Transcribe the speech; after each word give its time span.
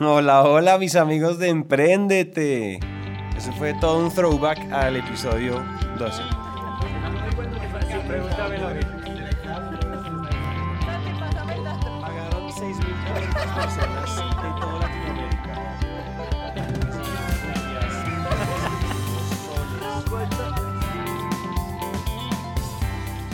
Hola, 0.00 0.44
hola 0.44 0.78
mis 0.78 0.94
amigos 0.94 1.40
de 1.40 1.48
Emprendete. 1.48 2.78
Ese 3.36 3.50
fue 3.50 3.74
todo 3.80 3.98
un 3.98 4.14
throwback 4.14 4.70
al 4.70 4.94
episodio 4.94 5.60
12. 5.98 6.22
Pagaron 12.00 12.48
6.500 12.48 13.54
personas 13.56 13.97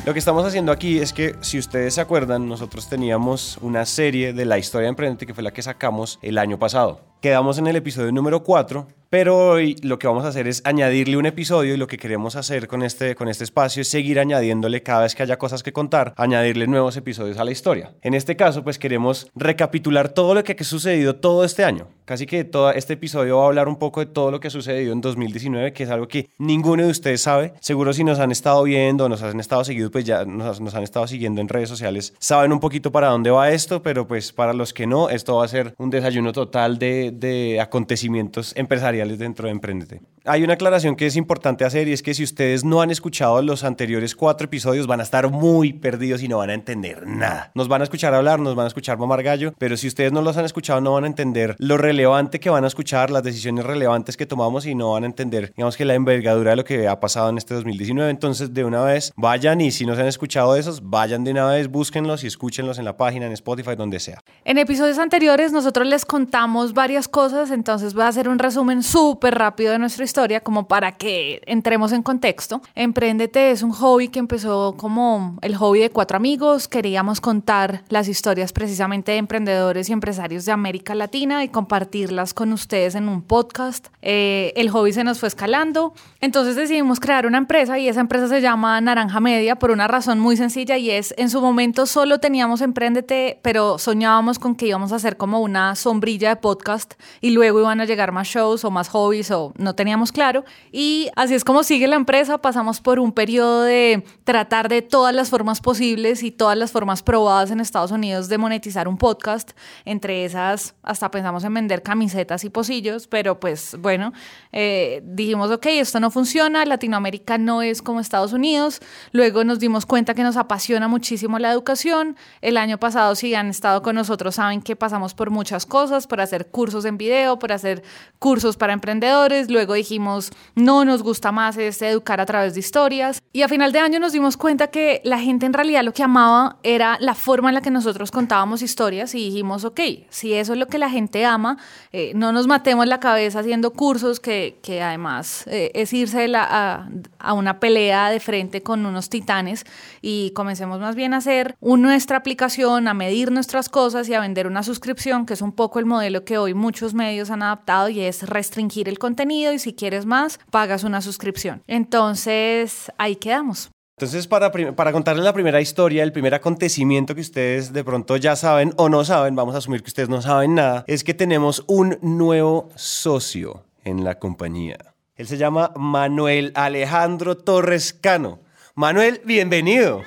Lo 0.04 0.12
que 0.12 0.18
estamos 0.18 0.44
haciendo 0.44 0.70
aquí 0.70 0.98
es 0.98 1.14
que, 1.14 1.34
si 1.40 1.58
ustedes 1.58 1.94
se 1.94 2.02
acuerdan, 2.02 2.46
nosotros 2.46 2.90
teníamos 2.90 3.56
una 3.62 3.86
serie 3.86 4.34
de 4.34 4.44
la 4.44 4.58
historia 4.58 4.84
de 4.84 4.90
Emprendete 4.90 5.24
que 5.24 5.32
fue 5.32 5.42
la 5.42 5.54
que 5.54 5.62
sacamos 5.62 6.18
el 6.20 6.36
año 6.36 6.58
pasado. 6.58 7.00
Quedamos 7.24 7.56
en 7.56 7.66
el 7.66 7.76
episodio 7.76 8.12
número 8.12 8.42
4 8.42 8.86
pero 9.14 9.38
hoy 9.50 9.76
lo 9.82 9.96
que 9.96 10.08
vamos 10.08 10.24
a 10.24 10.28
hacer 10.30 10.48
es 10.48 10.60
añadirle 10.64 11.16
un 11.16 11.24
episodio 11.24 11.72
y 11.72 11.76
lo 11.76 11.86
que 11.86 11.98
queremos 11.98 12.34
hacer 12.34 12.66
con 12.66 12.82
este, 12.82 13.14
con 13.14 13.28
este 13.28 13.44
espacio 13.44 13.82
es 13.82 13.88
seguir 13.88 14.18
añadiéndole 14.18 14.82
cada 14.82 15.02
vez 15.02 15.14
que 15.14 15.22
haya 15.22 15.38
cosas 15.38 15.62
que 15.62 15.72
contar, 15.72 16.14
añadirle 16.16 16.66
nuevos 16.66 16.96
episodios 16.96 17.38
a 17.38 17.44
la 17.44 17.52
historia. 17.52 17.92
En 18.02 18.14
este 18.14 18.34
caso, 18.34 18.64
pues 18.64 18.76
queremos 18.76 19.30
recapitular 19.36 20.08
todo 20.08 20.34
lo 20.34 20.42
que 20.42 20.56
ha 20.58 20.64
sucedido 20.64 21.14
todo 21.14 21.44
este 21.44 21.62
año. 21.62 21.86
Casi 22.04 22.26
que 22.26 22.42
todo 22.42 22.72
este 22.72 22.94
episodio 22.94 23.38
va 23.38 23.44
a 23.44 23.46
hablar 23.46 23.68
un 23.68 23.78
poco 23.78 24.00
de 24.00 24.06
todo 24.06 24.32
lo 24.32 24.40
que 24.40 24.48
ha 24.48 24.50
sucedido 24.50 24.92
en 24.92 25.00
2019, 25.00 25.72
que 25.72 25.84
es 25.84 25.90
algo 25.90 26.08
que 26.08 26.28
ninguno 26.38 26.82
de 26.82 26.90
ustedes 26.90 27.22
sabe. 27.22 27.54
Seguro 27.60 27.92
si 27.92 28.02
nos 28.02 28.18
han 28.18 28.32
estado 28.32 28.64
viendo, 28.64 29.08
nos 29.08 29.22
han 29.22 29.38
estado 29.38 29.64
siguiendo, 29.64 29.92
pues 29.92 30.04
ya 30.04 30.24
nos, 30.24 30.60
nos 30.60 30.74
han 30.74 30.82
estado 30.82 31.06
siguiendo 31.06 31.40
en 31.40 31.48
redes 31.48 31.68
sociales, 31.68 32.14
saben 32.18 32.52
un 32.52 32.58
poquito 32.60 32.90
para 32.90 33.08
dónde 33.08 33.30
va 33.30 33.50
esto, 33.50 33.80
pero 33.80 34.08
pues 34.08 34.32
para 34.32 34.52
los 34.52 34.74
que 34.74 34.88
no, 34.88 35.08
esto 35.08 35.36
va 35.36 35.44
a 35.44 35.48
ser 35.48 35.72
un 35.78 35.88
desayuno 35.88 36.32
total 36.32 36.78
de, 36.78 37.12
de 37.20 37.60
acontecimientos 37.60 38.52
empresariales 38.56 39.18
dentro 39.18 39.46
de 39.46 39.52
Emprendete. 39.52 40.00
Hay 40.26 40.42
una 40.42 40.54
aclaración 40.54 40.96
que 40.96 41.04
es 41.04 41.16
importante 41.16 41.66
hacer 41.66 41.86
y 41.86 41.92
es 41.92 42.02
que 42.02 42.14
si 42.14 42.24
ustedes 42.24 42.64
no 42.64 42.80
han 42.80 42.90
escuchado 42.90 43.42
los 43.42 43.62
anteriores 43.62 44.14
cuatro 44.14 44.46
episodios 44.46 44.86
van 44.86 45.00
a 45.00 45.02
estar 45.02 45.28
muy 45.30 45.74
perdidos 45.74 46.22
y 46.22 46.28
no 46.28 46.38
van 46.38 46.48
a 46.48 46.54
entender 46.54 47.06
nada. 47.06 47.50
Nos 47.54 47.68
van 47.68 47.82
a 47.82 47.84
escuchar 47.84 48.14
hablar, 48.14 48.40
nos 48.40 48.54
van 48.54 48.64
a 48.64 48.68
escuchar 48.68 48.96
mamar 48.96 49.22
gallo, 49.22 49.52
pero 49.58 49.76
si 49.76 49.86
ustedes 49.86 50.12
no 50.12 50.22
los 50.22 50.38
han 50.38 50.46
escuchado 50.46 50.80
no 50.80 50.94
van 50.94 51.04
a 51.04 51.08
entender 51.08 51.56
lo 51.58 51.76
relevante 51.76 52.40
que 52.40 52.48
van 52.48 52.64
a 52.64 52.68
escuchar, 52.68 53.10
las 53.10 53.22
decisiones 53.22 53.66
relevantes 53.66 54.16
que 54.16 54.24
tomamos 54.24 54.64
y 54.64 54.74
no 54.74 54.92
van 54.92 55.02
a 55.02 55.06
entender, 55.06 55.52
digamos 55.54 55.76
que 55.76 55.84
la 55.84 55.94
envergadura 55.94 56.50
de 56.50 56.56
lo 56.56 56.64
que 56.64 56.88
ha 56.88 57.00
pasado 57.00 57.28
en 57.28 57.38
este 57.38 57.54
2019. 57.54 58.10
Entonces, 58.10 58.54
de 58.54 58.64
una 58.64 58.82
vez, 58.82 59.12
vayan 59.16 59.60
y 59.60 59.70
si 59.70 59.84
no 59.84 59.94
se 59.94 60.00
han 60.00 60.06
escuchado 60.06 60.56
esos, 60.56 60.88
vayan 60.88 61.24
de 61.24 61.32
una 61.32 61.46
vez, 61.46 61.68
búsquenlos 61.68 62.24
y 62.24 62.28
escúchenlos 62.28 62.78
en 62.78 62.84
la 62.84 62.96
página, 62.96 63.26
en 63.26 63.32
Spotify, 63.32 63.76
donde 63.76 64.00
sea. 64.00 64.20
En 64.44 64.58
episodios 64.58 64.98
anteriores 64.98 65.52
nosotros 65.52 65.86
les 65.86 66.04
contamos 66.04 66.72
varias 66.72 67.03
cosas, 67.08 67.50
entonces 67.50 67.94
voy 67.94 68.04
a 68.04 68.08
hacer 68.08 68.28
un 68.28 68.38
resumen 68.38 68.82
súper 68.82 69.34
rápido 69.36 69.72
de 69.72 69.78
nuestra 69.78 70.04
historia 70.04 70.40
como 70.40 70.68
para 70.68 70.92
que 70.92 71.42
entremos 71.46 71.92
en 71.92 72.02
contexto. 72.02 72.60
Emprendete 72.74 73.50
es 73.50 73.62
un 73.62 73.72
hobby 73.72 74.08
que 74.08 74.18
empezó 74.18 74.74
como 74.76 75.38
el 75.42 75.56
hobby 75.56 75.80
de 75.80 75.90
cuatro 75.90 76.16
amigos. 76.16 76.68
Queríamos 76.68 77.20
contar 77.20 77.84
las 77.88 78.08
historias 78.08 78.52
precisamente 78.52 79.12
de 79.12 79.18
emprendedores 79.18 79.88
y 79.88 79.92
empresarios 79.92 80.44
de 80.44 80.52
América 80.52 80.94
Latina 80.94 81.44
y 81.44 81.48
compartirlas 81.48 82.34
con 82.34 82.52
ustedes 82.52 82.94
en 82.94 83.08
un 83.08 83.22
podcast. 83.22 83.88
Eh, 84.02 84.52
el 84.56 84.70
hobby 84.70 84.92
se 84.92 85.04
nos 85.04 85.20
fue 85.20 85.28
escalando, 85.28 85.94
entonces 86.20 86.56
decidimos 86.56 87.00
crear 87.00 87.26
una 87.26 87.38
empresa 87.38 87.78
y 87.78 87.88
esa 87.88 88.00
empresa 88.00 88.28
se 88.28 88.40
llama 88.40 88.80
Naranja 88.80 89.20
Media 89.20 89.56
por 89.56 89.70
una 89.70 89.88
razón 89.88 90.18
muy 90.18 90.36
sencilla 90.36 90.76
y 90.76 90.90
es 90.90 91.14
en 91.16 91.30
su 91.30 91.40
momento 91.40 91.86
solo 91.86 92.18
teníamos 92.18 92.60
Emprendete, 92.60 93.38
pero 93.42 93.78
soñábamos 93.78 94.38
con 94.38 94.54
que 94.54 94.66
íbamos 94.66 94.92
a 94.92 94.96
hacer 94.96 95.16
como 95.16 95.40
una 95.40 95.74
sombrilla 95.74 96.30
de 96.30 96.36
podcast 96.36 96.83
y 97.20 97.30
luego 97.30 97.60
iban 97.60 97.80
a 97.80 97.84
llegar 97.84 98.12
más 98.12 98.28
shows 98.28 98.64
o 98.64 98.70
más 98.70 98.88
hobbies 98.88 99.30
o 99.30 99.52
no 99.56 99.74
teníamos 99.74 100.12
claro. 100.12 100.44
Y 100.72 101.08
así 101.16 101.34
es 101.34 101.44
como 101.44 101.62
sigue 101.62 101.86
la 101.86 101.96
empresa. 101.96 102.38
Pasamos 102.38 102.80
por 102.80 102.98
un 102.98 103.12
periodo 103.12 103.62
de 103.62 104.04
tratar 104.24 104.68
de 104.68 104.82
todas 104.82 105.14
las 105.14 105.30
formas 105.30 105.60
posibles 105.60 106.22
y 106.22 106.30
todas 106.30 106.56
las 106.56 106.72
formas 106.72 107.02
probadas 107.02 107.50
en 107.50 107.60
Estados 107.60 107.90
Unidos 107.90 108.28
de 108.28 108.38
monetizar 108.38 108.88
un 108.88 108.98
podcast. 108.98 109.52
Entre 109.84 110.24
esas, 110.24 110.74
hasta 110.82 111.10
pensamos 111.10 111.44
en 111.44 111.54
vender 111.54 111.82
camisetas 111.82 112.44
y 112.44 112.50
pocillos, 112.50 113.06
pero 113.06 113.38
pues 113.40 113.76
bueno, 113.78 114.12
eh, 114.52 115.02
dijimos, 115.04 115.50
ok, 115.50 115.66
esto 115.66 116.00
no 116.00 116.10
funciona, 116.10 116.64
Latinoamérica 116.64 117.38
no 117.38 117.62
es 117.62 117.82
como 117.82 118.00
Estados 118.00 118.32
Unidos. 118.32 118.80
Luego 119.12 119.44
nos 119.44 119.58
dimos 119.58 119.86
cuenta 119.86 120.14
que 120.14 120.22
nos 120.22 120.36
apasiona 120.36 120.88
muchísimo 120.88 121.38
la 121.38 121.50
educación. 121.52 122.16
El 122.40 122.56
año 122.56 122.78
pasado, 122.78 123.14
si 123.14 123.34
han 123.34 123.48
estado 123.48 123.82
con 123.82 123.94
nosotros, 123.94 124.34
saben 124.34 124.62
que 124.62 124.76
pasamos 124.76 125.14
por 125.14 125.30
muchas 125.30 125.66
cosas, 125.66 126.06
por 126.06 126.20
hacer 126.20 126.48
cursos 126.48 126.73
en 126.82 126.98
video, 126.98 127.38
por 127.38 127.52
hacer 127.52 127.84
cursos 128.18 128.56
para 128.56 128.72
emprendedores 128.72 129.50
luego 129.50 129.74
dijimos, 129.74 130.30
no 130.54 130.84
nos 130.84 131.02
gusta 131.02 131.32
más 131.32 131.56
es 131.56 131.80
educar 131.82 132.20
a 132.20 132.26
través 132.26 132.54
de 132.54 132.60
historias. 132.60 133.20
Y 133.32 133.42
a 133.42 133.48
final 133.48 133.72
de 133.72 133.78
año 133.78 133.98
nos 134.00 134.12
dimos 134.12 134.36
cuenta 134.36 134.68
que 134.68 135.00
la 135.04 135.18
gente 135.18 135.46
en 135.46 135.52
realidad 135.52 135.82
lo 135.82 135.92
que 135.92 136.02
amaba 136.02 136.56
era 136.62 136.96
la 137.00 137.14
forma 137.14 137.50
en 137.50 137.54
la 137.54 137.60
que 137.60 137.70
nosotros 137.70 138.10
contábamos 138.10 138.62
historias 138.62 139.14
y 139.14 139.18
dijimos, 139.18 139.64
ok, 139.64 139.80
si 140.08 140.32
eso 140.34 140.52
es 140.52 140.58
lo 140.58 140.66
que 140.66 140.78
la 140.78 140.90
gente 140.90 141.24
ama, 141.24 141.58
eh, 141.92 142.12
no 142.14 142.32
nos 142.32 142.46
matemos 142.46 142.86
la 142.86 143.00
cabeza 143.00 143.40
haciendo 143.40 143.72
cursos 143.72 144.20
que, 144.20 144.58
que 144.62 144.82
además 144.82 145.44
eh, 145.46 145.70
es 145.74 145.92
irse 145.92 146.34
a, 146.34 146.88
a, 147.18 147.32
una 147.32 147.60
pelea 147.60 148.10
de 148.10 148.20
frente 148.20 148.62
con 148.62 148.86
unos 148.86 149.10
titanes 149.10 149.64
y 150.00 150.30
comencemos 150.30 150.80
más 150.80 150.94
bien 150.94 151.14
a 151.14 151.18
hacer 151.18 151.56
nuestra 151.60 152.16
aplicación, 152.16 152.88
a 152.88 152.94
medir 152.94 153.30
nuestras 153.32 153.68
cosas 153.68 154.08
y 154.08 154.14
a 154.14 154.20
vender 154.20 154.46
una 154.46 154.62
suscripción, 154.62 155.26
que 155.26 155.34
es 155.34 155.42
un 155.42 155.52
poco 155.52 155.78
el 155.78 155.86
modelo 155.86 156.24
que 156.24 156.38
hoy 156.38 156.54
muchos 156.64 156.94
medios 156.94 157.30
han 157.30 157.42
adaptado 157.42 157.90
y 157.90 158.00
es 158.00 158.22
restringir 158.22 158.88
el 158.88 158.98
contenido 158.98 159.52
y 159.52 159.58
si 159.58 159.74
quieres 159.74 160.06
más, 160.06 160.40
pagas 160.50 160.82
una 160.82 161.02
suscripción. 161.02 161.62
Entonces, 161.66 162.90
ahí 162.96 163.16
quedamos. 163.16 163.70
Entonces, 163.98 164.26
para, 164.26 164.50
para 164.50 164.90
contarles 164.90 165.24
la 165.24 165.34
primera 165.34 165.60
historia, 165.60 166.02
el 166.02 166.10
primer 166.10 166.32
acontecimiento 166.32 167.14
que 167.14 167.20
ustedes 167.20 167.74
de 167.74 167.84
pronto 167.84 168.16
ya 168.16 168.34
saben 168.34 168.72
o 168.76 168.88
no 168.88 169.04
saben, 169.04 169.36
vamos 169.36 169.54
a 169.54 169.58
asumir 169.58 169.82
que 169.82 169.88
ustedes 169.88 170.08
no 170.08 170.22
saben 170.22 170.54
nada, 170.54 170.84
es 170.88 171.04
que 171.04 171.12
tenemos 171.12 171.64
un 171.68 171.98
nuevo 172.00 172.70
socio 172.76 173.64
en 173.84 174.02
la 174.02 174.18
compañía. 174.18 174.78
Él 175.16 175.28
se 175.28 175.36
llama 175.36 175.70
Manuel 175.76 176.50
Alejandro 176.54 177.36
Torres 177.36 177.92
Cano. 177.92 178.40
Manuel, 178.74 179.20
bienvenido. 179.26 180.02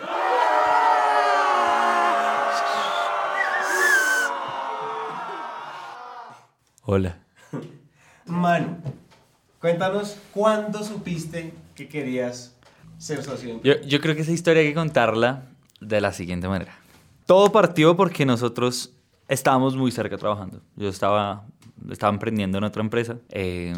Hola. 6.89 7.17
Manu, 8.25 8.77
cuéntanos 9.59 10.17
cuándo 10.33 10.81
supiste 10.85 11.53
que 11.75 11.89
querías 11.89 12.55
ser 12.97 13.21
socio. 13.23 13.59
Yo, 13.61 13.81
yo 13.81 13.99
creo 13.99 14.15
que 14.15 14.21
esa 14.21 14.31
historia 14.31 14.61
hay 14.61 14.69
que 14.69 14.73
contarla 14.73 15.43
de 15.81 15.99
la 15.99 16.13
siguiente 16.13 16.47
manera. 16.47 16.79
Todo 17.25 17.51
partió 17.51 17.97
porque 17.97 18.25
nosotros 18.25 18.93
estábamos 19.27 19.75
muy 19.75 19.91
cerca 19.91 20.17
trabajando. 20.17 20.61
Yo 20.77 20.87
estaba, 20.87 21.43
estaba 21.91 22.13
emprendiendo 22.13 22.57
en 22.57 22.63
otra 22.63 22.81
empresa, 22.81 23.17
eh, 23.31 23.73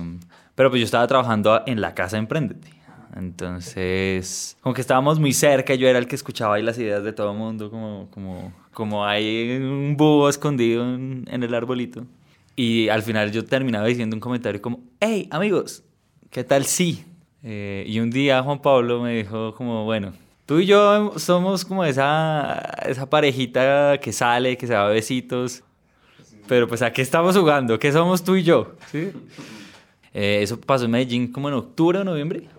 pero 0.54 0.70
pues 0.70 0.80
yo 0.80 0.86
estaba 0.86 1.08
trabajando 1.08 1.64
en 1.66 1.82
la 1.82 1.96
casa 1.96 2.20
Emprendete. 2.20 2.70
Entonces, 3.16 4.56
como 4.62 4.76
que 4.76 4.82
estábamos 4.82 5.20
muy 5.20 5.34
cerca, 5.34 5.74
yo 5.74 5.88
era 5.88 5.98
el 5.98 6.06
que 6.06 6.14
escuchaba 6.16 6.58
ahí 6.58 6.62
las 6.62 6.78
ideas 6.78 7.04
de 7.04 7.12
todo 7.12 7.32
el 7.32 7.40
mundo, 7.40 7.72
como, 7.72 8.08
como, 8.12 8.54
como 8.72 9.04
hay 9.04 9.58
un 9.58 9.98
búho 9.98 10.30
escondido 10.30 10.84
en, 10.84 11.26
en 11.28 11.42
el 11.42 11.56
arbolito. 11.56 12.06
Y 12.62 12.90
al 12.90 13.04
final 13.04 13.32
yo 13.32 13.46
terminaba 13.46 13.88
diciendo 13.88 14.18
un 14.18 14.20
comentario 14.20 14.62
como, 14.62 14.82
hey 15.00 15.30
amigos, 15.32 15.82
¿qué 16.30 16.44
tal 16.44 16.66
sí? 16.66 17.06
Eh, 17.42 17.86
y 17.88 18.02
un 18.02 18.12
día 18.12 18.44
Juan 18.44 18.62
Pablo 18.62 19.02
me 19.02 19.16
dijo 19.16 19.56
como, 19.56 19.86
bueno, 19.86 20.12
tú 20.46 20.60
y 20.60 20.66
yo 20.66 21.14
somos 21.16 21.64
como 21.64 21.86
esa, 21.86 22.60
esa 22.86 23.10
parejita 23.10 23.98
que 24.02 24.12
sale, 24.12 24.58
que 24.58 24.68
se 24.68 24.74
da 24.74 24.90
besitos, 24.90 25.64
pero 26.50 26.68
pues 26.68 26.82
¿a 26.82 26.92
qué 26.92 27.02
estamos 27.02 27.38
jugando? 27.38 27.80
¿Qué 27.80 27.94
somos 27.94 28.26
tú 28.26 28.36
y 28.36 28.44
yo? 28.44 28.74
¿Sí? 28.92 29.14
Eh, 30.14 30.40
eso 30.42 30.60
pasó 30.60 30.84
en 30.84 30.92
Medellín 30.92 31.32
como 31.32 31.48
en 31.48 31.54
octubre 31.54 32.00
o 32.00 32.04
noviembre, 32.04 32.50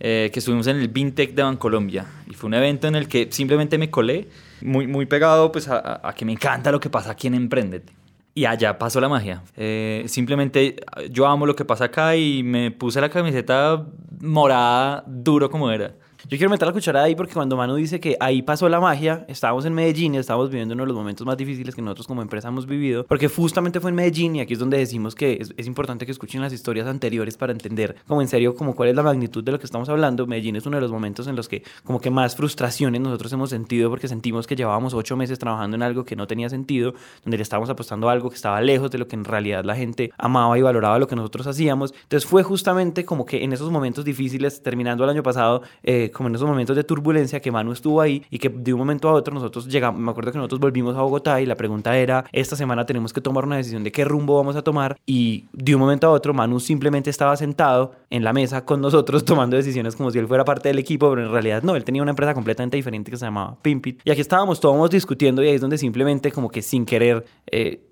eh, 0.00 0.28
que 0.34 0.40
estuvimos 0.40 0.66
en 0.66 0.76
el 0.76 0.88
Bintec 0.88 1.32
de 1.32 1.42
Bancolombia. 1.42 2.04
Y 2.30 2.34
fue 2.34 2.48
un 2.48 2.54
evento 2.54 2.88
en 2.88 2.94
el 2.94 3.08
que 3.08 3.28
simplemente 3.30 3.78
me 3.78 3.88
colé, 3.88 4.28
muy, 4.60 4.86
muy 4.86 5.06
pegado 5.06 5.50
pues 5.50 5.66
a, 5.68 6.06
a 6.06 6.14
que 6.14 6.26
me 6.26 6.32
encanta 6.32 6.70
lo 6.70 6.78
que 6.78 6.90
pasa 6.90 7.12
aquí 7.12 7.26
en 7.26 7.36
Emprendete. 7.36 7.94
Y 8.36 8.44
allá 8.44 8.76
pasó 8.76 9.00
la 9.00 9.08
magia. 9.08 9.42
Eh, 9.56 10.04
simplemente 10.08 10.76
yo 11.10 11.26
amo 11.26 11.46
lo 11.46 11.56
que 11.56 11.64
pasa 11.64 11.84
acá 11.86 12.16
y 12.16 12.42
me 12.42 12.70
puse 12.70 13.00
la 13.00 13.08
camiseta 13.08 13.86
morada 14.20 15.02
duro 15.06 15.50
como 15.50 15.70
era. 15.70 15.94
Yo 16.28 16.38
quiero 16.38 16.50
meter 16.50 16.66
la 16.66 16.72
cuchara 16.72 17.04
ahí 17.04 17.14
porque 17.14 17.34
cuando 17.34 17.56
Manu 17.56 17.76
dice 17.76 18.00
que 18.00 18.16
ahí 18.18 18.42
pasó 18.42 18.68
la 18.68 18.80
magia, 18.80 19.24
estábamos 19.28 19.64
en 19.64 19.72
Medellín 19.74 20.16
y 20.16 20.18
estábamos 20.18 20.50
viviendo 20.50 20.74
uno 20.74 20.82
de 20.82 20.88
los 20.88 20.96
momentos 20.96 21.24
más 21.24 21.36
difíciles 21.36 21.72
que 21.72 21.80
nosotros 21.80 22.08
como 22.08 22.20
empresa 22.20 22.48
hemos 22.48 22.66
vivido, 22.66 23.06
porque 23.06 23.28
justamente 23.28 23.78
fue 23.78 23.90
en 23.90 23.94
Medellín 23.94 24.34
y 24.34 24.40
aquí 24.40 24.54
es 24.54 24.58
donde 24.58 24.76
decimos 24.76 25.14
que 25.14 25.38
es, 25.40 25.54
es 25.56 25.68
importante 25.68 26.04
que 26.04 26.10
escuchen 26.10 26.40
las 26.40 26.52
historias 26.52 26.88
anteriores 26.88 27.36
para 27.36 27.52
entender 27.52 27.94
como 28.08 28.22
en 28.22 28.26
serio 28.26 28.56
como 28.56 28.74
cuál 28.74 28.88
es 28.88 28.96
la 28.96 29.04
magnitud 29.04 29.44
de 29.44 29.52
lo 29.52 29.60
que 29.60 29.66
estamos 29.66 29.88
hablando. 29.88 30.26
Medellín 30.26 30.56
es 30.56 30.66
uno 30.66 30.78
de 30.78 30.80
los 30.80 30.90
momentos 30.90 31.28
en 31.28 31.36
los 31.36 31.46
que 31.48 31.62
como 31.84 32.00
que 32.00 32.10
más 32.10 32.34
frustraciones 32.34 33.00
nosotros 33.00 33.32
hemos 33.32 33.50
sentido 33.50 33.88
porque 33.88 34.08
sentimos 34.08 34.48
que 34.48 34.56
llevábamos 34.56 34.94
ocho 34.94 35.16
meses 35.16 35.38
trabajando 35.38 35.76
en 35.76 35.84
algo 35.84 36.04
que 36.04 36.16
no 36.16 36.26
tenía 36.26 36.48
sentido, 36.48 36.94
donde 37.22 37.36
le 37.36 37.44
estábamos 37.44 37.70
apostando 37.70 38.08
a 38.08 38.12
algo 38.12 38.30
que 38.30 38.36
estaba 38.36 38.60
lejos 38.60 38.90
de 38.90 38.98
lo 38.98 39.06
que 39.06 39.14
en 39.14 39.24
realidad 39.24 39.64
la 39.64 39.76
gente 39.76 40.10
amaba 40.18 40.58
y 40.58 40.62
valoraba 40.62 40.98
lo 40.98 41.06
que 41.06 41.14
nosotros 41.14 41.46
hacíamos. 41.46 41.94
Entonces 42.02 42.28
fue 42.28 42.42
justamente 42.42 43.04
como 43.04 43.24
que 43.24 43.44
en 43.44 43.52
esos 43.52 43.70
momentos 43.70 44.04
difíciles, 44.04 44.60
terminando 44.60 45.04
el 45.04 45.10
año 45.10 45.22
pasado, 45.22 45.62
eh, 45.84 46.10
como 46.16 46.28
en 46.30 46.34
esos 46.34 46.48
momentos 46.48 46.74
de 46.74 46.82
turbulencia, 46.82 47.40
que 47.40 47.52
Manu 47.52 47.72
estuvo 47.72 48.00
ahí 48.00 48.24
y 48.30 48.38
que 48.38 48.48
de 48.48 48.72
un 48.72 48.78
momento 48.78 49.08
a 49.08 49.12
otro 49.12 49.34
nosotros 49.34 49.66
llegamos, 49.66 50.00
me 50.00 50.10
acuerdo 50.10 50.32
que 50.32 50.38
nosotros 50.38 50.60
volvimos 50.60 50.96
a 50.96 51.02
Bogotá 51.02 51.40
y 51.42 51.46
la 51.46 51.56
pregunta 51.56 51.96
era, 51.96 52.24
esta 52.32 52.56
semana 52.56 52.86
tenemos 52.86 53.12
que 53.12 53.20
tomar 53.20 53.44
una 53.44 53.56
decisión 53.56 53.84
de 53.84 53.92
qué 53.92 54.04
rumbo 54.04 54.36
vamos 54.36 54.56
a 54.56 54.62
tomar 54.62 54.96
y 55.04 55.44
de 55.52 55.74
un 55.74 55.80
momento 55.80 56.06
a 56.06 56.10
otro 56.10 56.32
Manu 56.32 56.58
simplemente 56.58 57.10
estaba 57.10 57.36
sentado 57.36 57.92
en 58.08 58.24
la 58.24 58.32
mesa 58.32 58.64
con 58.64 58.80
nosotros 58.80 59.24
tomando 59.26 59.56
decisiones 59.56 59.94
como 59.94 60.10
si 60.10 60.18
él 60.18 60.26
fuera 60.26 60.44
parte 60.44 60.70
del 60.70 60.78
equipo, 60.78 61.10
pero 61.10 61.22
en 61.22 61.30
realidad 61.30 61.62
no, 61.62 61.76
él 61.76 61.84
tenía 61.84 62.00
una 62.00 62.12
empresa 62.12 62.32
completamente 62.32 62.78
diferente 62.78 63.10
que 63.10 63.18
se 63.18 63.26
llamaba 63.26 63.58
Pimpit 63.60 64.00
y 64.04 64.10
aquí 64.10 64.22
estábamos 64.22 64.58
todos 64.58 64.90
discutiendo 64.90 65.42
y 65.42 65.48
ahí 65.48 65.54
es 65.56 65.60
donde 65.60 65.76
simplemente 65.76 66.32
como 66.32 66.48
que 66.48 66.62
sin 66.62 66.86
querer 66.86 67.26
eh, 67.46 67.82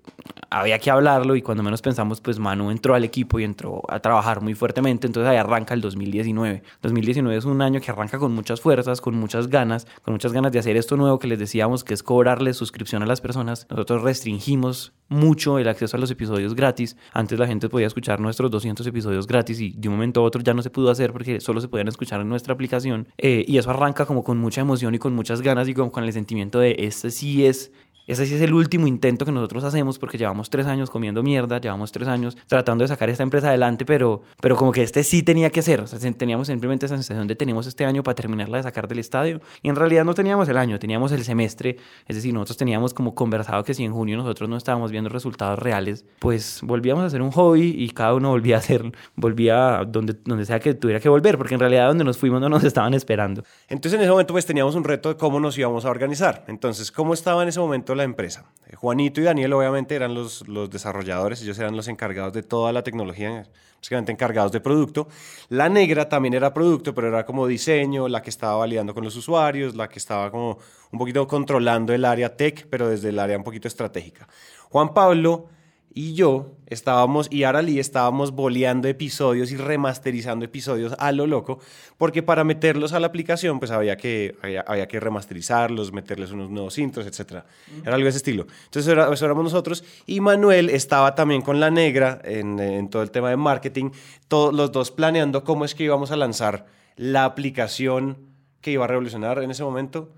había 0.49 0.79
que 0.79 0.89
hablarlo 0.89 1.35
y 1.35 1.41
cuando 1.41 1.61
menos 1.61 1.81
pensamos 1.81 2.21
pues 2.21 2.39
Manu 2.39 2.71
entró 2.71 2.95
al 2.95 3.03
equipo 3.03 3.39
y 3.39 3.43
entró 3.43 3.83
a 3.87 3.99
trabajar 3.99 4.41
muy 4.41 4.55
fuertemente, 4.55 5.05
entonces 5.05 5.29
ahí 5.29 5.37
arranca 5.37 5.73
el 5.73 5.81
2019. 5.81 6.63
2019 6.81 7.37
es 7.37 7.45
un 7.45 7.61
año 7.61 7.79
que 7.81 7.91
arranca 7.91 8.14
con 8.19 8.33
muchas 8.33 8.61
fuerzas, 8.61 9.01
con 9.01 9.15
muchas 9.15 9.47
ganas, 9.47 9.87
con 10.01 10.13
muchas 10.13 10.33
ganas 10.33 10.51
de 10.51 10.59
hacer 10.59 10.77
esto 10.77 10.97
nuevo 10.97 11.19
que 11.19 11.27
les 11.27 11.39
decíamos 11.39 11.83
que 11.83 11.93
es 11.93 12.03
cobrarle 12.03 12.53
suscripción 12.53 13.03
a 13.03 13.05
las 13.05 13.21
personas. 13.21 13.67
Nosotros 13.69 14.03
restringimos 14.03 14.93
mucho 15.07 15.59
el 15.59 15.67
acceso 15.67 15.97
a 15.97 15.99
los 15.99 16.11
episodios 16.11 16.55
gratis. 16.55 16.97
Antes 17.13 17.37
la 17.37 17.47
gente 17.47 17.69
podía 17.69 17.87
escuchar 17.87 18.19
nuestros 18.19 18.49
200 18.51 18.85
episodios 18.87 19.27
gratis 19.27 19.59
y 19.59 19.71
de 19.71 19.87
un 19.87 19.95
momento 19.95 20.21
a 20.21 20.23
otro 20.23 20.41
ya 20.41 20.53
no 20.53 20.61
se 20.61 20.69
pudo 20.69 20.89
hacer 20.89 21.11
porque 21.11 21.39
solo 21.39 21.61
se 21.61 21.67
podían 21.67 21.87
escuchar 21.87 22.21
en 22.21 22.29
nuestra 22.29 22.53
aplicación. 22.53 23.07
Eh, 23.17 23.45
y 23.47 23.57
eso 23.57 23.69
arranca 23.69 24.05
como 24.05 24.23
con 24.23 24.37
mucha 24.37 24.61
emoción 24.61 24.95
y 24.95 24.99
con 24.99 25.13
muchas 25.13 25.41
ganas 25.41 25.67
y 25.67 25.73
como 25.73 25.91
con 25.91 26.03
el 26.03 26.13
sentimiento 26.13 26.59
de 26.59 26.75
este 26.79 27.11
sí 27.11 27.45
es 27.45 27.71
ese 28.07 28.25
sí 28.25 28.35
es 28.35 28.41
el 28.41 28.53
último 28.53 28.87
intento 28.87 29.25
que 29.25 29.31
nosotros 29.31 29.63
hacemos 29.63 29.99
porque 29.99 30.17
llevamos 30.17 30.49
tres 30.49 30.67
años 30.67 30.89
comiendo 30.89 31.23
mierda, 31.23 31.59
llevamos 31.59 31.91
tres 31.91 32.07
años 32.07 32.37
tratando 32.47 32.83
de 32.83 32.87
sacar 32.87 33.09
esta 33.09 33.23
empresa 33.23 33.49
adelante, 33.49 33.85
pero, 33.85 34.21
pero 34.41 34.55
como 34.55 34.71
que 34.71 34.83
este 34.83 35.03
sí 35.03 35.23
tenía 35.23 35.49
que 35.49 35.61
ser. 35.61 35.81
O 35.81 35.85
teníamos 36.17 36.47
simplemente 36.47 36.85
esa 36.85 36.95
sensación 36.95 37.27
de 37.27 37.35
tenemos 37.35 37.67
este 37.67 37.85
año 37.85 38.03
para 38.03 38.15
terminarla 38.15 38.57
de 38.57 38.63
sacar 38.63 38.87
del 38.87 38.99
estadio. 38.99 39.41
Y 39.61 39.69
en 39.69 39.75
realidad 39.75 40.05
no 40.05 40.13
teníamos 40.13 40.47
el 40.49 40.57
año, 40.57 40.79
teníamos 40.79 41.11
el 41.11 41.23
semestre. 41.23 41.77
Es 42.07 42.15
decir, 42.15 42.33
nosotros 42.33 42.57
teníamos 42.57 42.93
como 42.93 43.15
conversado 43.15 43.63
que 43.63 43.73
si 43.73 43.83
en 43.83 43.93
junio 43.93 44.17
nosotros 44.17 44.49
no 44.49 44.57
estábamos 44.57 44.91
viendo 44.91 45.09
resultados 45.09 45.59
reales, 45.59 46.05
pues 46.19 46.59
volvíamos 46.61 47.03
a 47.03 47.07
hacer 47.07 47.21
un 47.21 47.31
hobby 47.31 47.75
y 47.77 47.89
cada 47.89 48.13
uno 48.13 48.29
volvía 48.29 48.57
a 48.57 48.59
hacer, 48.59 48.91
volvía 49.15 49.83
donde, 49.87 50.15
donde 50.25 50.45
sea 50.45 50.59
que 50.59 50.73
tuviera 50.73 50.99
que 50.99 51.09
volver, 51.09 51.37
porque 51.37 51.55
en 51.55 51.59
realidad 51.59 51.87
donde 51.87 52.03
nos 52.03 52.17
fuimos 52.17 52.41
no 52.41 52.49
nos 52.49 52.63
estaban 52.63 52.93
esperando. 52.93 53.43
Entonces 53.67 53.97
en 53.97 54.01
ese 54.01 54.11
momento 54.11 54.33
pues 54.33 54.45
teníamos 54.45 54.75
un 54.75 54.83
reto 54.83 55.09
de 55.09 55.17
cómo 55.17 55.39
nos 55.39 55.57
íbamos 55.57 55.85
a 55.85 55.89
organizar. 55.89 56.45
Entonces, 56.47 56.91
¿cómo 56.91 57.13
estaba 57.13 57.43
en 57.43 57.49
ese 57.49 57.59
momento 57.59 57.94
la 57.95 58.03
empresa. 58.03 58.45
Eh, 58.67 58.75
Juanito 58.75 59.21
y 59.21 59.23
Daniel 59.23 59.53
obviamente 59.53 59.95
eran 59.95 60.13
los, 60.13 60.47
los 60.47 60.69
desarrolladores, 60.69 61.41
ellos 61.41 61.57
eran 61.59 61.75
los 61.75 61.87
encargados 61.87 62.33
de 62.33 62.43
toda 62.43 62.71
la 62.73 62.83
tecnología, 62.83 63.47
básicamente 63.77 64.11
encargados 64.11 64.51
de 64.51 64.59
producto. 64.59 65.07
La 65.49 65.69
negra 65.69 66.09
también 66.09 66.33
era 66.33 66.53
producto, 66.53 66.93
pero 66.93 67.07
era 67.07 67.25
como 67.25 67.47
diseño, 67.47 68.07
la 68.07 68.21
que 68.21 68.29
estaba 68.29 68.55
validando 68.55 68.93
con 68.93 69.03
los 69.03 69.15
usuarios, 69.15 69.75
la 69.75 69.87
que 69.89 69.99
estaba 69.99 70.31
como 70.31 70.57
un 70.91 70.99
poquito 70.99 71.27
controlando 71.27 71.93
el 71.93 72.05
área 72.05 72.35
tech, 72.35 72.67
pero 72.69 72.89
desde 72.89 73.09
el 73.09 73.19
área 73.19 73.37
un 73.37 73.43
poquito 73.43 73.67
estratégica. 73.67 74.27
Juan 74.69 74.93
Pablo 74.93 75.49
y 75.97 76.13
yo 76.13 76.51
estábamos, 76.67 77.29
y 77.31 77.43
Arali 77.43 77.79
estábamos 77.79 78.31
boleando 78.31 78.89
episodios 78.89 79.49
y 79.53 79.55
remasterizando 79.55 80.43
episodios 80.43 80.93
a 80.99 81.13
lo 81.13 81.25
loco, 81.25 81.59
porque 81.97 82.21
para 82.21 82.43
meterlos 82.43 82.91
a 82.91 82.99
la 82.99 83.07
aplicación, 83.07 83.59
pues 83.59 83.71
había 83.71 83.95
que, 83.95 84.35
había, 84.67 84.87
que 84.89 84.99
remasterizarlos, 84.99 85.93
meterles 85.93 86.31
unos 86.31 86.49
nuevos 86.49 86.77
intros, 86.79 87.07
etc. 87.07 87.45
Era 87.81 87.95
algo 87.95 88.03
de 88.03 88.09
ese 88.09 88.17
estilo. 88.17 88.45
Entonces, 88.65 88.91
eso, 88.91 89.25
éramos 89.25 89.45
nosotros. 89.45 89.85
Y 90.05 90.19
Manuel 90.19 90.69
estaba 90.69 91.15
también 91.15 91.41
con 91.41 91.61
la 91.61 91.71
negra 91.71 92.21
en, 92.25 92.59
en 92.59 92.89
todo 92.89 93.01
el 93.01 93.09
tema 93.09 93.29
de 93.29 93.37
marketing, 93.37 93.91
todos 94.27 94.53
los 94.53 94.73
dos 94.73 94.91
planeando 94.91 95.45
cómo 95.45 95.63
es 95.63 95.75
que 95.75 95.85
íbamos 95.85 96.11
a 96.11 96.17
lanzar 96.17 96.65
la 96.97 97.23
aplicación 97.23 98.17
que 98.59 98.71
iba 98.71 98.83
a 98.83 98.87
revolucionar 98.87 99.41
en 99.41 99.49
ese 99.49 99.63
momento 99.63 100.09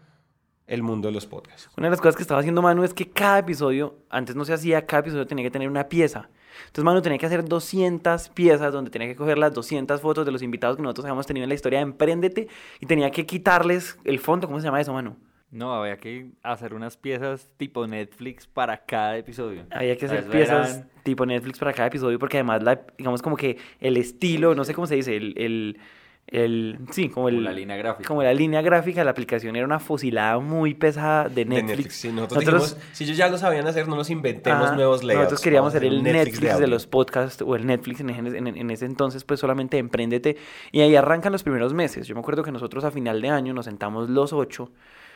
el 0.67 0.83
mundo 0.83 1.07
de 1.07 1.13
los 1.13 1.25
podcasts. 1.25 1.69
Una 1.77 1.87
de 1.87 1.91
las 1.91 2.01
cosas 2.01 2.15
que 2.15 2.21
estaba 2.21 2.41
haciendo 2.41 2.61
Manu 2.61 2.83
es 2.83 2.93
que 2.93 3.09
cada 3.09 3.39
episodio, 3.39 3.95
antes 4.09 4.35
no 4.35 4.45
se 4.45 4.53
hacía, 4.53 4.85
cada 4.85 5.01
episodio 5.01 5.25
tenía 5.25 5.43
que 5.43 5.51
tener 5.51 5.69
una 5.69 5.87
pieza. 5.87 6.29
Entonces 6.59 6.83
Manu 6.83 7.01
tenía 7.01 7.17
que 7.17 7.25
hacer 7.25 7.45
200 7.45 8.29
piezas 8.29 8.73
donde 8.73 8.91
tenía 8.91 9.07
que 9.07 9.15
coger 9.15 9.37
las 9.37 9.53
200 9.53 10.01
fotos 10.01 10.25
de 10.25 10.31
los 10.31 10.41
invitados 10.41 10.75
que 10.75 10.83
nosotros 10.83 11.05
habíamos 11.05 11.25
tenido 11.25 11.43
en 11.43 11.49
la 11.49 11.55
historia 11.55 11.79
de 11.79 11.83
Emprendete 11.83 12.47
y 12.79 12.85
tenía 12.85 13.09
que 13.11 13.25
quitarles 13.25 13.97
el 14.03 14.19
fondo. 14.19 14.47
¿Cómo 14.47 14.59
se 14.59 14.65
llama 14.65 14.81
eso, 14.81 14.93
Manu? 14.93 15.15
No, 15.49 15.73
había 15.73 15.97
que 15.97 16.31
hacer 16.43 16.73
unas 16.73 16.97
piezas 16.97 17.49
tipo 17.55 17.87
Netflix 17.87 18.45
para 18.47 18.83
cada 18.85 19.17
episodio. 19.17 19.65
Había 19.71 19.95
que 19.95 20.05
hacer 20.05 20.27
piezas 20.27 20.83
tipo 21.03 21.25
Netflix 21.25 21.57
para 21.59 21.71
cada 21.71 21.87
episodio 21.87 22.19
porque 22.19 22.37
además, 22.37 22.63
la, 22.63 22.81
digamos 22.97 23.21
como 23.21 23.37
que 23.37 23.57
el 23.79 23.95
estilo, 23.95 24.55
no 24.55 24.65
sé 24.65 24.73
cómo 24.73 24.87
se 24.87 24.95
dice, 24.95 25.15
el, 25.15 25.33
el 25.37 25.79
el 26.27 26.77
sí 26.91 27.09
como, 27.09 27.29
el, 27.29 27.43
la 27.43 27.53
línea 27.53 27.77
gráfica. 27.77 28.07
como 28.07 28.21
la 28.21 28.33
línea 28.33 28.61
gráfica 28.61 29.01
de 29.01 29.05
la 29.05 29.11
aplicación 29.11 29.55
era 29.55 29.65
una 29.65 29.79
fusilada 29.79 30.39
muy 30.39 30.73
pesada 30.73 31.29
de 31.29 31.45
Netflix, 31.45 32.03
nosotros, 32.05 32.77
si 32.91 33.05
ellos 33.05 33.15
ya 33.15 33.29
lo 33.29 33.37
sabían 33.37 33.65
hacer 33.65 33.87
no 33.87 33.95
nos 33.95 34.09
inventemos 34.09 34.75
nuevos 34.75 35.03
layouts 35.03 35.23
nosotros 35.23 35.41
queríamos 35.41 35.73
ser 35.73 35.85
el 35.85 36.03
Netflix, 36.03 36.59
de, 36.59 36.67
los 36.67 36.85
podcasts 36.85 37.41
o 37.41 37.55
el 37.55 37.65
Netflix 37.65 38.01
en, 38.01 38.09
en, 38.09 38.71
ese 38.71 38.85
entonces 38.85 39.23
pues 39.23 39.39
solamente 39.39 39.77
empréndete. 39.77 40.37
Y 40.71 40.81
ahí 40.81 40.95
arrancan 40.95 41.31
los 41.31 41.43
primeros 41.43 41.73
meses. 41.73 42.07
Yo 42.07 42.15
me 42.15 42.21
acuerdo 42.21 42.43
que 42.43 42.51
nosotros 42.51 42.83
a 42.83 42.91
final 42.91 43.21
de 43.21 43.29
año 43.29 43.53
nos 43.53 43.65
sentamos 43.65 44.09
los 44.09 44.33
ocho 44.33 44.71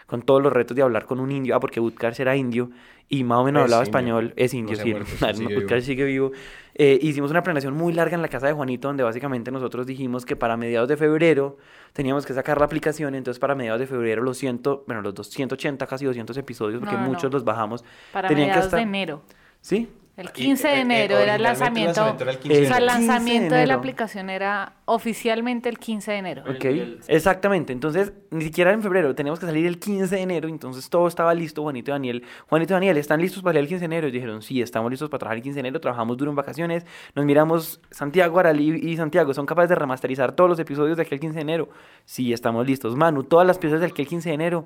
con 0.06 0.21
todos 0.21 0.42
los 0.42 0.51
retos 0.51 0.75
de 0.75 0.83
hablar 0.83 1.06
con 1.06 1.19
un 1.19 1.31
indio, 1.31 1.56
ah, 1.56 1.59
porque 1.59 1.80
Utkarsh 1.80 2.21
era 2.21 2.36
indio 2.36 2.69
y 3.09 3.24
más 3.24 3.39
o 3.39 3.44
menos 3.44 3.63
hablaba 3.63 3.83
español, 3.83 4.33
es 4.38 4.53
indio, 4.53 4.77
sí, 4.77 4.94
sigue 5.33 5.81
sigue 5.81 6.06
vivo. 6.06 6.31
Eh, 6.75 6.98
hicimos 7.01 7.30
una 7.30 7.44
planeación 7.44 7.75
muy 7.75 7.92
larga 7.92 8.15
en 8.15 8.21
la 8.21 8.30
casa 8.30 8.48
de 8.48 8.53
Juanito, 8.53 8.88
donde 8.88 9.03
básicamente 9.03 9.51
nosotros 9.51 9.86
dijimos 9.86 10.25
que 10.25 10.38
para 10.38 10.56
mediados 10.56 10.88
de 10.88 10.95
febrero 10.95 11.57
teníamos 11.92 12.25
que 12.25 12.33
sacar 12.33 12.59
la 12.59 12.65
aplicación, 12.65 13.13
entonces 13.13 13.39
para 13.39 13.53
mediados 13.53 13.81
de 13.81 13.88
febrero 13.88 14.24
los 14.24 14.38
ciento, 14.38 14.86
bueno, 14.88 15.01
los 15.01 15.13
280, 15.13 15.86
casi 15.88 16.06
200 16.06 16.38
episodios, 16.38 16.80
porque 16.80 16.95
muchos 16.95 17.31
los 17.31 17.44
bajamos. 17.44 17.83
Para 18.13 18.30
mediados 18.30 18.71
de 18.71 18.80
enero. 18.80 19.21
¿Sí? 19.59 19.89
El 20.21 20.31
15 20.31 20.68
de 20.68 20.79
enero 20.81 21.18
era 21.18 21.35
el 21.35 21.41
lanzamiento. 21.41 22.15
El 22.44 22.63
o 22.63 22.68
sea, 22.68 22.77
el 22.77 22.85
lanzamiento 22.85 23.56
de, 23.56 23.65
la 23.65 23.73
aplicación 23.73 24.29
era 24.29 24.73
oficialmente 24.85 25.68
el 25.68 25.79
15 25.79 26.12
de 26.12 26.18
enero. 26.18 26.44
Ok, 26.47 26.65
exactamente. 27.07 27.73
Entonces, 27.73 28.13
ni 28.29 28.44
siquiera 28.44 28.71
en 28.71 28.83
febrero, 28.83 29.15
teníamos 29.15 29.39
que 29.39 29.47
salir 29.47 29.65
el 29.65 29.79
15 29.79 30.15
de 30.15 30.21
enero, 30.21 30.47
entonces 30.47 30.89
todo 30.89 31.07
estaba 31.07 31.33
listo. 31.33 31.63
Juanito 31.63 31.89
y 31.89 31.94
Daniel, 31.94 32.23
Juanito 32.47 32.73
y 32.73 32.75
Daniel, 32.75 32.97
¿están 32.97 33.19
listos 33.19 33.41
para 33.41 33.53
salir 33.53 33.63
el 33.63 33.68
15 33.69 33.79
de 33.79 33.85
enero? 33.85 34.07
Y 34.07 34.12
dijeron, 34.12 34.41
sí, 34.44 34.62
estamos 34.62 34.91
listos 34.91 35.09
para 35.09 35.19
trabajar 35.19 35.38
el 35.38 35.44
15 35.44 35.56
de 35.56 35.59
enero, 35.62 35.81
trabajamos 35.81 36.18
duro 36.18 36.29
en 36.29 36.35
vacaciones. 36.35 36.85
Nos 37.15 37.25
miramos, 37.25 37.81
Santiago, 37.89 38.39
Aralí 38.39 38.79
y 38.81 38.98
Santiago, 38.98 39.34
¿son 39.34 39.48
capaces 39.48 39.69
de 39.69 39.75
remasterizar 39.75 40.34
todos 40.34 40.51
los 40.51 40.60
episodios 40.60 40.98
de 40.98 41.03
aquel 41.03 41.19
15 41.19 41.36
de 41.36 41.41
enero? 41.41 41.69
Sí, 42.05 42.31
estamos 42.31 42.67
listos. 42.67 42.96
Manu, 42.96 43.24
todas 43.24 43.48
las 43.48 43.57
piezas 43.57 43.79
de 43.79 43.88
aquel 43.88 44.07
15 44.07 44.29
de 44.29 44.36
enero. 44.36 44.65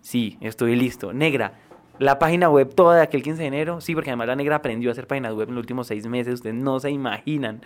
Sí, 0.00 0.38
estoy 0.40 0.76
listo. 0.76 1.12
Negra, 1.12 1.54
la 1.98 2.18
página 2.18 2.48
web 2.48 2.74
toda 2.74 2.96
de 2.96 3.02
aquel 3.02 3.22
15 3.22 3.42
de 3.42 3.48
enero, 3.48 3.80
sí, 3.80 3.94
porque 3.94 4.10
además 4.10 4.28
la 4.28 4.36
negra 4.36 4.56
aprendió 4.56 4.90
a 4.90 4.92
hacer 4.92 5.06
páginas 5.06 5.34
web 5.34 5.48
en 5.48 5.54
los 5.54 5.62
últimos 5.62 5.86
seis 5.86 6.06
meses, 6.06 6.34
ustedes 6.34 6.54
no 6.54 6.80
se 6.80 6.90
imaginan. 6.90 7.62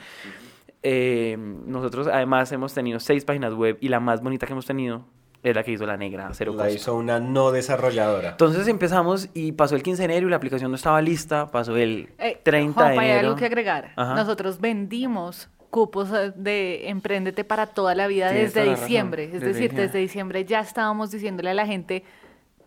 Eh, 0.82 1.36
nosotros 1.38 2.06
además 2.06 2.50
hemos 2.52 2.72
tenido 2.72 3.00
seis 3.00 3.24
páginas 3.24 3.52
web 3.54 3.76
y 3.80 3.88
la 3.88 4.00
más 4.00 4.22
bonita 4.22 4.46
que 4.46 4.52
hemos 4.52 4.66
tenido 4.66 5.04
es 5.42 5.54
la 5.54 5.62
que 5.62 5.72
hizo 5.72 5.86
la 5.86 5.96
negra, 5.96 6.28
cero 6.32 6.54
La 6.56 6.70
hizo 6.70 6.94
una 6.94 7.18
no 7.18 7.50
desarrolladora. 7.50 8.30
Entonces 8.30 8.68
empezamos 8.68 9.28
y 9.32 9.52
pasó 9.52 9.74
el 9.74 9.82
15 9.82 10.02
de 10.02 10.04
enero 10.04 10.26
y 10.26 10.30
la 10.30 10.36
aplicación 10.36 10.70
no 10.70 10.76
estaba 10.76 11.00
lista, 11.00 11.50
pasó 11.50 11.76
el 11.76 12.10
30 12.42 12.88
de 12.88 12.94
enero. 12.94 13.00
Hay 13.00 13.10
algo 13.10 13.36
que 13.36 13.46
agregar. 13.46 13.92
Nosotros 13.96 14.60
vendimos 14.60 15.48
cupos 15.70 16.10
eh, 16.12 16.32
de 16.34 16.88
Emprendete 16.88 17.44
para 17.44 17.66
toda 17.66 17.94
la 17.94 18.06
vida 18.06 18.30
desde 18.30 18.68
diciembre. 18.68 19.30
Es 19.32 19.40
decir, 19.40 19.72
desde 19.72 19.98
diciembre 19.98 20.44
ya 20.44 20.60
estábamos 20.60 21.10
diciéndole 21.10 21.50
a 21.50 21.54
la 21.54 21.66
gente 21.66 22.04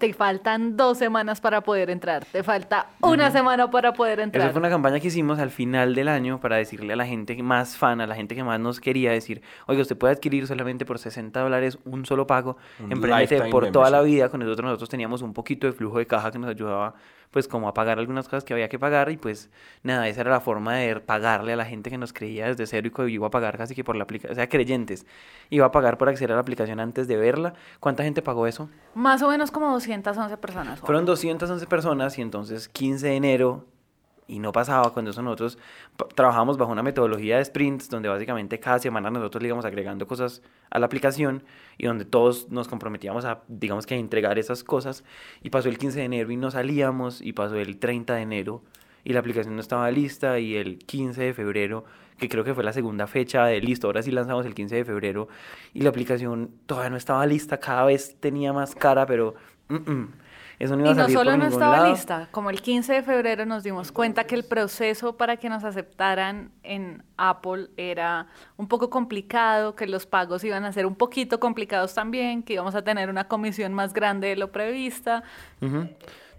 te 0.04 0.12
faltan 0.12 0.76
dos 0.76 0.98
semanas 0.98 1.40
para 1.40 1.62
poder 1.62 1.90
entrar, 1.90 2.26
te 2.26 2.44
falta 2.44 2.88
una 3.00 3.32
semana 3.32 3.72
para 3.72 3.94
poder 3.94 4.20
entrar. 4.20 4.44
Esa 4.44 4.52
fue 4.52 4.60
una 4.60 4.70
campaña 4.70 5.00
que 5.00 5.08
hicimos 5.08 5.40
al 5.40 5.50
final 5.50 5.96
del 5.96 6.10
año 6.10 6.42
para 6.42 6.58
decirle 6.58 6.92
a 6.92 6.98
la 6.98 7.06
gente 7.06 7.42
más 7.42 7.78
fan, 7.78 8.02
a 8.02 8.06
la 8.06 8.14
gente 8.14 8.36
que 8.36 8.44
más 8.44 8.60
nos 8.60 8.82
quería 8.82 9.14
decir, 9.14 9.42
oiga, 9.66 9.82
usted 9.82 9.98
puede 9.98 10.12
adquirir 10.12 10.46
solamente 10.46 10.86
por 10.86 11.00
60 11.00 11.40
dólares 11.40 11.80
un 11.86 12.06
solo 12.06 12.28
pago, 12.28 12.58
emprendete 12.90 13.44
por 13.44 13.72
toda 13.72 13.90
la 13.90 14.02
vida, 14.02 14.28
con 14.28 14.42
nosotros 14.42 14.66
nosotros 14.66 14.90
teníamos 14.90 15.22
un 15.22 15.32
poquito 15.32 15.68
de 15.68 15.72
flujo 15.72 16.00
de 16.00 16.06
caja 16.06 16.32
que 16.32 16.38
nos 16.38 16.50
ayudaba 16.50 16.96
pues 17.34 17.48
como 17.48 17.68
a 17.68 17.74
pagar 17.74 17.98
algunas 18.00 18.30
cosas 18.30 18.46
que 18.46 18.54
había 18.54 18.70
que 18.70 18.78
pagar 18.78 19.10
y 19.10 19.18
pues 19.18 19.50
nada, 19.82 20.08
esa 20.08 20.22
era 20.22 20.32
la 20.32 20.40
forma 20.40 20.76
de 20.76 21.02
pagarle 21.02 21.54
a 21.54 21.56
la 21.56 21.66
gente 21.66 21.90
que 21.90 21.98
nos 21.98 22.14
creía 22.14 22.46
desde 22.48 22.68
cero 22.68 22.88
y 22.88 22.92
que 22.92 23.10
iba 23.10 23.28
a 23.28 23.32
pagar 23.32 23.58
casi 23.58 23.74
que 23.74 23.84
por 23.84 23.96
la 23.96 24.04
aplicación, 24.04 24.34
o 24.34 24.36
sea, 24.36 24.48
creyentes, 24.48 25.06
iba 25.50 25.66
a 25.66 25.72
pagar 25.72 25.98
por 25.98 26.08
acceder 26.08 26.32
a 26.32 26.36
la 26.36 26.42
aplicación 26.42 26.80
antes 26.80 27.08
de 27.08 27.18
verla. 27.18 27.56
¿Cuánta 27.80 28.04
gente 28.04 28.22
pagó 28.22 28.46
eso? 28.46 28.70
Más 28.94 29.22
o 29.24 29.30
menos 29.30 29.50
como 29.50 29.72
211 29.72 30.38
personas. 30.38 30.80
Fueron 30.80 31.06
211 31.06 31.66
personas 31.66 32.18
y 32.20 32.22
entonces 32.22 32.70
15 32.70 33.08
de 33.08 33.16
enero 33.16 33.66
y 34.28 34.40
no 34.40 34.52
pasaba 34.52 34.92
cuando 34.94 35.12
eso 35.12 35.22
nosotros 35.22 35.58
trabajamos 36.16 36.58
bajo 36.58 36.72
una 36.72 36.84
metodología 36.84 37.38
de 37.38 37.46
sprints 37.46 37.90
donde 37.90 38.10
básicamente 38.10 38.60
cada 38.60 38.80
semana 38.80 39.10
nosotros 39.10 39.42
le 39.42 39.48
íbamos 39.48 39.66
agregando 39.66 40.08
cosas 40.08 40.42
a 40.70 40.80
la 40.80 40.86
aplicación 40.86 41.44
y 41.78 41.88
donde 41.88 42.06
todos 42.06 42.50
nos 42.50 42.68
comprometíamos 42.68 43.26
a 43.26 43.42
digamos 43.48 43.86
que 43.86 43.96
a 43.96 43.98
entregar 43.98 44.40
esas 44.40 44.64
cosas. 44.64 45.04
Y 45.42 45.50
pasó 45.50 45.70
el 45.70 45.78
15 45.78 46.00
de 46.00 46.06
enero 46.06 46.32
y 46.32 46.38
no 46.38 46.52
salíamos 46.52 47.22
y 47.22 47.34
pasó 47.34 47.56
el 47.56 47.78
30 47.78 48.16
de 48.16 48.22
enero 48.22 48.64
y 49.04 49.14
la 49.14 49.20
aplicación 49.20 49.56
no 49.56 49.62
estaba 49.62 49.90
lista 49.92 50.40
y 50.40 50.56
el 50.56 50.80
15 50.80 51.22
de 51.22 51.34
febrero 51.34 51.86
que 52.18 52.30
creo 52.30 52.44
que 52.44 52.54
fue 52.54 52.64
la 52.64 52.74
segunda 52.74 53.08
fecha 53.08 53.46
de 53.46 53.60
listo, 53.60 53.88
ahora 53.88 54.02
sí 54.02 54.12
lanzamos 54.12 54.46
el 54.46 54.54
15 54.54 54.76
de 54.78 54.86
febrero 54.86 55.28
y 55.74 55.82
la 55.82 55.90
aplicación 55.90 56.52
todavía 56.66 56.92
no 56.92 56.98
estaba 56.98 57.26
lista, 57.26 57.60
cada 57.60 57.86
vez 57.86 58.16
tenía 58.20 58.54
más 58.54 58.76
cara, 58.76 59.06
pero 59.06 59.36
mm, 59.70 59.92
mm, 59.92 60.14
eso 60.64 60.76
no 60.76 60.82
iba 60.82 60.90
Y 60.90 60.94
a 60.94 61.08
no 61.08 61.10
solo 61.10 61.32
por 61.32 61.40
no 61.40 61.46
estaba 61.48 61.78
lado. 61.78 61.90
lista, 61.92 62.28
como 62.32 62.50
el 62.50 62.62
15 62.62 62.94
de 62.94 63.04
febrero 63.04 63.46
nos 63.46 63.64
dimos 63.64 63.92
cuenta 63.92 64.24
que 64.24 64.36
el 64.36 64.44
proceso 64.44 65.18
para 65.18 65.38
que 65.38 65.50
nos 65.50 65.64
aceptaran 65.64 66.52
en 66.64 67.04
Apple 67.18 67.70
era 67.78 68.28
un 68.58 68.68
poco 68.68 68.90
complicado, 68.90 69.76
que 69.76 69.88
los 69.88 70.06
pagos 70.06 70.44
iban 70.44 70.64
a 70.66 70.72
ser 70.72 70.86
un 70.86 70.96
poquito 70.96 71.40
complicados 71.40 71.94
también, 71.94 72.44
que 72.44 72.54
íbamos 72.54 72.76
a 72.76 72.82
tener 72.84 73.10
una 73.10 73.28
comisión 73.28 73.74
más 73.74 73.94
grande 73.94 74.28
de 74.30 74.36
lo 74.36 74.52
prevista. 74.52 75.24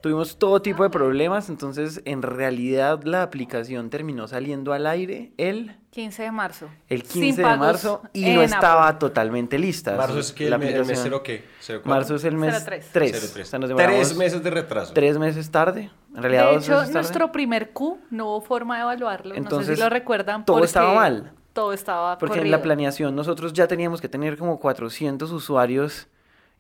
Tuvimos 0.04 0.36
todo 0.38 0.60
tipo 0.60 0.82
de 0.82 0.90
problemas, 0.90 1.48
entonces 1.48 2.02
en 2.04 2.20
realidad 2.20 3.00
la 3.04 3.22
aplicación 3.22 3.88
terminó 3.88 4.28
saliendo 4.28 4.74
al 4.74 4.86
aire 4.86 5.32
el, 5.38 5.78
15 5.92 6.24
de 6.24 6.30
marzo. 6.30 6.68
el 6.90 7.04
Sin 7.06 7.22
15 7.22 7.42
de 7.42 7.56
marzo 7.56 8.02
y 8.12 8.26
en 8.26 8.34
no 8.34 8.40
Apple. 8.42 8.54
estaba 8.54 8.98
totalmente 8.98 9.58
lista. 9.58 9.96
Marzo 9.96 10.18
es 10.18 10.30
que 10.32 10.50
la 10.50 10.56
el, 10.56 10.60
me- 10.62 10.72
el 10.74 10.84
mes 10.84 11.08
qué? 11.24 11.44
Marzo 11.84 12.16
es 12.16 12.24
el 12.24 12.36
mes 12.36 12.62
03. 12.66 12.90
3. 12.92 13.32
03. 13.32 13.46
O 13.46 13.50
sea, 13.50 13.58
nos 13.58 13.74
Tres 13.74 14.14
meses 14.14 14.42
de 14.44 14.50
retraso. 14.50 14.92
tres 14.92 15.16
meses 15.16 15.50
tarde. 15.50 15.90
En 16.14 16.22
realidad, 16.22 16.50
De 16.50 16.56
hecho, 16.58 16.84
nuestro 16.92 17.32
primer 17.32 17.70
Q 17.70 17.98
no 18.10 18.26
hubo 18.26 18.40
forma 18.42 18.76
de 18.76 18.82
evaluarlo. 18.82 19.30
no 19.30 19.34
sé 19.36 19.40
Entonces, 19.40 19.78
si 19.78 19.82
lo 19.82 19.88
recuerdan. 19.88 20.44
todo 20.44 20.56
porque 20.58 20.66
estaba 20.66 20.92
mal. 20.94 21.32
Todo 21.54 21.72
estaba 21.72 22.18
Porque 22.18 22.34
en 22.34 22.40
corrido. 22.40 22.56
la 22.58 22.62
planeación 22.62 23.16
nosotros 23.16 23.54
ya 23.54 23.66
teníamos 23.68 24.02
que 24.02 24.10
tener 24.10 24.36
como 24.36 24.60
400 24.60 25.32
usuarios 25.32 26.08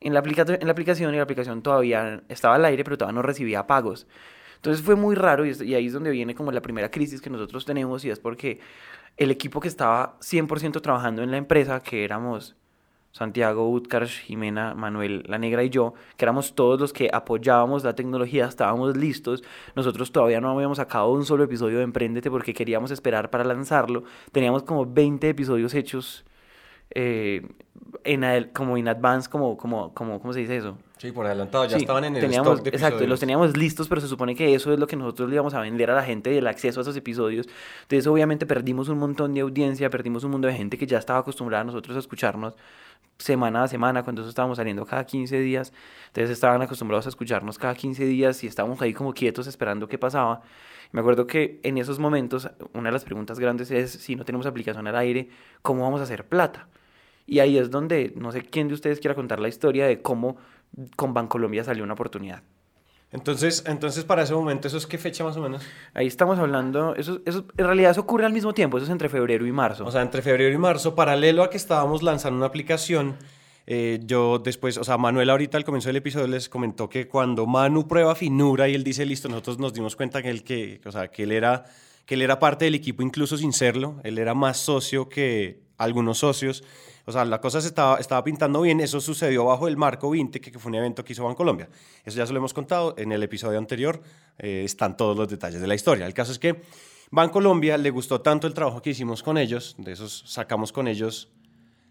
en 0.04 0.12
la, 0.14 0.20
aplicación 0.20 1.14
y 1.14 1.16
la 1.16 1.22
aplicación 1.22 1.62
todavía 1.62 2.22
estaba 2.28 2.54
al 2.54 2.64
aire, 2.64 2.84
pero 2.84 2.96
todavía 2.96 3.16
no 3.16 3.22
recibía 3.22 3.66
pagos. 3.66 4.06
Entonces 4.56 4.84
fue 4.84 4.94
muy 4.94 5.14
raro 5.14 5.44
y, 5.44 5.52
y 5.62 5.74
ahí 5.74 5.86
es 5.86 5.92
donde 5.92 6.10
viene 6.10 6.34
como 6.34 6.52
la 6.52 6.62
primera 6.62 6.90
crisis 6.90 7.20
que 7.20 7.30
nosotros 7.30 7.64
tenemos 7.64 8.04
y 8.04 8.10
es 8.10 8.20
porque 8.20 8.60
el 9.16 9.30
equipo 9.30 9.60
que 9.60 9.68
estaba 9.68 10.18
100% 10.20 10.80
trabajando 10.80 11.22
en 11.22 11.30
la 11.30 11.36
empresa, 11.36 11.80
que 11.80 12.04
éramos 12.04 12.56
Santiago, 13.14 13.70
Utkarsh, 13.70 14.22
Jimena, 14.22 14.74
Manuel, 14.74 15.22
La 15.28 15.38
Negra 15.38 15.62
y 15.62 15.70
yo, 15.70 15.94
que 16.16 16.24
éramos 16.24 16.56
todos 16.56 16.80
los 16.80 16.92
que 16.92 17.08
apoyábamos 17.12 17.84
la 17.84 17.94
tecnología, 17.94 18.46
estábamos 18.46 18.96
listos. 18.96 19.44
Nosotros 19.76 20.10
todavía 20.10 20.40
no 20.40 20.50
habíamos 20.50 20.78
sacado 20.78 21.12
un 21.12 21.24
solo 21.24 21.44
episodio 21.44 21.78
de 21.78 21.84
Emprendete 21.84 22.28
porque 22.28 22.52
queríamos 22.52 22.90
esperar 22.90 23.30
para 23.30 23.44
lanzarlo. 23.44 24.02
Teníamos 24.32 24.64
como 24.64 24.84
20 24.84 25.28
episodios 25.28 25.74
hechos 25.74 26.24
eh, 26.90 27.46
en, 28.04 28.22
adel- 28.22 28.52
como 28.52 28.76
in 28.76 28.88
advance, 28.88 29.28
como, 29.28 29.56
como, 29.56 29.92
como, 29.94 30.20
¿cómo 30.20 30.32
se 30.32 30.40
dice 30.40 30.56
eso? 30.56 30.78
Sí, 30.98 31.12
por 31.12 31.26
adelantado, 31.26 31.64
ya 31.66 31.76
Sí, 31.76 31.82
estaban 31.82 32.04
en 32.04 32.14
el 32.16 32.20
teníamos, 32.20 32.52
stock 32.54 32.64
de 32.64 32.70
Exacto, 32.70 33.06
los 33.06 33.20
teníamos 33.20 33.56
listos, 33.56 33.88
pero 33.88 34.00
se 34.00 34.08
supone 34.08 34.34
que 34.34 34.54
eso 34.54 34.72
es 34.72 34.78
lo 34.78 34.86
que 34.86 34.96
nosotros 34.96 35.28
le 35.28 35.34
íbamos 35.34 35.52
a 35.54 35.60
vender 35.60 35.90
a 35.90 35.94
la 35.94 36.02
gente, 36.02 36.36
el 36.38 36.46
acceso 36.46 36.80
a 36.80 36.82
esos 36.82 36.96
episodios. 36.96 37.46
Entonces, 37.82 38.06
obviamente, 38.06 38.46
perdimos 38.46 38.88
un 38.88 38.98
montón 38.98 39.34
de 39.34 39.40
audiencia, 39.40 39.90
perdimos 39.90 40.24
un 40.24 40.30
mundo 40.30 40.48
de 40.48 40.54
gente 40.54 40.78
que 40.78 40.86
ya 40.86 40.98
estaba 40.98 41.18
acostumbrada 41.18 41.62
a 41.62 41.64
nosotros 41.64 41.96
a 41.96 42.00
escucharnos 42.00 42.54
semana 43.18 43.62
a 43.64 43.68
semana, 43.68 44.02
cuando 44.02 44.22
eso 44.22 44.28
estábamos 44.28 44.56
saliendo 44.56 44.84
cada 44.86 45.04
15 45.04 45.38
días. 45.40 45.72
Entonces, 46.08 46.30
estaban 46.30 46.62
acostumbrados 46.62 47.06
a 47.06 47.10
escucharnos 47.10 47.58
cada 47.58 47.74
15 47.74 48.04
días 48.06 48.42
y 48.42 48.46
estábamos 48.46 48.80
ahí 48.82 48.92
como 48.94 49.12
quietos 49.12 49.46
esperando 49.46 49.86
qué 49.88 49.98
pasaba. 49.98 50.42
Me 50.92 51.00
acuerdo 51.00 51.26
que 51.26 51.60
en 51.64 51.76
esos 51.78 51.98
momentos, 51.98 52.48
una 52.72 52.88
de 52.88 52.92
las 52.92 53.04
preguntas 53.04 53.38
grandes 53.38 53.70
es, 53.70 53.90
si 53.90 54.16
no 54.16 54.24
tenemos 54.24 54.46
aplicación 54.46 54.86
al 54.86 54.96
aire, 54.96 55.28
¿cómo 55.62 55.82
vamos 55.82 56.00
a 56.00 56.04
hacer 56.04 56.24
plata? 56.26 56.68
Y 57.26 57.38
ahí 57.38 57.56
es 57.58 57.70
donde, 57.70 58.12
no 58.16 58.32
sé 58.32 58.42
quién 58.42 58.68
de 58.68 58.74
ustedes 58.74 59.00
quiera 59.00 59.14
contar 59.14 59.40
la 59.40 59.48
historia 59.48 59.86
de 59.86 60.02
cómo 60.02 60.36
con 60.96 61.14
Bancolombia 61.14 61.64
salió 61.64 61.84
una 61.84 61.94
oportunidad. 61.94 62.42
Entonces, 63.12 63.62
entonces, 63.66 64.02
para 64.02 64.22
ese 64.22 64.34
momento, 64.34 64.66
¿eso 64.66 64.76
es 64.76 64.88
qué 64.88 64.98
fecha 64.98 65.22
más 65.22 65.36
o 65.36 65.40
menos? 65.40 65.62
Ahí 65.94 66.08
estamos 66.08 66.36
hablando, 66.38 66.96
eso, 66.96 67.20
eso, 67.24 67.44
en 67.56 67.64
realidad 67.64 67.92
eso 67.92 68.00
ocurre 68.00 68.26
al 68.26 68.32
mismo 68.32 68.52
tiempo, 68.52 68.76
eso 68.76 68.86
es 68.86 68.90
entre 68.90 69.08
febrero 69.08 69.46
y 69.46 69.52
marzo. 69.52 69.84
O 69.86 69.90
sea, 69.92 70.02
entre 70.02 70.20
febrero 70.20 70.52
y 70.52 70.58
marzo, 70.58 70.96
paralelo 70.96 71.44
a 71.44 71.50
que 71.50 71.56
estábamos 71.56 72.02
lanzando 72.02 72.38
una 72.38 72.46
aplicación, 72.46 73.14
eh, 73.66 74.00
yo 74.04 74.40
después, 74.40 74.76
o 74.78 74.84
sea, 74.84 74.98
Manuel 74.98 75.30
ahorita 75.30 75.56
al 75.56 75.64
comienzo 75.64 75.90
del 75.90 75.96
episodio 75.96 76.26
les 76.26 76.48
comentó 76.48 76.88
que 76.88 77.06
cuando 77.06 77.46
Manu 77.46 77.86
prueba 77.86 78.16
finura 78.16 78.68
y 78.68 78.74
él 78.74 78.82
dice, 78.82 79.06
listo, 79.06 79.28
nosotros 79.28 79.60
nos 79.60 79.72
dimos 79.72 79.94
cuenta 79.94 80.20
que 80.20 80.30
él, 80.30 80.42
que, 80.42 80.80
o 80.84 80.90
sea, 80.90 81.06
que 81.06 81.22
él, 81.22 81.30
era, 81.30 81.66
que 82.04 82.14
él 82.16 82.22
era 82.22 82.40
parte 82.40 82.64
del 82.64 82.74
equipo 82.74 83.04
incluso 83.04 83.36
sin 83.36 83.52
serlo, 83.52 84.00
él 84.02 84.18
era 84.18 84.34
más 84.34 84.56
socio 84.56 85.08
que 85.08 85.60
algunos 85.78 86.18
socios. 86.18 86.64
O 87.06 87.12
sea, 87.12 87.24
la 87.24 87.40
cosa 87.40 87.60
se 87.60 87.68
estaba, 87.68 87.98
estaba 87.98 88.24
pintando 88.24 88.62
bien. 88.62 88.80
Eso 88.80 89.00
sucedió 89.00 89.44
bajo 89.44 89.68
el 89.68 89.76
Marco 89.76 90.10
20, 90.10 90.40
que, 90.40 90.50
que 90.50 90.58
fue 90.58 90.70
un 90.70 90.76
evento 90.76 91.04
que 91.04 91.12
hizo 91.12 91.24
Bancolombia. 91.24 91.68
Eso 92.04 92.18
ya 92.18 92.26
se 92.26 92.32
lo 92.32 92.38
hemos 92.38 92.54
contado 92.54 92.94
en 92.96 93.12
el 93.12 93.22
episodio 93.22 93.58
anterior. 93.58 94.00
eh, 94.38 94.62
están 94.64 94.96
todos 94.96 95.16
los 95.16 95.28
detalles 95.28 95.60
de 95.60 95.66
la 95.66 95.74
historia. 95.74 96.06
El 96.06 96.14
caso 96.14 96.32
es 96.32 96.38
que 96.38 96.62
Bancolombia 97.10 97.76
le 97.78 97.90
gustó 97.90 98.20
tanto 98.20 98.46
el 98.46 98.54
trabajo 98.54 98.82
que 98.82 98.90
hicimos 98.90 99.22
con 99.22 99.38
ellos, 99.38 99.76
de 99.78 99.92
esos 99.92 100.24
sacamos 100.26 100.72
con 100.72 100.88
ellos 100.88 101.28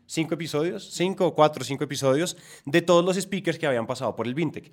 cinco 0.05 0.33
episodios, 0.33 0.89
cinco 0.91 1.33
cuatro, 1.33 1.63
cinco 1.63 1.85
episodios 1.85 2.35
de 2.65 2.81
todos 2.81 3.05
los 3.05 3.15
speakers 3.15 3.57
que 3.57 3.65
habían 3.65 3.87
pasado 3.87 4.15
por 4.15 4.27
el 4.27 4.33
Vintec. 4.33 4.71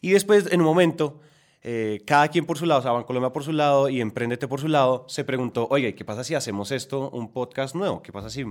Y 0.00 0.10
después, 0.10 0.50
en 0.50 0.60
un 0.60 0.66
momento, 0.66 1.20
eh, 1.62 2.02
cada 2.04 2.28
quien 2.28 2.44
por 2.44 2.58
su 2.58 2.66
lado, 2.66 2.80
o 2.80 2.82
sea, 2.82 2.92
Bancolombia 2.92 3.32
por 3.32 3.44
su 3.44 3.52
lado 3.52 3.88
y 3.88 4.00
Emprendete 4.00 4.48
por 4.48 4.60
su 4.60 4.68
lado, 4.68 5.04
se 5.08 5.24
preguntó, 5.24 5.68
oye, 5.70 5.88
¿y 5.88 5.92
¿qué 5.92 6.04
pasa 6.04 6.24
si 6.24 6.34
hacemos 6.34 6.72
esto, 6.72 7.10
un 7.10 7.32
podcast 7.32 7.76
nuevo? 7.76 8.02
¿Qué 8.02 8.10
pasa 8.10 8.28
si 8.28 8.44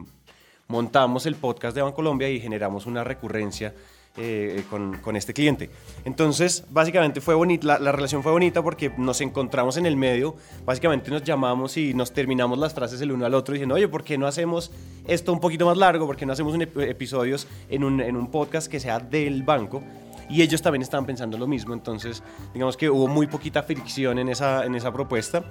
montamos 0.72 1.25
el 1.25 1.36
podcast 1.36 1.75
de 1.75 1.82
Bancolombia 1.82 2.30
y 2.30 2.40
generamos 2.40 2.86
una 2.86 3.04
recurrencia 3.04 3.74
eh, 4.18 4.63
con, 4.70 4.98
con 5.00 5.16
este 5.16 5.34
cliente. 5.34 5.70
Entonces, 6.06 6.63
básicamente 6.70 7.22
fue 7.22 7.36
bonita, 7.36 7.68
la, 7.68 7.80
la 7.80 7.92
relación 7.92 8.24
fue 8.24 8.32
bonita 8.32 8.63
porque 8.63 8.90
nos 8.98 9.20
encontramos 9.22 9.78
en 9.78 9.86
el 9.86 9.96
medio, 9.98 10.36
básicamente 10.66 11.12
nos 11.12 11.24
llamamos 11.24 11.78
y 11.78 11.94
nos 11.94 12.12
terminamos 12.13 12.58
las 12.58 12.74
frases 12.74 13.01
el 13.01 13.12
uno 13.12 13.25
al 13.25 13.34
otro 13.34 13.54
diciendo, 13.54 13.75
oye, 13.75 13.88
¿por 13.88 14.04
qué 14.04 14.18
no 14.18 14.28
hacemos 14.28 14.72
esto 15.08 15.32
un 15.34 15.40
poquito 15.40 15.66
más 15.66 15.78
largo? 15.78 16.08
¿Por 16.08 16.16
qué 16.16 16.25
no 16.25 16.34
hacemos 16.34 16.54
un 16.54 16.62
ep- 16.62 16.90
episodios 16.90 17.48
en 17.70 17.84
un, 17.84 18.01
en 18.01 18.16
un 18.16 18.32
podcast 18.32 18.72
que 18.72 18.80
sea 18.80 19.00
del 19.00 19.44
banco? 19.44 19.84
Y 20.30 20.42
ellos 20.42 20.62
también 20.62 20.82
estaban 20.82 21.06
pensando 21.06 21.38
lo 21.38 21.46
mismo, 21.46 21.74
entonces 21.74 22.24
digamos 22.54 22.78
que 22.78 22.90
hubo 22.90 23.10
muy 23.10 23.28
poquita 23.28 23.63
fricción 23.63 24.18
en 24.18 24.30
esa, 24.30 24.66
en 24.66 24.75
esa 24.75 24.92
propuesta 24.94 25.44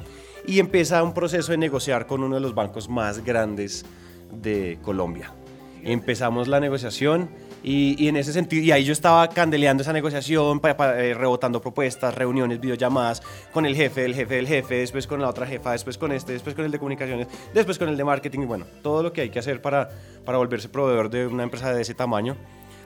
y 0.46 0.58
empieza 0.58 1.02
un 1.02 1.12
proceso 1.12 1.52
de 1.52 1.58
negociar 1.58 2.06
con 2.06 2.22
uno 2.22 2.36
de 2.36 2.40
los 2.40 2.54
bancos 2.54 2.88
más 2.88 3.22
grandes 3.22 3.84
de 4.32 4.78
Colombia. 4.82 5.32
Empezamos 5.82 6.48
la 6.48 6.60
negociación 6.60 7.30
y, 7.62 8.08
en 8.08 8.16
ese 8.16 8.32
sentido, 8.32 8.62
y 8.62 8.72
ahí 8.72 8.84
yo 8.84 8.92
estaba 8.92 9.28
candeleando 9.28 9.82
esa 9.82 9.92
negociación, 9.92 10.60
eh, 10.64 11.14
rebotando 11.14 11.60
propuestas, 11.60 12.14
reuniones, 12.14 12.60
videollamadas 12.60 13.22
con 13.52 13.66
el 13.66 13.76
jefe, 13.76 14.04
el 14.04 14.14
jefe 14.14 14.36
del 14.36 14.46
jefe, 14.46 14.76
después 14.76 15.06
con 15.06 15.20
la 15.20 15.28
otra 15.28 15.46
jefa, 15.46 15.72
después 15.72 15.98
con 15.98 16.12
este, 16.12 16.32
después 16.32 16.54
con 16.54 16.64
el 16.64 16.70
de 16.70 16.78
comunicaciones, 16.78 17.28
después 17.52 17.78
con 17.78 17.88
el 17.90 17.96
de 17.98 18.04
marketing, 18.04 18.40
y 18.40 18.44
bueno, 18.46 18.66
todo 18.82 19.02
lo 19.02 19.12
que 19.12 19.22
hay 19.22 19.30
que 19.30 19.38
hacer 19.38 19.60
para, 19.60 19.90
para 20.24 20.38
volverse 20.38 20.70
proveedor 20.70 21.10
de 21.10 21.26
una 21.26 21.42
empresa 21.42 21.72
de 21.74 21.82
ese 21.82 21.94
tamaño. 21.94 22.36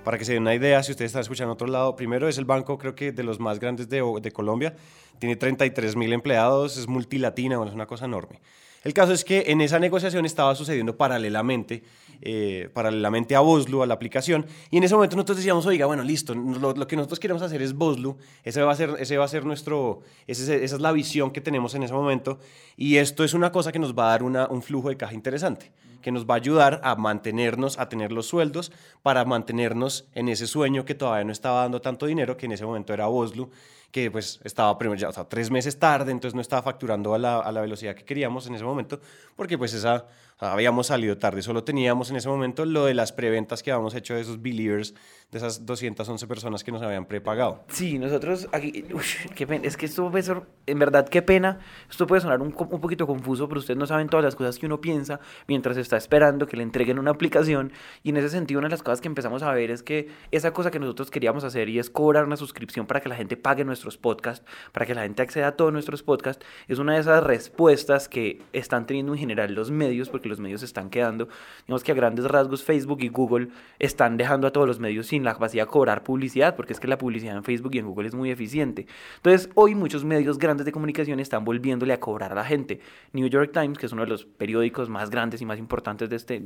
Para 0.03 0.19
que 0.19 0.27
se 0.27 0.35
den 0.35 0.43
una 0.43 0.55
idea, 0.55 0.83
si 0.83 0.91
ustedes 0.91 1.11
están 1.11 1.23
escuchando 1.23 1.53
a 1.53 1.55
otro 1.55 1.67
lado, 1.67 1.97
primero 1.97 2.29
es 2.29 2.37
el 2.37 2.45
banco, 2.45 2.77
creo 2.77 2.95
que 2.95 3.11
de 3.13 3.23
los 3.23 3.41
más 3.41 3.59
grandes 3.59 3.89
de, 3.89 4.03
de 4.21 4.33
Colombia. 4.33 4.75
Tiene 5.19 5.37
33 5.37 5.97
mil 5.97 6.13
empleados, 6.13 6.77
es 6.77 6.89
multilatina, 6.89 7.57
bueno, 7.57 7.71
es 7.71 7.75
una 7.75 7.87
cosa 7.87 8.05
enorme. 8.05 8.41
El 8.85 8.93
caso 8.93 9.15
es 9.15 9.25
que 9.25 9.45
en 9.47 9.63
esa 9.63 9.79
negociación 9.79 10.27
estaba 10.27 10.55
sucediendo 10.55 10.95
paralelamente, 10.95 11.83
eh, 12.21 12.69
paralelamente 12.75 13.35
a 13.35 13.41
Boslu, 13.41 13.83
a 13.83 13.87
la 13.87 13.95
aplicación, 13.95 14.45
y 14.71 14.77
en 14.77 14.85
ese 14.85 14.95
momento 14.95 15.17
nosotros 15.17 15.39
decíamos, 15.39 15.65
oiga, 15.65 15.87
bueno, 15.87 16.03
listo, 16.03 16.35
lo, 16.35 16.87
que 16.87 16.95
nosotros 16.95 17.19
queremos 17.19 17.43
hacer 17.43 17.63
es 17.63 17.73
Boslu, 17.73 18.19
ese 18.45 18.61
va 18.61 18.73
a 18.73 18.77
ser, 18.77 18.95
ese 18.99 19.17
va 19.17 19.25
a 19.25 19.29
ser 19.29 19.47
nuestro, 19.47 20.03
esa 20.27 20.55
es 20.55 20.79
la 20.79 20.93
visión 20.93 21.31
que 21.31 21.41
tenemos 21.41 21.75
en 21.75 21.83
ese 21.83 21.95
momento, 21.95 22.39
y 22.77 22.97
esto 22.97 23.25
es 23.25 23.33
una 23.33 23.51
cosa 23.53 23.73
que 23.73 23.79
nos 23.79 23.95
va 23.95 24.09
a 24.09 24.19
dar 24.19 24.23
un 24.23 24.63
flujo 24.63 24.91
de 24.91 24.99
caja 24.99 25.15
interesante, 25.15 25.73
que 26.03 26.13
nos 26.13 26.27
va 26.27 26.35
a 26.35 26.37
ayudar 26.37 26.83
a 26.85 26.95
mantenernos, 26.95 27.79
a 27.79 27.89
tener 27.89 28.13
los 28.13 28.27
sueldos, 28.27 28.71
para 29.03 29.25
mantenernos 29.25 30.07
en 30.13 30.29
ese 30.29 30.47
sueño 30.47 30.85
que 30.85 30.95
todavía 30.95 31.25
no 31.25 31.33
estaba 31.33 31.63
dando 31.63 31.81
tanto 31.81 32.05
dinero, 32.05 32.37
que 32.37 32.45
en 32.45 32.53
ese 32.53 32.67
momento 32.67 32.93
era 32.93 33.07
Boslu, 33.07 33.51
que 33.95 34.11
pues 34.11 34.41
estaba 34.43 34.77
primero 34.77 34.99
ya, 35.01 35.25
tres 35.27 35.53
meses 35.53 35.79
tarde, 35.79 36.11
entonces 36.11 36.35
no 36.35 36.41
estaba 36.41 36.63
facturando 36.63 37.15
a 37.15 37.19
la, 37.19 37.39
a 37.39 37.53
la 37.53 37.61
velocidad 37.61 37.95
que 37.95 38.05
queríamos 38.05 38.45
en 38.49 38.57
ese 38.57 38.65
momento, 38.65 38.99
porque 39.37 39.57
pues 39.57 39.73
esa, 39.73 40.07
habíamos 40.39 40.89
salido 40.89 41.19
tarde, 41.19 41.43
solo 41.43 41.65
teníamos 41.65 42.11
en 42.11 42.17
ese 42.17 42.29
momento 42.29 42.65
lo 42.65 42.85
de 42.85 42.95
las 42.95 43.13
preventas 43.13 43.63
que 43.63 43.71
habíamos 43.71 43.95
hecho 43.95 44.15
de 44.15 44.21
esos 44.21 44.43
believers, 44.43 44.95
de 45.31 45.39
esas 45.39 45.65
211 45.65 46.27
personas 46.27 46.65
que 46.65 46.73
nos 46.73 46.83
habían 46.83 47.07
prepagado. 47.07 47.65
Sí, 47.69 47.99
nosotros 47.99 48.49
aquí, 48.53 48.85
ush, 48.93 49.27
qué 49.35 49.47
pena, 49.47 49.67
es 49.67 49.77
que 49.77 49.87
esto 49.87 50.11
puede 50.11 50.23
ser, 50.23 50.43
en 50.67 50.79
verdad, 50.79 51.09
qué 51.09 51.23
pena, 51.23 51.61
esto 51.91 52.07
puede 52.07 52.21
sonar 52.21 52.41
un, 52.41 52.55
un 52.57 52.81
poquito 52.81 53.07
confuso, 53.07 53.49
pero 53.49 53.61
ustedes 53.61 53.79
no 53.79 53.87
saben 53.87 54.09
todas 54.09 54.25
las 54.25 54.37
cosas 54.37 54.59
que 54.59 54.67
uno 54.67 54.81
piensa 54.81 55.21
mientras 55.47 55.77
está 55.77 55.97
esperando 55.97 56.47
que 56.47 56.57
le 56.57 56.63
entreguen 56.63 56.99
una 56.99 57.13
aplicación, 57.13 57.73
y 58.03 58.11
en 58.11 58.17
ese 58.17 58.29
sentido 58.29 58.59
una 58.59 58.69
de 58.69 58.73
las 58.73 58.83
cosas 58.83 59.01
que 59.01 59.09
empezamos 59.09 59.43
a 59.43 59.53
ver 59.53 59.71
es 59.71 59.83
que 59.83 60.09
esa 60.31 60.53
cosa 60.53 60.71
que 60.71 60.79
nosotros 60.79 61.11
queríamos 61.11 61.45
hacer 61.45 61.69
y 61.69 61.79
es 61.79 61.91
cobrar 61.91 62.25
una 62.25 62.37
suscripción 62.37 62.87
para 62.87 63.01
que 63.01 63.09
la 63.09 63.17
gente 63.17 63.37
pague 63.37 63.65
nuestros 63.65 63.99
podcasts, 63.99 64.45
para 64.73 64.87
que 64.87 64.95
la 64.95 65.03
gente 65.03 65.23
acceda 65.23 65.49
a 65.49 65.57
todos 65.57 65.73
nuestros 65.73 66.03
podcasts, 66.03 66.45
es 66.69 66.79
una 66.79 66.95
de 66.95 67.01
esas 67.01 67.23
respuestas 67.23 68.09
que 68.09 68.43
están 68.53 68.87
teniendo 68.87 69.13
en 69.13 69.19
general 69.19 69.55
los 69.55 69.71
medios, 69.71 70.09
porque 70.09 70.24
los 70.29 70.41
medios 70.41 70.61
se 70.61 70.67
están 70.67 70.91
quedando, 70.91 71.29
digamos 71.67 71.85
que 71.85 71.93
a 71.93 71.95
grandes 71.95 72.25
rasgos 72.27 72.65
Facebook 72.65 72.99
y 73.03 73.09
Google 73.09 73.49
están 73.79 74.17
dejando 74.17 74.47
a 74.47 74.53
todos 74.53 74.67
los 74.67 74.81
medios 74.81 75.07
sin 75.07 75.25
la 75.25 75.33
capacidad 75.33 75.65
de 75.65 75.71
cobrar 75.71 76.03
publicidad, 76.03 76.57
porque 76.57 76.73
es 76.73 76.81
que 76.81 76.89
la 76.89 76.99
publicidad 76.99 77.37
en 77.37 77.45
Facebook 77.45 77.75
y 77.75 77.79
en 77.79 77.87
Google 77.87 78.09
es 78.09 78.15
muy 78.15 78.31
eficiente. 78.31 78.87
Entonces, 79.17 79.51
hoy 79.55 79.75
muchos 79.75 80.05
medios 80.05 80.39
grandes 80.39 80.67
de 80.67 80.73
comunicación 80.73 81.21
están 81.21 81.45
volviéndole 81.45 81.93
a 81.93 82.01
cobrar 82.01 82.33
a 82.33 82.35
la 82.35 82.45
gente. 82.45 82.81
New 83.13 83.29
York 83.29 83.53
Times, 83.53 83.79
que 83.79 83.87
es 83.87 83.93
uno 83.93 84.03
de 84.03 84.09
los 84.09 84.25
periódicos 84.25 84.89
más 84.89 85.11
grandes 85.11 85.41
y 85.41 85.47
más 85.47 85.59
importantes 85.59 86.09
de 86.11 86.17
este 86.17 86.43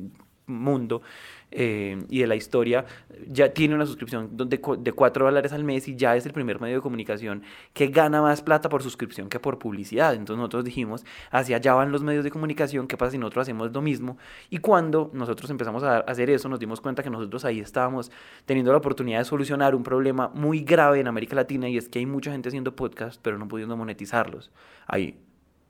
mundo 0.48 1.02
eh, 1.50 2.04
y 2.10 2.20
de 2.20 2.26
la 2.26 2.36
historia, 2.36 2.84
ya 3.26 3.52
tiene 3.52 3.74
una 3.74 3.86
suscripción 3.86 4.36
de, 4.36 4.60
de 4.78 4.92
4 4.92 5.24
dólares 5.24 5.52
al 5.52 5.64
mes 5.64 5.88
y 5.88 5.96
ya 5.96 6.14
es 6.14 6.26
el 6.26 6.32
primer 6.32 6.60
medio 6.60 6.76
de 6.76 6.82
comunicación 6.82 7.42
que 7.72 7.86
gana 7.88 8.20
más 8.20 8.42
plata 8.42 8.68
por 8.68 8.82
suscripción 8.82 9.28
que 9.28 9.40
por 9.40 9.58
publicidad. 9.58 10.12
Entonces 10.14 10.36
nosotros 10.36 10.64
dijimos, 10.64 11.04
hacia 11.30 11.56
allá 11.56 11.74
van 11.74 11.90
los 11.90 12.02
medios 12.02 12.24
de 12.24 12.30
comunicación, 12.30 12.86
¿qué 12.86 12.96
pasa 12.96 13.12
si 13.12 13.18
nosotros 13.18 13.42
hacemos 13.42 13.72
lo 13.72 13.80
mismo? 13.80 14.18
Y 14.50 14.58
cuando 14.58 15.10
nosotros 15.14 15.50
empezamos 15.50 15.82
a 15.82 15.98
hacer 16.00 16.28
eso, 16.30 16.48
nos 16.48 16.60
dimos 16.60 16.80
cuenta 16.80 17.02
que 17.02 17.10
nosotros 17.10 17.44
ahí 17.44 17.60
estábamos 17.60 18.10
teniendo 18.44 18.72
la 18.72 18.78
oportunidad 18.78 19.18
de 19.20 19.24
solucionar 19.24 19.74
un 19.74 19.82
problema 19.82 20.28
muy 20.34 20.60
grave 20.60 21.00
en 21.00 21.08
América 21.08 21.34
Latina 21.34 21.68
y 21.68 21.78
es 21.78 21.88
que 21.88 21.98
hay 21.98 22.06
mucha 22.06 22.30
gente 22.30 22.48
haciendo 22.48 22.76
podcast 22.76 23.20
pero 23.22 23.38
no 23.38 23.48
pudiendo 23.48 23.76
monetizarlos. 23.76 24.50
Hay 24.86 25.18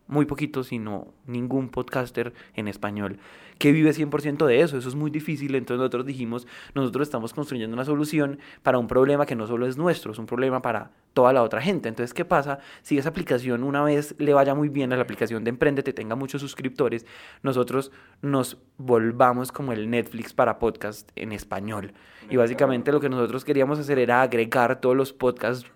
muy 0.09 0.27
poquitos, 0.27 0.69
sino 0.69 1.09
ningún 1.27 1.69
podcaster 1.69 2.33
en 2.55 2.67
español 2.69 3.19
que 3.59 3.73
vive 3.73 3.91
100% 3.91 4.47
de 4.47 4.61
eso. 4.61 4.79
Eso 4.79 4.89
es 4.89 4.95
muy 4.95 5.11
difícil. 5.11 5.55
Entonces 5.55 5.79
nosotros 5.79 6.07
dijimos, 6.07 6.47
nosotros 6.75 7.07
estamos 7.09 7.35
construyendo 7.35 7.75
una 7.75 7.85
solución 7.85 8.39
para 8.63 8.79
un 8.79 8.87
problema 8.87 9.27
que 9.27 9.37
no 9.37 9.47
solo 9.47 9.67
es 9.67 9.77
nuestro, 9.77 10.13
es 10.13 10.19
un 10.19 10.27
problema 10.27 10.63
para 10.63 10.91
toda 11.13 11.33
la 11.33 11.43
otra 11.43 11.61
gente. 11.61 11.89
Entonces, 11.89 12.15
¿qué 12.15 12.25
pasa 12.25 12.61
si 12.83 12.99
esa 12.99 13.09
aplicación 13.09 13.65
una 13.65 13.83
vez 13.83 14.15
le 14.19 14.35
vaya 14.35 14.55
muy 14.55 14.69
bien 14.69 14.93
a 14.93 14.97
la 14.97 15.03
aplicación 15.03 15.45
de 15.45 15.51
Emprendete, 15.51 15.93
tenga 15.93 16.15
muchos 16.15 16.41
suscriptores, 16.41 17.07
nosotros 17.43 17.91
nos 18.23 18.59
volvamos 18.77 19.51
como 19.51 19.73
el 19.73 19.91
Netflix 19.91 20.33
para 20.33 20.59
podcast 20.59 21.11
en 21.17 21.33
español? 21.33 21.93
Y 22.31 22.37
básicamente 22.37 22.93
lo 22.93 23.01
que 23.01 23.09
nosotros 23.09 23.45
queríamos 23.45 23.79
hacer 23.79 23.99
era 23.99 24.23
agregar 24.23 24.81
todos 24.81 24.97
los 24.97 25.13
podcasts 25.13 25.69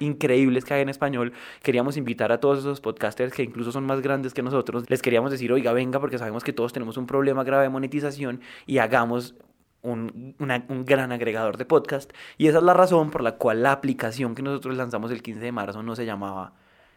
increíbles 0.00 0.64
que 0.64 0.74
hay 0.74 0.82
en 0.82 0.88
español. 0.88 1.32
Queríamos 1.62 1.96
invitar 1.96 2.32
a 2.32 2.40
todos 2.40 2.60
esos 2.60 2.80
podcasters 2.80 3.32
que 3.32 3.42
incluso 3.42 3.72
son 3.72 3.84
más 3.84 4.00
grandes 4.00 4.34
que 4.34 4.42
nosotros. 4.42 4.88
Les 4.88 5.02
queríamos 5.02 5.30
decir, 5.30 5.52
oiga, 5.52 5.72
venga, 5.72 6.00
porque 6.00 6.18
sabemos 6.18 6.44
que 6.44 6.52
todos 6.52 6.72
tenemos 6.72 6.96
un 6.96 7.06
problema 7.06 7.44
grave 7.44 7.64
de 7.64 7.70
monetización 7.70 8.40
y 8.66 8.78
hagamos 8.78 9.34
un, 9.82 10.34
gran 10.86 11.12
agregador 11.12 11.56
de 11.56 11.64
podcast. 11.64 12.12
Y 12.38 12.48
esa 12.48 12.58
es 12.58 12.64
la 12.64 12.74
razón 12.74 13.10
por 13.10 13.22
la 13.22 13.36
cual 13.36 13.62
la 13.62 13.72
aplicación 13.72 14.34
que 14.34 14.42
nosotros 14.42 14.76
lanzamos 14.76 15.10
el 15.10 15.22
15 15.22 15.40
de 15.40 15.52
marzo 15.52 15.82
no 15.82 15.94
se 15.94 16.06
llamaba 16.06 16.54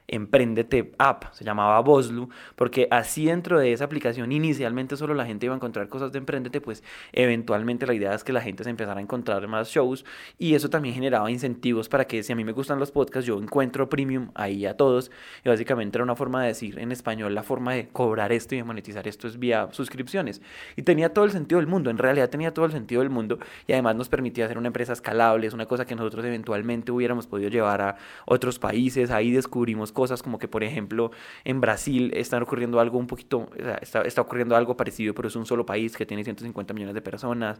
Emprendete 0.07 0.93
App, 0.97 1.33
se 1.33 1.43
llamaba 1.43 1.79
Boslu, 1.81 2.29
porque 2.55 2.87
así 2.91 3.25
dentro 3.25 3.59
de 3.59 3.73
esa 3.73 3.85
aplicación 3.85 4.31
inicialmente 4.31 4.97
solo 4.97 5.13
la 5.13 5.25
gente 5.25 5.45
iba 5.45 5.55
a 5.55 5.57
encontrar 5.57 5.89
cosas 5.89 6.11
de 6.11 6.19
Emprendete, 6.19 6.61
pues 6.61 6.83
eventualmente 7.11 7.85
la 7.85 7.93
idea 7.93 8.13
es 8.13 8.23
que 8.23 8.33
la 8.33 8.41
gente 8.41 8.63
se 8.63 8.69
empezara 8.69 8.99
a 8.99 9.03
encontrar 9.03 9.47
más 9.47 9.69
shows 9.69 10.05
y 10.37 10.55
eso 10.55 10.69
también 10.69 10.95
generaba 10.95 11.29
incentivos 11.31 11.89
para 11.89 12.05
que 12.05 12.23
si 12.23 12.33
a 12.33 12.35
mí 12.35 12.43
me 12.43 12.51
gustan 12.51 12.79
los 12.79 12.91
podcasts, 12.91 13.27
yo 13.27 13.37
encuentro 13.41 13.89
premium 13.89 14.29
ahí 14.35 14.65
a 14.65 14.75
todos. 14.75 15.11
Y 15.43 15.49
básicamente 15.49 15.97
era 15.97 16.03
una 16.03 16.15
forma 16.15 16.41
de 16.41 16.49
decir 16.49 16.79
en 16.79 16.91
español 16.91 17.35
la 17.35 17.43
forma 17.43 17.73
de 17.73 17.87
cobrar 17.87 18.31
esto 18.31 18.55
y 18.55 18.59
de 18.59 18.63
monetizar 18.63 19.07
esto 19.07 19.27
es 19.27 19.39
vía 19.39 19.67
suscripciones. 19.71 20.41
Y 20.75 20.83
tenía 20.83 21.13
todo 21.13 21.25
el 21.25 21.31
sentido 21.31 21.59
del 21.59 21.67
mundo, 21.67 21.89
en 21.89 21.97
realidad 21.97 22.29
tenía 22.29 22.53
todo 22.53 22.65
el 22.65 22.71
sentido 22.71 23.01
del 23.01 23.09
mundo 23.09 23.39
y 23.67 23.73
además 23.73 23.95
nos 23.95 24.09
permitía 24.09 24.45
hacer 24.45 24.57
una 24.57 24.67
empresa 24.67 24.93
escalable, 24.93 25.47
es 25.47 25.53
una 25.53 25.65
cosa 25.65 25.85
que 25.85 25.95
nosotros 25.95 26.23
eventualmente 26.25 26.91
hubiéramos 26.91 27.27
podido 27.27 27.49
llevar 27.49 27.81
a 27.81 27.97
otros 28.25 28.59
países, 28.59 29.11
ahí 29.11 29.31
descubrimos 29.31 29.91
cosas 29.97 30.21
como 30.21 30.37
que 30.37 30.47
por 30.47 30.63
ejemplo 30.63 31.09
en 31.43 31.59
Brasil 31.59 32.11
está 32.13 32.37
ocurriendo 32.37 32.79
algo 32.79 32.99
un 32.99 33.07
poquito, 33.07 33.49
está, 33.81 34.01
está 34.01 34.21
ocurriendo 34.21 34.55
algo 34.55 34.77
parecido, 34.77 35.15
pero 35.15 35.27
es 35.27 35.35
un 35.35 35.47
solo 35.47 35.65
país 35.65 35.97
que 35.97 36.05
tiene 36.05 36.23
150 36.23 36.71
millones 36.75 36.93
de 36.93 37.01
personas, 37.01 37.59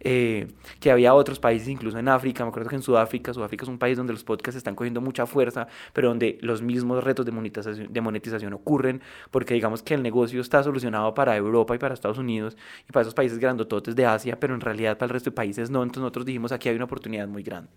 eh, 0.00 0.48
que 0.80 0.90
había 0.90 1.14
otros 1.14 1.38
países 1.38 1.68
incluso 1.68 1.96
en 1.96 2.08
África, 2.08 2.42
me 2.42 2.48
acuerdo 2.48 2.68
que 2.68 2.74
en 2.74 2.82
Sudáfrica, 2.82 3.32
Sudáfrica 3.32 3.62
es 3.64 3.68
un 3.68 3.78
país 3.78 3.96
donde 3.96 4.12
los 4.12 4.24
podcasts 4.24 4.56
están 4.56 4.74
cogiendo 4.74 5.00
mucha 5.00 5.26
fuerza, 5.26 5.68
pero 5.92 6.08
donde 6.08 6.38
los 6.40 6.60
mismos 6.60 7.04
retos 7.04 7.24
de 7.24 7.30
monetización, 7.30 7.92
de 7.92 8.00
monetización 8.00 8.52
ocurren, 8.52 9.00
porque 9.30 9.54
digamos 9.54 9.84
que 9.84 9.94
el 9.94 10.02
negocio 10.02 10.40
está 10.40 10.64
solucionado 10.64 11.14
para 11.14 11.36
Europa 11.36 11.76
y 11.76 11.78
para 11.78 11.94
Estados 11.94 12.18
Unidos 12.18 12.56
y 12.88 12.90
para 12.90 13.02
esos 13.02 13.14
países 13.14 13.38
grandototes 13.38 13.94
de 13.94 14.06
Asia, 14.06 14.40
pero 14.40 14.56
en 14.56 14.60
realidad 14.60 14.98
para 14.98 15.06
el 15.06 15.12
resto 15.12 15.30
de 15.30 15.36
países 15.36 15.70
no, 15.70 15.84
entonces 15.84 16.00
nosotros 16.00 16.26
dijimos 16.26 16.50
aquí 16.50 16.68
hay 16.68 16.74
una 16.74 16.86
oportunidad 16.86 17.28
muy 17.28 17.44
grande. 17.44 17.70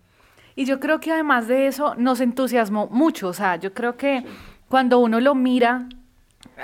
Y 0.56 0.64
yo 0.64 0.80
creo 0.80 1.00
que 1.00 1.12
además 1.12 1.48
de 1.48 1.66
eso 1.66 1.94
nos 1.96 2.20
entusiasmó 2.20 2.88
mucho. 2.88 3.28
O 3.28 3.32
sea, 3.32 3.56
yo 3.56 3.72
creo 3.74 3.96
que 3.96 4.24
cuando 4.68 4.98
uno 4.98 5.20
lo 5.20 5.34
mira, 5.34 5.88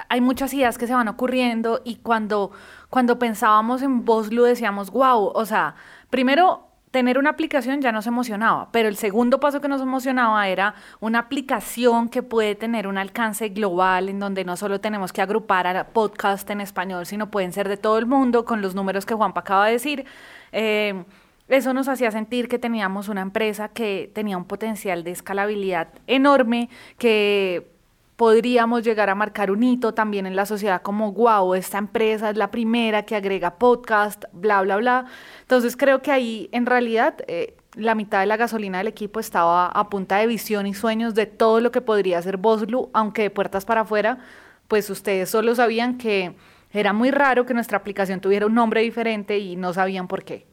hay 0.08 0.20
muchas 0.20 0.52
ideas 0.54 0.78
que 0.78 0.86
se 0.86 0.94
van 0.94 1.08
ocurriendo 1.08 1.80
y 1.84 1.96
cuando, 1.96 2.50
cuando 2.90 3.18
pensábamos 3.18 3.82
en 3.82 4.04
Boslu 4.04 4.44
decíamos, 4.44 4.90
wow, 4.90 5.32
o 5.34 5.44
sea, 5.44 5.74
primero 6.10 6.66
tener 6.90 7.18
una 7.18 7.30
aplicación 7.30 7.82
ya 7.82 7.92
nos 7.92 8.06
emocionaba, 8.06 8.70
pero 8.72 8.88
el 8.88 8.96
segundo 8.96 9.38
paso 9.38 9.60
que 9.60 9.68
nos 9.68 9.82
emocionaba 9.82 10.48
era 10.48 10.74
una 11.00 11.18
aplicación 11.18 12.08
que 12.08 12.22
puede 12.22 12.54
tener 12.54 12.86
un 12.86 12.96
alcance 12.96 13.50
global 13.50 14.08
en 14.08 14.18
donde 14.18 14.44
no 14.44 14.56
solo 14.56 14.80
tenemos 14.80 15.12
que 15.12 15.20
agrupar 15.20 15.66
a 15.66 15.88
podcast 15.88 16.48
en 16.48 16.62
español, 16.62 17.04
sino 17.04 17.30
pueden 17.30 17.52
ser 17.52 17.68
de 17.68 17.76
todo 17.76 17.98
el 17.98 18.06
mundo 18.06 18.44
con 18.44 18.62
los 18.62 18.74
números 18.74 19.04
que 19.04 19.14
Juanpa 19.14 19.40
acaba 19.40 19.66
de 19.66 19.72
decir. 19.72 20.06
Eh, 20.52 21.04
eso 21.48 21.72
nos 21.72 21.88
hacía 21.88 22.10
sentir 22.10 22.48
que 22.48 22.58
teníamos 22.58 23.08
una 23.08 23.22
empresa 23.22 23.68
que 23.68 24.10
tenía 24.12 24.36
un 24.36 24.44
potencial 24.44 25.04
de 25.04 25.12
escalabilidad 25.12 25.88
enorme, 26.06 26.68
que 26.98 27.68
podríamos 28.16 28.82
llegar 28.82 29.10
a 29.10 29.14
marcar 29.14 29.50
un 29.50 29.62
hito 29.62 29.94
también 29.94 30.26
en 30.26 30.34
la 30.34 30.46
sociedad 30.46 30.82
como, 30.82 31.12
wow, 31.12 31.54
esta 31.54 31.78
empresa 31.78 32.30
es 32.30 32.36
la 32.36 32.50
primera 32.50 33.04
que 33.04 33.14
agrega 33.14 33.58
podcast, 33.58 34.24
bla, 34.32 34.62
bla, 34.62 34.78
bla. 34.78 35.06
Entonces 35.42 35.76
creo 35.76 36.02
que 36.02 36.10
ahí 36.10 36.48
en 36.50 36.66
realidad 36.66 37.14
eh, 37.28 37.54
la 37.74 37.94
mitad 37.94 38.20
de 38.20 38.26
la 38.26 38.38
gasolina 38.38 38.78
del 38.78 38.86
equipo 38.88 39.20
estaba 39.20 39.66
a 39.66 39.90
punta 39.90 40.16
de 40.16 40.26
visión 40.26 40.66
y 40.66 40.74
sueños 40.74 41.14
de 41.14 41.26
todo 41.26 41.60
lo 41.60 41.70
que 41.70 41.82
podría 41.82 42.20
ser 42.22 42.38
Boslu, 42.38 42.90
aunque 42.94 43.22
de 43.22 43.30
puertas 43.30 43.64
para 43.66 43.82
afuera, 43.82 44.18
pues 44.66 44.88
ustedes 44.88 45.28
solo 45.28 45.54
sabían 45.54 45.98
que 45.98 46.34
era 46.72 46.92
muy 46.92 47.10
raro 47.10 47.46
que 47.46 47.54
nuestra 47.54 47.78
aplicación 47.78 48.20
tuviera 48.20 48.46
un 48.46 48.54
nombre 48.54 48.80
diferente 48.80 49.38
y 49.38 49.56
no 49.56 49.72
sabían 49.72 50.08
por 50.08 50.24
qué. 50.24 50.46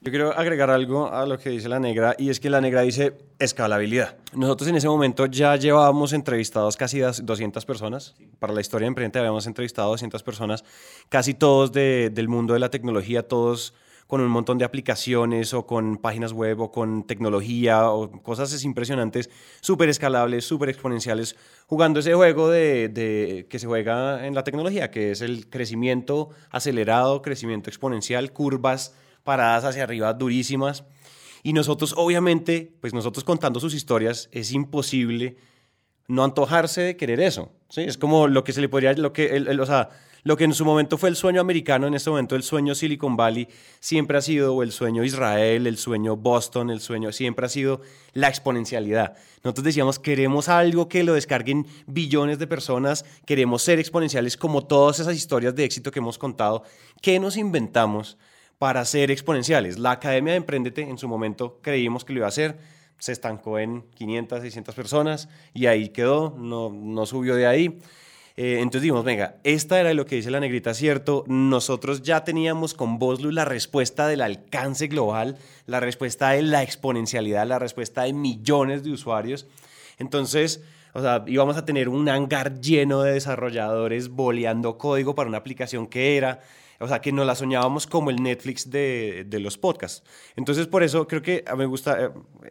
Yo 0.00 0.12
quiero 0.12 0.32
agregar 0.38 0.70
algo 0.70 1.12
a 1.12 1.26
lo 1.26 1.38
que 1.38 1.50
dice 1.50 1.68
la 1.68 1.80
negra 1.80 2.14
y 2.16 2.30
es 2.30 2.38
que 2.38 2.48
la 2.50 2.60
negra 2.60 2.82
dice 2.82 3.14
escalabilidad. 3.40 4.16
Nosotros 4.32 4.68
en 4.68 4.76
ese 4.76 4.86
momento 4.86 5.26
ya 5.26 5.56
llevábamos 5.56 6.12
entrevistados 6.12 6.76
casi 6.76 7.00
das- 7.00 7.26
200 7.26 7.66
personas. 7.66 8.14
Para 8.38 8.52
la 8.52 8.60
historia 8.60 8.84
de 8.84 8.88
Emprendete 8.88 9.18
habíamos 9.18 9.48
entrevistado 9.48 9.90
200 9.90 10.22
personas, 10.22 10.62
casi 11.08 11.34
todos 11.34 11.72
de- 11.72 12.10
del 12.10 12.28
mundo 12.28 12.54
de 12.54 12.60
la 12.60 12.70
tecnología, 12.70 13.26
todos 13.26 13.74
con 14.06 14.20
un 14.20 14.28
montón 14.30 14.56
de 14.56 14.64
aplicaciones 14.64 15.52
o 15.52 15.66
con 15.66 15.96
páginas 15.98 16.32
web 16.32 16.60
o 16.60 16.70
con 16.70 17.04
tecnología 17.04 17.90
o 17.90 18.22
cosas 18.22 18.62
impresionantes, 18.64 19.28
súper 19.60 19.88
escalables, 19.88 20.44
súper 20.46 20.68
exponenciales, 20.68 21.34
jugando 21.66 21.98
ese 22.00 22.14
juego 22.14 22.48
de- 22.48 23.46
que 23.50 23.58
se 23.58 23.66
juega 23.66 24.26
en 24.28 24.34
la 24.36 24.44
tecnología, 24.44 24.92
que 24.92 25.10
es 25.10 25.22
el 25.22 25.50
crecimiento 25.50 26.30
acelerado, 26.50 27.20
crecimiento 27.20 27.68
exponencial, 27.68 28.32
curvas 28.32 28.94
paradas 29.24 29.64
hacia 29.64 29.84
arriba 29.84 30.12
durísimas. 30.14 30.84
Y 31.42 31.52
nosotros, 31.52 31.94
obviamente, 31.96 32.72
pues 32.80 32.92
nosotros 32.94 33.24
contando 33.24 33.60
sus 33.60 33.74
historias, 33.74 34.28
es 34.32 34.52
imposible 34.52 35.36
no 36.08 36.24
antojarse 36.24 36.80
de 36.80 36.96
querer 36.96 37.20
eso. 37.20 37.52
¿sí? 37.68 37.82
Es 37.82 37.98
como 37.98 38.28
lo 38.28 38.42
que 38.44 38.52
se 38.52 38.60
le 38.60 38.68
podría, 38.68 38.92
lo 38.94 39.12
que, 39.12 39.36
el- 39.36 39.46
el- 39.48 39.60
o 39.60 39.66
sea, 39.66 39.90
lo 40.24 40.36
que 40.36 40.44
en 40.44 40.52
su 40.52 40.64
momento 40.64 40.98
fue 40.98 41.10
el 41.10 41.16
sueño 41.16 41.40
americano, 41.40 41.86
en 41.86 41.94
este 41.94 42.10
momento 42.10 42.34
el 42.34 42.42
sueño 42.42 42.74
Silicon 42.74 43.16
Valley, 43.16 43.46
siempre 43.78 44.18
ha 44.18 44.20
sido, 44.20 44.54
o 44.54 44.62
el 44.62 44.72
sueño 44.72 45.04
Israel, 45.04 45.66
el 45.66 45.76
sueño 45.78 46.16
Boston, 46.16 46.70
el 46.70 46.80
sueño, 46.80 47.12
siempre 47.12 47.46
ha 47.46 47.48
sido 47.48 47.82
la 48.14 48.28
exponencialidad. 48.28 49.14
Nosotros 49.44 49.64
decíamos, 49.64 49.98
queremos 49.98 50.48
algo 50.48 50.88
que 50.88 51.04
lo 51.04 51.14
descarguen 51.14 51.66
billones 51.86 52.38
de 52.38 52.46
personas, 52.48 53.04
queremos 53.26 53.62
ser 53.62 53.78
exponenciales 53.78 54.36
como 54.36 54.66
todas 54.66 54.98
esas 54.98 55.14
historias 55.14 55.54
de 55.54 55.64
éxito 55.64 55.90
que 55.92 56.00
hemos 56.00 56.18
contado. 56.18 56.64
¿Qué 57.00 57.20
nos 57.20 57.36
inventamos? 57.36 58.18
Para 58.58 58.84
ser 58.84 59.10
exponenciales. 59.10 59.78
La 59.78 59.92
Academia 59.92 60.32
de 60.32 60.38
Emprendete 60.38 60.82
en 60.82 60.98
su 60.98 61.08
momento 61.08 61.60
creímos 61.62 62.04
que 62.04 62.12
lo 62.12 62.18
iba 62.18 62.26
a 62.26 62.28
hacer. 62.28 62.58
se 62.98 63.12
estancó 63.12 63.60
en 63.60 63.82
500, 63.94 64.40
600 64.40 64.74
personas 64.74 65.28
y 65.54 65.66
ahí 65.66 65.90
quedó, 65.90 66.34
no, 66.36 66.70
no 66.70 67.06
subió 67.06 67.36
de 67.36 67.46
ahí. 67.46 67.78
Eh, 68.40 68.58
entonces 68.60 68.82
dijimos, 68.82 69.04
venga, 69.04 69.36
esta 69.42 69.80
era 69.80 69.92
lo 69.94 70.06
que 70.06 70.16
dice 70.16 70.30
la 70.30 70.40
negrita, 70.40 70.74
cierto. 70.74 71.24
Nosotros 71.26 72.02
ya 72.02 72.24
teníamos 72.24 72.74
con 72.74 72.98
Boslu 72.98 73.30
la 73.30 73.44
respuesta 73.44 74.06
del 74.08 74.20
alcance 74.20 74.88
global, 74.88 75.38
la 75.66 75.80
respuesta 75.80 76.30
de 76.30 76.42
la 76.42 76.62
exponencialidad, 76.62 77.46
la 77.46 77.58
respuesta 77.58 78.02
de 78.02 78.12
millones 78.12 78.82
de 78.82 78.92
usuarios. 78.92 79.46
Entonces, 79.98 80.62
o 80.94 81.00
sea, 81.00 81.24
íbamos 81.26 81.56
a 81.56 81.64
tener 81.64 81.88
un 81.88 82.08
hangar 82.08 82.60
lleno 82.60 83.02
de 83.02 83.12
desarrolladores 83.12 84.08
boleando 84.08 84.78
código 84.78 85.14
para 85.14 85.28
una 85.28 85.38
aplicación 85.38 85.86
que 85.86 86.16
era, 86.16 86.40
o 86.80 86.86
sea, 86.86 87.00
que 87.00 87.12
nos 87.12 87.26
la 87.26 87.34
soñábamos 87.34 87.86
como 87.86 88.10
el 88.10 88.22
Netflix 88.22 88.70
de, 88.70 89.24
de 89.26 89.40
los 89.40 89.58
podcasts. 89.58 90.02
Entonces, 90.36 90.66
por 90.66 90.82
eso 90.82 91.08
creo 91.08 91.22
que 91.22 91.44
me 91.56 91.66
gusta, 91.66 92.04
eh, 92.04 92.10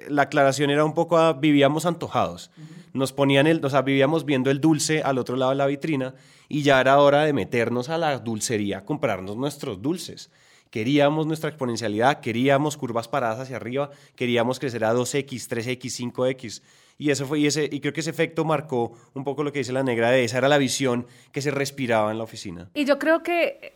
la 0.10 0.24
aclaración 0.24 0.70
era 0.70 0.84
un 0.84 0.94
poco, 0.94 1.18
a, 1.18 1.34
vivíamos 1.34 1.86
antojados. 1.86 2.52
Nos 2.94 3.14
ponían 3.14 3.48
el, 3.48 3.64
o 3.64 3.70
sea, 3.70 3.82
vivíamos 3.82 4.26
viendo 4.26 4.52
el 4.52 4.60
dulce 4.60 5.02
al 5.02 5.18
otro 5.18 5.36
lado 5.36 5.52
de 5.52 5.58
la 5.58 5.66
vitrina 5.66 6.16
y 6.50 6.62
ya 6.64 6.82
era 6.82 7.00
hora 7.00 7.24
de 7.24 7.34
meternos 7.34 7.90
a 7.90 7.98
la 7.98 8.18
dulcería, 8.20 8.84
comprarnos 8.84 9.38
nuestros 9.38 9.82
dulces. 9.82 10.30
Queríamos 10.70 11.26
nuestra 11.26 11.50
exponencialidad, 11.50 12.20
queríamos 12.20 12.76
curvas 12.76 13.08
paradas 13.08 13.40
hacia 13.40 13.56
arriba, 13.56 13.90
queríamos 14.16 14.60
crecer 14.60 14.84
a 14.84 14.94
2x, 14.94 15.48
3x, 15.48 16.12
5x. 16.12 16.62
Y 17.00 17.12
eso 17.12 17.28
fue, 17.28 17.40
y, 17.40 17.46
ese, 17.46 17.70
y 17.72 17.80
creo 17.80 17.94
que 17.94 18.00
ese 18.00 18.10
efecto 18.10 18.44
marcó 18.44 18.92
un 19.14 19.24
poco 19.24 19.44
lo 19.44 19.54
que 19.54 19.60
dice 19.60 19.72
la 19.72 19.84
negra 19.84 20.10
de 20.10 20.24
esa 20.24 20.40
era 20.40 20.48
la 20.48 20.58
visión 20.58 21.06
que 21.32 21.42
se 21.42 21.52
respiraba 21.52 22.12
en 22.12 22.18
la 22.18 22.24
oficina. 22.24 22.70
Y 22.74 22.86
yo 22.86 22.98
creo 22.98 23.22
que 23.22 23.74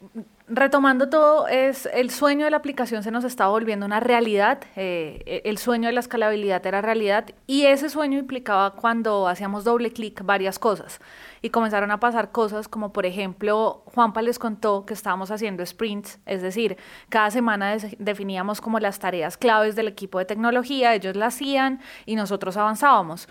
retomando 0.53 1.09
todo, 1.09 1.47
es 1.47 1.87
el 1.93 2.09
sueño 2.09 2.45
de 2.45 2.51
la 2.51 2.57
aplicación 2.57 3.03
se 3.03 3.11
nos 3.11 3.23
estaba 3.23 3.51
volviendo 3.51 3.85
una 3.85 3.99
realidad. 3.99 4.59
Eh, 4.75 5.41
el 5.45 5.57
sueño 5.57 5.87
de 5.87 5.93
la 5.93 6.01
escalabilidad 6.01 6.65
era 6.65 6.81
realidad 6.81 7.25
y 7.47 7.63
ese 7.65 7.89
sueño 7.89 8.19
implicaba 8.19 8.71
cuando 8.71 9.27
hacíamos 9.27 9.63
doble 9.63 9.91
clic 9.91 10.21
varias 10.23 10.59
cosas 10.59 10.99
y 11.41 11.49
comenzaron 11.49 11.89
a 11.91 11.99
pasar 11.99 12.31
cosas 12.31 12.67
como 12.67 12.91
por 12.91 13.05
ejemplo 13.05 13.83
Juanpa 13.85 14.21
les 14.21 14.37
contó 14.39 14.85
que 14.85 14.93
estábamos 14.93 15.31
haciendo 15.31 15.65
sprints, 15.65 16.19
es 16.25 16.41
decir, 16.41 16.77
cada 17.09 17.31
semana 17.31 17.77
definíamos 17.97 18.61
como 18.61 18.79
las 18.79 18.99
tareas 18.99 19.37
claves 19.37 19.75
del 19.75 19.87
equipo 19.87 20.19
de 20.19 20.25
tecnología, 20.25 20.93
ellos 20.93 21.15
la 21.15 21.27
hacían 21.27 21.79
y 22.05 22.15
nosotros 22.15 22.57
avanzábamos. 22.57 23.27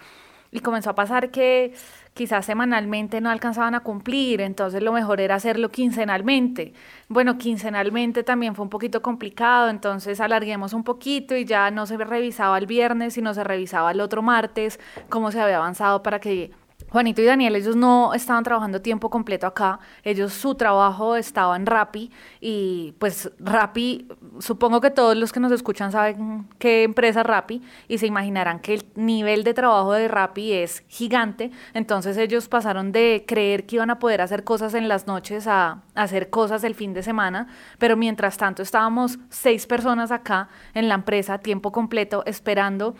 Y 0.52 0.60
comenzó 0.60 0.90
a 0.90 0.94
pasar 0.94 1.30
que 1.30 1.74
quizás 2.14 2.44
semanalmente 2.44 3.20
no 3.20 3.30
alcanzaban 3.30 3.74
a 3.74 3.80
cumplir, 3.80 4.40
entonces 4.40 4.82
lo 4.82 4.92
mejor 4.92 5.20
era 5.20 5.36
hacerlo 5.36 5.68
quincenalmente. 5.68 6.74
Bueno, 7.08 7.38
quincenalmente 7.38 8.24
también 8.24 8.54
fue 8.54 8.64
un 8.64 8.70
poquito 8.70 9.00
complicado, 9.00 9.70
entonces 9.70 10.20
alarguemos 10.20 10.72
un 10.72 10.84
poquito 10.84 11.36
y 11.36 11.44
ya 11.44 11.70
no 11.70 11.86
se 11.86 11.96
revisaba 11.96 12.58
el 12.58 12.66
viernes, 12.66 13.14
sino 13.14 13.32
se 13.32 13.44
revisaba 13.44 13.92
el 13.92 14.00
otro 14.00 14.22
martes, 14.22 14.80
cómo 15.08 15.30
se 15.30 15.40
había 15.40 15.58
avanzado 15.58 16.02
para 16.02 16.18
que 16.18 16.50
Juanito 16.90 17.22
y 17.22 17.24
Daniel, 17.24 17.54
ellos 17.54 17.76
no 17.76 18.14
estaban 18.14 18.42
trabajando 18.42 18.82
tiempo 18.82 19.10
completo 19.10 19.46
acá, 19.46 19.78
ellos 20.02 20.32
su 20.32 20.56
trabajo 20.56 21.14
estaba 21.14 21.54
en 21.54 21.66
Rappi 21.66 22.10
y 22.40 22.94
pues 22.98 23.30
Rappi, 23.38 24.08
supongo 24.40 24.80
que 24.80 24.90
todos 24.90 25.16
los 25.16 25.32
que 25.32 25.38
nos 25.38 25.52
escuchan 25.52 25.92
saben 25.92 26.48
qué 26.58 26.82
empresa 26.82 27.20
es 27.20 27.26
Rappi 27.26 27.62
y 27.86 27.98
se 27.98 28.06
imaginarán 28.06 28.58
que 28.58 28.74
el 28.74 28.84
nivel 28.96 29.44
de 29.44 29.54
trabajo 29.54 29.92
de 29.92 30.08
Rappi 30.08 30.52
es 30.52 30.82
gigante, 30.88 31.52
entonces 31.74 32.16
ellos 32.16 32.48
pasaron 32.48 32.90
de 32.90 33.24
creer 33.26 33.66
que 33.66 33.76
iban 33.76 33.90
a 33.90 34.00
poder 34.00 34.20
hacer 34.20 34.42
cosas 34.42 34.74
en 34.74 34.88
las 34.88 35.06
noches 35.06 35.46
a 35.46 35.82
hacer 35.94 36.28
cosas 36.28 36.64
el 36.64 36.74
fin 36.74 36.92
de 36.92 37.04
semana, 37.04 37.46
pero 37.78 37.96
mientras 37.96 38.36
tanto 38.36 38.62
estábamos 38.62 39.20
seis 39.28 39.66
personas 39.66 40.10
acá 40.10 40.48
en 40.74 40.88
la 40.88 40.94
empresa 40.94 41.38
tiempo 41.38 41.70
completo 41.70 42.24
esperando 42.26 42.96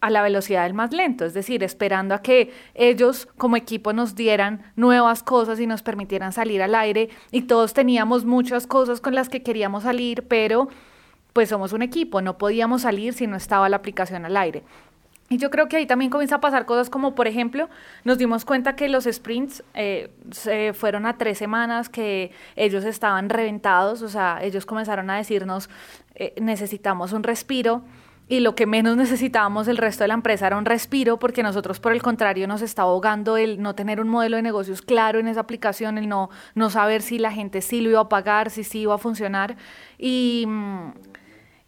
a 0.00 0.10
la 0.10 0.22
velocidad 0.22 0.64
del 0.64 0.74
más 0.74 0.92
lento, 0.92 1.24
es 1.24 1.34
decir, 1.34 1.64
esperando 1.64 2.14
a 2.14 2.22
que 2.22 2.52
ellos 2.74 3.26
como 3.36 3.56
equipo 3.56 3.92
nos 3.92 4.14
dieran 4.14 4.62
nuevas 4.76 5.22
cosas 5.22 5.58
y 5.60 5.66
nos 5.66 5.82
permitieran 5.82 6.32
salir 6.32 6.62
al 6.62 6.74
aire 6.74 7.08
y 7.32 7.42
todos 7.42 7.74
teníamos 7.74 8.24
muchas 8.24 8.66
cosas 8.66 9.00
con 9.00 9.14
las 9.14 9.28
que 9.28 9.42
queríamos 9.42 9.82
salir, 9.82 10.24
pero 10.28 10.68
pues 11.32 11.48
somos 11.48 11.72
un 11.72 11.82
equipo, 11.82 12.22
no 12.22 12.38
podíamos 12.38 12.82
salir 12.82 13.12
si 13.12 13.26
no 13.26 13.36
estaba 13.36 13.68
la 13.68 13.76
aplicación 13.76 14.24
al 14.24 14.36
aire. 14.36 14.62
Y 15.30 15.36
yo 15.36 15.50
creo 15.50 15.68
que 15.68 15.76
ahí 15.76 15.86
también 15.86 16.10
comienza 16.10 16.36
a 16.36 16.40
pasar 16.40 16.64
cosas 16.64 16.88
como, 16.88 17.14
por 17.14 17.26
ejemplo, 17.26 17.68
nos 18.02 18.16
dimos 18.16 18.46
cuenta 18.46 18.76
que 18.76 18.88
los 18.88 19.04
sprints 19.04 19.62
eh, 19.74 20.10
se 20.30 20.72
fueron 20.72 21.04
a 21.04 21.18
tres 21.18 21.36
semanas, 21.36 21.90
que 21.90 22.32
ellos 22.56 22.84
estaban 22.84 23.28
reventados, 23.28 24.00
o 24.00 24.08
sea, 24.08 24.38
ellos 24.42 24.64
comenzaron 24.64 25.10
a 25.10 25.16
decirnos, 25.16 25.68
eh, 26.14 26.34
necesitamos 26.40 27.12
un 27.12 27.24
respiro 27.24 27.82
y 28.28 28.40
lo 28.40 28.54
que 28.54 28.66
menos 28.66 28.96
necesitábamos 28.96 29.68
el 29.68 29.78
resto 29.78 30.04
de 30.04 30.08
la 30.08 30.14
empresa 30.14 30.46
era 30.46 30.58
un 30.58 30.66
respiro 30.66 31.18
porque 31.18 31.42
nosotros 31.42 31.80
por 31.80 31.92
el 31.92 32.02
contrario 32.02 32.46
nos 32.46 32.60
estaba 32.60 32.90
ahogando 32.90 33.36
el 33.36 33.62
no 33.62 33.74
tener 33.74 34.00
un 34.00 34.08
modelo 34.08 34.36
de 34.36 34.42
negocios 34.42 34.82
claro 34.82 35.18
en 35.18 35.28
esa 35.28 35.40
aplicación, 35.40 35.96
el 35.96 36.08
no, 36.08 36.28
no 36.54 36.68
saber 36.68 37.00
si 37.02 37.18
la 37.18 37.32
gente 37.32 37.62
sí 37.62 37.80
lo 37.80 37.90
iba 37.90 38.00
a 38.00 38.08
pagar, 38.08 38.50
si 38.50 38.64
sí 38.64 38.80
iba 38.80 38.94
a 38.94 38.98
funcionar. 38.98 39.56
Y, 39.96 40.46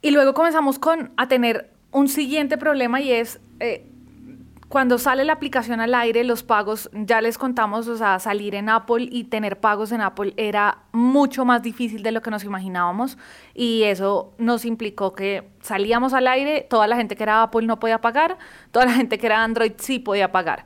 y 0.01 0.11
luego 0.11 0.33
comenzamos 0.33 0.77
con, 0.77 1.11
a 1.17 1.27
tener 1.27 1.71
un 1.91 2.07
siguiente 2.07 2.57
problema 2.57 3.01
y 3.01 3.11
es... 3.11 3.39
Eh, 3.59 3.87
cuando 4.71 4.97
sale 4.97 5.25
la 5.25 5.33
aplicación 5.33 5.81
al 5.81 5.93
aire, 5.93 6.23
los 6.23 6.43
pagos, 6.43 6.89
ya 6.93 7.19
les 7.19 7.37
contamos, 7.37 7.89
o 7.89 7.97
sea, 7.97 8.19
salir 8.19 8.55
en 8.55 8.69
Apple 8.69 9.05
y 9.11 9.25
tener 9.25 9.59
pagos 9.59 9.91
en 9.91 9.99
Apple 9.99 10.33
era 10.37 10.83
mucho 10.93 11.43
más 11.43 11.61
difícil 11.61 12.03
de 12.03 12.13
lo 12.13 12.21
que 12.21 12.31
nos 12.31 12.45
imaginábamos 12.45 13.17
y 13.53 13.83
eso 13.83 14.33
nos 14.37 14.63
implicó 14.63 15.11
que 15.11 15.43
salíamos 15.59 16.13
al 16.13 16.25
aire, 16.25 16.65
toda 16.69 16.87
la 16.87 16.95
gente 16.95 17.17
que 17.17 17.23
era 17.23 17.43
Apple 17.43 17.67
no 17.67 17.79
podía 17.79 17.99
pagar, 17.99 18.37
toda 18.71 18.85
la 18.85 18.93
gente 18.93 19.17
que 19.17 19.25
era 19.25 19.43
Android 19.43 19.73
sí 19.75 19.99
podía 19.99 20.31
pagar. 20.31 20.63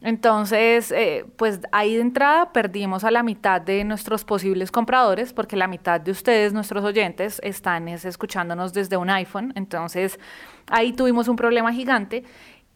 Entonces, 0.00 0.92
eh, 0.92 1.24
pues 1.36 1.60
ahí 1.72 1.96
de 1.96 2.02
entrada 2.02 2.52
perdimos 2.52 3.02
a 3.02 3.10
la 3.10 3.24
mitad 3.24 3.60
de 3.60 3.82
nuestros 3.82 4.24
posibles 4.24 4.70
compradores, 4.70 5.32
porque 5.32 5.56
la 5.56 5.66
mitad 5.66 6.00
de 6.00 6.12
ustedes, 6.12 6.52
nuestros 6.52 6.84
oyentes, 6.84 7.40
están 7.42 7.88
escuchándonos 7.88 8.72
desde 8.72 8.96
un 8.96 9.10
iPhone. 9.10 9.52
Entonces, 9.56 10.20
ahí 10.68 10.92
tuvimos 10.92 11.26
un 11.26 11.34
problema 11.34 11.72
gigante. 11.72 12.22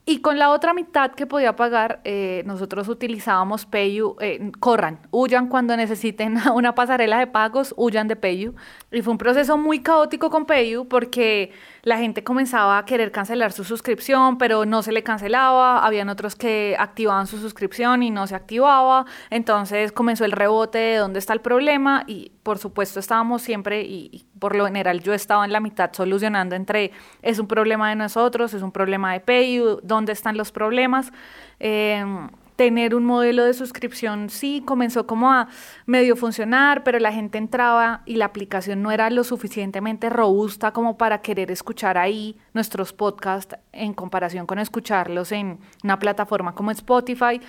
Y 0.04 0.20
con 0.20 0.36
la 0.36 0.50
otra 0.50 0.74
mitad 0.74 1.12
que 1.12 1.28
podía 1.28 1.54
pagar, 1.54 2.00
eh, 2.02 2.42
nosotros 2.44 2.88
utilizábamos 2.88 3.66
Payu, 3.66 4.16
eh, 4.20 4.50
corran, 4.58 4.98
huyan 5.12 5.46
cuando 5.46 5.76
necesiten 5.76 6.38
una 6.54 6.74
pasarela 6.74 7.20
de 7.20 7.28
pagos, 7.28 7.72
huyan 7.76 8.08
de 8.08 8.16
Payu. 8.16 8.54
Y 8.90 9.02
fue 9.02 9.12
un 9.12 9.18
proceso 9.18 9.56
muy 9.56 9.80
caótico 9.80 10.28
con 10.28 10.44
Payu 10.44 10.88
porque 10.88 11.52
la 11.82 11.98
gente 11.98 12.24
comenzaba 12.24 12.78
a 12.78 12.84
querer 12.84 13.12
cancelar 13.12 13.52
su 13.52 13.62
suscripción, 13.62 14.38
pero 14.38 14.64
no 14.64 14.82
se 14.82 14.90
le 14.90 15.04
cancelaba, 15.04 15.86
habían 15.86 16.08
otros 16.08 16.34
que 16.34 16.74
activaban 16.80 17.28
su 17.28 17.38
suscripción 17.38 18.02
y 18.02 18.10
no 18.10 18.26
se 18.26 18.34
activaba, 18.34 19.06
entonces 19.30 19.92
comenzó 19.92 20.24
el 20.24 20.32
rebote 20.32 20.78
de 20.78 20.96
dónde 20.96 21.20
está 21.20 21.32
el 21.32 21.40
problema 21.40 22.02
y 22.08 22.32
por 22.42 22.58
supuesto 22.58 22.98
estábamos 22.98 23.42
siempre 23.42 23.82
y 23.82 24.26
por 24.42 24.57
lo 24.57 24.66
general 24.66 25.00
yo 25.05 25.14
estaba 25.14 25.44
en 25.44 25.52
la 25.52 25.61
mitad 25.61 25.92
solucionando 25.92 26.57
entre 26.57 26.90
es 27.22 27.38
un 27.38 27.46
problema 27.46 27.90
de 27.90 27.94
nosotros, 27.94 28.52
es 28.55 28.62
un 28.62 28.72
problema 28.72 29.12
de 29.12 29.20
PayU, 29.20 29.78
dónde 29.85 30.11
están 30.11 30.37
los 30.37 30.50
problemas. 30.50 31.12
Em, 31.61 32.28
tener 32.57 32.96
un 32.96 33.05
modelo 33.05 33.44
de 33.44 33.55
suscripción 33.55 34.31
sí 34.31 34.61
comenzó 34.66 35.07
como 35.07 35.31
a 35.31 35.46
medio 35.87 36.16
funcionar, 36.16 36.83
pero 36.83 36.98
la 36.98 37.12
gente 37.12 37.38
entraba 37.38 38.02
y 38.05 38.16
la 38.16 38.24
aplicación 38.24 38.83
no 38.83 38.90
era 38.90 39.11
lo 39.11 39.22
suficientemente 39.22 40.11
robusta 40.11 40.72
como 40.72 40.98
para 40.98 41.22
querer 41.22 41.52
escuchar 41.52 41.96
ahí 41.96 42.37
nuestros 42.52 42.92
podcasts 42.92 43.57
en 43.70 43.94
comparación 43.94 44.44
con 44.44 44.59
escucharlos 44.59 45.31
en 45.31 45.61
una 45.85 46.00
plataforma 46.00 46.52
como 46.52 46.72
Spotify. 46.72 47.40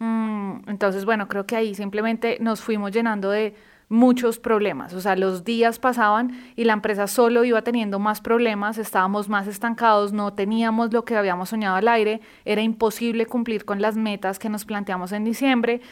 Mm, 0.00 0.68
entonces, 0.68 1.06
bueno, 1.06 1.28
creo 1.28 1.46
que 1.46 1.56
ahí 1.56 1.74
simplemente 1.74 2.36
nos 2.40 2.60
fuimos 2.60 2.92
llenando 2.92 3.30
de 3.30 3.54
muchos 3.92 4.38
problemas. 4.38 4.94
O 4.94 5.00
sea, 5.00 5.14
los 5.16 5.44
días 5.44 5.78
pasaban 5.78 6.32
y 6.56 6.64
la 6.64 6.72
empresa 6.72 7.06
solo 7.06 7.44
iba 7.44 7.62
teniendo 7.62 7.98
más 7.98 8.20
problemas, 8.20 8.78
estábamos 8.78 9.28
más 9.28 9.46
estancados, 9.46 10.12
no 10.12 10.32
teníamos 10.32 10.92
lo 10.92 11.04
que 11.04 11.14
habíamos 11.14 11.50
soñado 11.50 11.76
al 11.76 11.86
aire, 11.88 12.20
era 12.44 12.62
imposible 12.62 13.26
cumplir 13.26 13.64
con 13.64 13.82
las 13.82 13.96
metas 13.96 14.38
que 14.38 14.48
nos 14.48 14.64
planteamos 14.64 15.12
en 15.12 15.24
diciembre 15.24 15.82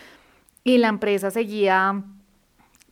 y 0.64 0.78
la 0.78 0.88
empresa 0.88 1.30
seguía 1.30 2.02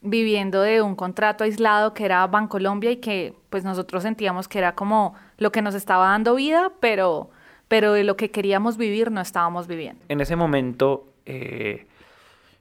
viviendo 0.01 0.61
de 0.61 0.81
un 0.81 0.95
contrato 0.95 1.43
aislado 1.43 1.93
que 1.93 2.05
era 2.05 2.25
Bancolombia 2.27 2.91
y 2.91 2.97
que 2.97 3.33
pues 3.49 3.63
nosotros 3.63 4.03
sentíamos 4.03 4.47
que 4.47 4.59
era 4.59 4.75
como 4.75 5.15
lo 5.37 5.51
que 5.51 5.61
nos 5.61 5.73
estaba 5.73 6.09
dando 6.09 6.35
vida, 6.35 6.71
pero, 6.79 7.31
pero 7.67 7.93
de 7.93 8.03
lo 8.03 8.15
que 8.15 8.29
queríamos 8.29 8.77
vivir 8.77 9.11
no 9.11 9.21
estábamos 9.21 9.67
viviendo. 9.67 10.05
En 10.07 10.21
ese 10.21 10.35
momento... 10.35 11.07
Eh 11.25 11.88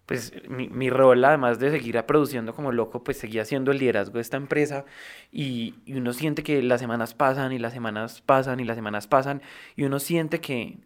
pues 0.08 0.32
mi, 0.48 0.70
mi, 0.70 0.88
rol, 0.88 1.22
además 1.22 1.58
de 1.58 1.70
seguir 1.70 2.02
produciendo 2.04 2.54
como 2.54 2.72
loco, 2.72 3.04
pues 3.04 3.18
seguía 3.18 3.44
siendo 3.44 3.72
el 3.72 3.78
liderazgo 3.78 4.14
de 4.14 4.22
esta 4.22 4.38
empresa. 4.38 4.86
Y, 5.30 5.74
y, 5.84 5.98
uno 5.98 6.14
siente 6.14 6.42
que 6.42 6.62
las 6.62 6.80
semanas 6.80 7.12
pasan 7.12 7.52
y 7.52 7.58
las 7.58 7.74
semanas 7.74 8.22
pasan 8.22 8.58
y 8.58 8.64
las 8.64 8.76
semanas 8.76 9.06
pasan. 9.06 9.42
Y 9.76 9.84
uno 9.84 10.00
siente 10.00 10.40
que 10.40 10.78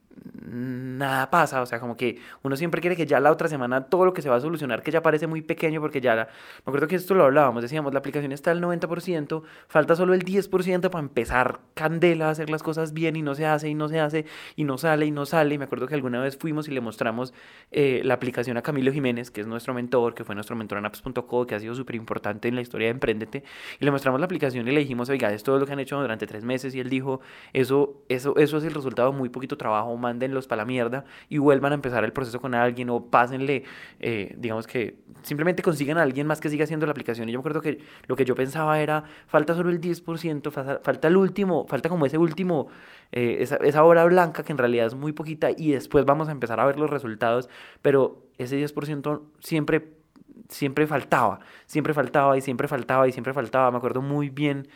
nada 0.52 1.30
pasa, 1.30 1.62
o 1.62 1.66
sea, 1.66 1.80
como 1.80 1.96
que 1.96 2.18
uno 2.42 2.56
siempre 2.56 2.80
quiere 2.80 2.96
que 2.96 3.06
ya 3.06 3.20
la 3.20 3.30
otra 3.30 3.48
semana 3.48 3.84
todo 3.84 4.04
lo 4.04 4.12
que 4.12 4.22
se 4.22 4.28
va 4.28 4.36
a 4.36 4.40
solucionar, 4.40 4.82
que 4.82 4.90
ya 4.90 5.02
parece 5.02 5.26
muy 5.26 5.42
pequeño, 5.42 5.80
porque 5.80 6.00
ya, 6.00 6.14
la, 6.14 6.24
me 6.24 6.70
acuerdo 6.70 6.86
que 6.86 6.96
esto 6.96 7.14
lo 7.14 7.24
hablábamos, 7.24 7.62
decíamos, 7.62 7.92
la 7.92 8.00
aplicación 8.00 8.32
está 8.32 8.50
al 8.50 8.60
90%, 8.60 9.42
falta 9.68 9.96
solo 9.96 10.14
el 10.14 10.24
10% 10.24 10.90
para 10.90 11.02
empezar 11.02 11.60
candela 11.74 12.28
a 12.28 12.30
hacer 12.30 12.50
las 12.50 12.62
cosas 12.62 12.92
bien 12.92 13.16
y 13.16 13.22
no 13.22 13.34
se 13.34 13.46
hace 13.46 13.68
y 13.68 13.74
no 13.74 13.88
se 13.88 14.00
hace 14.00 14.26
y 14.56 14.64
no 14.64 14.78
sale 14.78 15.06
y 15.06 15.10
no 15.10 15.26
sale, 15.26 15.54
y 15.54 15.58
me 15.58 15.64
acuerdo 15.64 15.86
que 15.86 15.94
alguna 15.94 16.20
vez 16.20 16.36
fuimos 16.36 16.68
y 16.68 16.72
le 16.72 16.80
mostramos 16.80 17.32
eh, 17.70 18.02
la 18.04 18.14
aplicación 18.14 18.56
a 18.56 18.62
Camilo 18.62 18.92
Jiménez, 18.92 19.30
que 19.30 19.40
es 19.40 19.46
nuestro 19.46 19.74
mentor, 19.74 20.14
que 20.14 20.24
fue 20.24 20.34
nuestro 20.34 20.56
mentor 20.56 20.78
en 20.78 20.86
apps.co, 20.86 21.46
que 21.46 21.54
ha 21.54 21.60
sido 21.60 21.74
súper 21.74 21.96
importante 21.96 22.48
en 22.48 22.54
la 22.54 22.60
historia 22.60 22.88
de 22.88 22.92
Emprendete, 22.92 23.44
y 23.80 23.84
le 23.84 23.90
mostramos 23.90 24.20
la 24.20 24.26
aplicación 24.26 24.68
y 24.68 24.72
le 24.72 24.80
dijimos, 24.80 25.08
oiga, 25.08 25.32
esto 25.32 25.54
es 25.54 25.60
lo 25.60 25.66
que 25.66 25.72
han 25.72 25.80
hecho 25.80 26.00
durante 26.00 26.26
tres 26.26 26.44
meses, 26.44 26.74
y 26.74 26.80
él 26.80 26.90
dijo, 26.90 27.20
eso, 27.52 28.02
eso, 28.08 28.36
eso 28.36 28.58
es 28.58 28.64
el 28.64 28.74
resultado 28.74 29.12
de 29.12 29.18
muy 29.18 29.28
poquito 29.28 29.56
trabajo, 29.56 29.96
mándenlos 30.02 30.46
para 30.46 30.62
la 30.62 30.66
mierda 30.66 31.04
y 31.30 31.38
vuelvan 31.38 31.72
a 31.72 31.76
empezar 31.76 32.04
el 32.04 32.12
proceso 32.12 32.40
con 32.40 32.54
alguien 32.54 32.90
o 32.90 33.06
pásenle, 33.06 33.64
eh, 34.00 34.34
digamos 34.36 34.66
que 34.66 34.96
simplemente 35.22 35.62
consigan 35.62 35.96
a 35.96 36.02
alguien 36.02 36.26
más 36.26 36.40
que 36.40 36.50
siga 36.50 36.64
haciendo 36.64 36.84
la 36.84 36.92
aplicación. 36.92 37.28
Y 37.28 37.32
yo 37.32 37.38
me 37.38 37.40
acuerdo 37.40 37.62
que 37.62 37.78
lo 38.06 38.16
que 38.16 38.26
yo 38.26 38.34
pensaba 38.34 38.80
era, 38.80 39.04
falta 39.26 39.54
solo 39.54 39.70
el 39.70 39.80
10%, 39.80 40.50
falta, 40.82 41.08
el 41.08 41.16
último, 41.16 41.66
falta 41.66 41.88
como 41.88 42.04
ese 42.04 42.18
último, 42.18 42.68
eh, 43.12 43.38
esa, 43.40 43.56
esa 43.56 43.84
hora 43.84 44.04
blanca 44.04 44.42
que 44.42 44.52
en 44.52 44.58
realidad 44.58 44.86
es 44.86 44.94
muy 44.94 45.12
poquita 45.12 45.50
y 45.56 45.72
después 45.72 46.04
vamos 46.04 46.28
a 46.28 46.32
empezar 46.32 46.60
a 46.60 46.66
ver 46.66 46.78
los 46.78 46.90
resultados, 46.90 47.48
pero 47.80 48.26
ese 48.36 48.62
10% 48.62 49.22
siempre 49.40 50.02
siempre 50.48 50.86
faltaba, 50.86 51.40
siempre 51.66 51.94
faltaba 51.94 52.36
y 52.36 52.40
siempre 52.40 52.68
faltaba 52.68 53.08
y 53.08 53.12
siempre 53.12 53.32
faltaba. 53.32 53.70
Me 53.70 53.78
acuerdo 53.78 54.02
muy 54.02 54.28
bien 54.28 54.68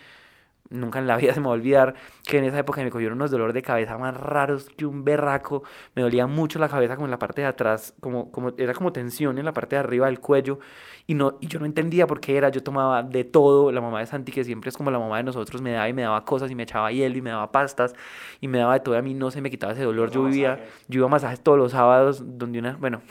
nunca 0.70 0.98
en 0.98 1.06
la 1.06 1.16
vida 1.16 1.34
se 1.34 1.40
me 1.40 1.46
va 1.46 1.52
a 1.52 1.54
olvidar 1.54 1.94
que 2.24 2.38
en 2.38 2.44
esa 2.44 2.58
época 2.58 2.82
me 2.82 2.90
cogieron 2.90 3.16
unos 3.18 3.30
dolores 3.30 3.54
de 3.54 3.62
cabeza 3.62 3.98
más 3.98 4.16
raros 4.16 4.68
que 4.76 4.86
un 4.86 5.04
berraco. 5.04 5.62
Me 5.94 6.02
dolía 6.02 6.26
mucho 6.26 6.58
la 6.58 6.68
cabeza 6.68 6.96
como 6.96 7.06
en 7.06 7.10
la 7.10 7.18
parte 7.18 7.42
de 7.42 7.46
atrás, 7.46 7.94
como, 8.00 8.30
como 8.30 8.52
era 8.58 8.74
como 8.74 8.92
tensión 8.92 9.38
en 9.38 9.44
la 9.44 9.52
parte 9.52 9.76
de 9.76 9.80
arriba 9.80 10.06
del 10.06 10.20
cuello. 10.20 10.58
Y, 11.06 11.14
no, 11.14 11.38
y 11.40 11.46
yo 11.46 11.60
no 11.60 11.66
entendía 11.66 12.06
por 12.06 12.20
qué 12.20 12.36
era. 12.36 12.48
Yo 12.48 12.62
tomaba 12.62 13.02
de 13.02 13.24
todo. 13.24 13.70
La 13.70 13.80
mamá 13.80 14.00
de 14.00 14.06
Santi, 14.06 14.32
que 14.32 14.44
siempre 14.44 14.70
es 14.70 14.76
como 14.76 14.90
la 14.90 14.98
mamá 14.98 15.18
de 15.18 15.22
nosotros, 15.22 15.62
me 15.62 15.72
daba 15.72 15.88
y 15.88 15.92
me 15.92 16.02
daba 16.02 16.24
cosas 16.24 16.50
y 16.50 16.54
me 16.54 16.64
echaba 16.64 16.90
hielo 16.90 17.16
y 17.16 17.22
me 17.22 17.30
daba 17.30 17.52
pastas 17.52 17.94
y 18.40 18.48
me 18.48 18.58
daba 18.58 18.74
de 18.74 18.80
todo. 18.80 18.96
a 18.96 19.02
mí 19.02 19.14
no 19.14 19.30
se 19.30 19.40
me 19.40 19.50
quitaba 19.50 19.72
ese 19.72 19.84
dolor. 19.84 20.10
Yo 20.10 20.24
vivía, 20.24 20.64
yo 20.88 20.98
iba 20.98 21.06
a 21.06 21.10
masajes 21.10 21.40
todos 21.40 21.58
los 21.58 21.72
sábados, 21.72 22.22
donde 22.24 22.58
una, 22.58 22.76
bueno, 22.80 23.02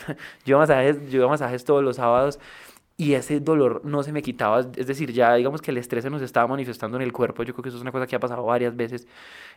yo 0.46 0.56
iba 0.56 0.60
masajes, 0.60 1.10
yo 1.10 1.18
iba 1.18 1.26
a 1.26 1.30
masajes 1.30 1.64
todos 1.64 1.84
los 1.84 1.96
sábados 1.96 2.40
y 2.98 3.14
ese 3.14 3.42
dolor 3.42 3.82
no 3.84 4.04
se 4.04 4.14
me 4.14 4.22
quitaba, 4.22 4.62
es 4.62 4.88
decir, 4.88 5.12
ya 5.12 5.34
digamos 5.36 5.62
que 5.62 5.72
el 5.72 5.78
estrés 5.78 6.04
se 6.04 6.10
nos 6.10 6.22
estaba 6.22 6.48
manifestando 6.48 6.96
en 6.96 7.04
el 7.04 7.12
cuerpo, 7.12 7.44
yo 7.44 7.54
creo 7.54 7.64
que 7.64 7.70
eso 7.70 7.78
es 7.78 7.82
una 7.82 7.92
cosa 7.92 8.08
que 8.08 8.16
ha 8.16 8.22
pasado 8.22 8.44
varias 8.44 8.74
veces 8.76 9.06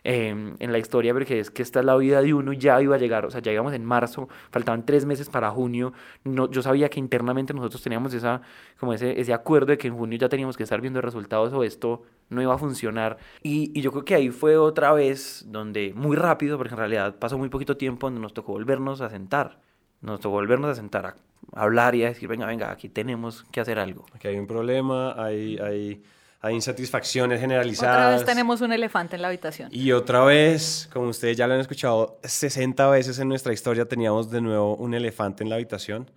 em, 0.02 0.56
en 0.58 0.72
la 0.72 0.78
historia, 0.78 1.12
porque 1.12 1.38
es 1.38 1.50
que 1.50 1.62
esta 1.62 1.78
es 1.78 1.86
la 1.86 1.96
vida 1.96 2.20
de 2.20 2.34
uno 2.34 2.52
y 2.52 2.58
ya 2.58 2.82
iba 2.82 2.96
a 2.96 2.98
llegar, 2.98 3.24
o 3.26 3.30
sea, 3.30 3.40
ya 3.40 3.52
íbamos 3.52 3.74
en 3.74 3.84
marzo, 3.84 4.28
faltaban 4.50 4.84
tres 4.84 5.06
meses 5.06 5.28
para 5.28 5.50
junio, 5.50 5.92
no, 6.24 6.50
yo 6.50 6.62
sabía 6.62 6.88
que 6.88 6.98
internamente 6.98 7.54
nosotros 7.54 7.80
teníamos 7.80 8.12
esa, 8.12 8.42
como 8.80 8.92
ese, 8.92 9.20
ese 9.20 9.32
acuerdo 9.32 9.66
de 9.66 9.78
que 9.78 9.86
en 9.86 9.96
junio 9.96 10.18
ya 10.18 10.28
teníamos 10.28 10.56
que 10.56 10.64
estar 10.64 10.80
viendo 10.80 11.00
resultados 11.00 11.52
o 11.52 11.62
esto 11.62 12.02
no 12.30 12.42
iba 12.42 12.54
a 12.54 12.58
funcionar, 12.58 13.18
y, 13.42 13.70
y 13.78 13.82
yo 13.82 13.92
creo 13.92 14.04
que 14.04 14.14
ahí 14.16 14.30
fue 14.30 14.56
otra 14.56 14.92
vez 14.92 15.44
donde, 15.46 15.92
muy 15.94 16.16
rápido, 16.16 16.58
porque 16.58 16.74
en 16.74 16.78
realidad 16.78 17.16
pasó 17.20 17.38
muy 17.38 17.50
poquito 17.50 17.76
tiempo, 17.76 18.08
donde 18.08 18.20
nos 18.20 18.34
tocó 18.34 18.52
volvernos 18.52 19.00
a 19.00 19.08
sentar, 19.10 19.60
nos 20.00 20.18
tocó 20.18 20.32
volvernos 20.32 20.70
a 20.70 20.74
sentar 20.74 21.06
a 21.06 21.27
hablar 21.54 21.94
y 21.94 22.04
a 22.04 22.08
decir, 22.08 22.28
venga, 22.28 22.46
venga, 22.46 22.70
aquí 22.70 22.88
tenemos 22.88 23.44
que 23.50 23.60
hacer 23.60 23.78
algo. 23.78 24.06
Aquí 24.14 24.28
hay 24.28 24.38
un 24.38 24.46
problema, 24.46 25.14
hay, 25.22 25.58
hay, 25.58 26.02
hay 26.40 26.54
insatisfacciones 26.54 27.40
generalizadas. 27.40 27.96
Otra 27.96 28.10
vez 28.16 28.24
tenemos 28.24 28.60
un 28.60 28.72
elefante 28.72 29.16
en 29.16 29.22
la 29.22 29.28
habitación. 29.28 29.68
Y 29.72 29.92
otra 29.92 30.24
vez, 30.24 30.88
como 30.92 31.08
ustedes 31.08 31.36
ya 31.36 31.46
lo 31.46 31.54
han 31.54 31.60
escuchado 31.60 32.18
60 32.22 32.88
veces 32.90 33.18
en 33.18 33.28
nuestra 33.28 33.52
historia, 33.52 33.86
teníamos 33.86 34.30
de 34.30 34.40
nuevo 34.40 34.76
un 34.76 34.94
elefante 34.94 35.42
en 35.42 35.50
la 35.50 35.56
habitación. 35.56 36.10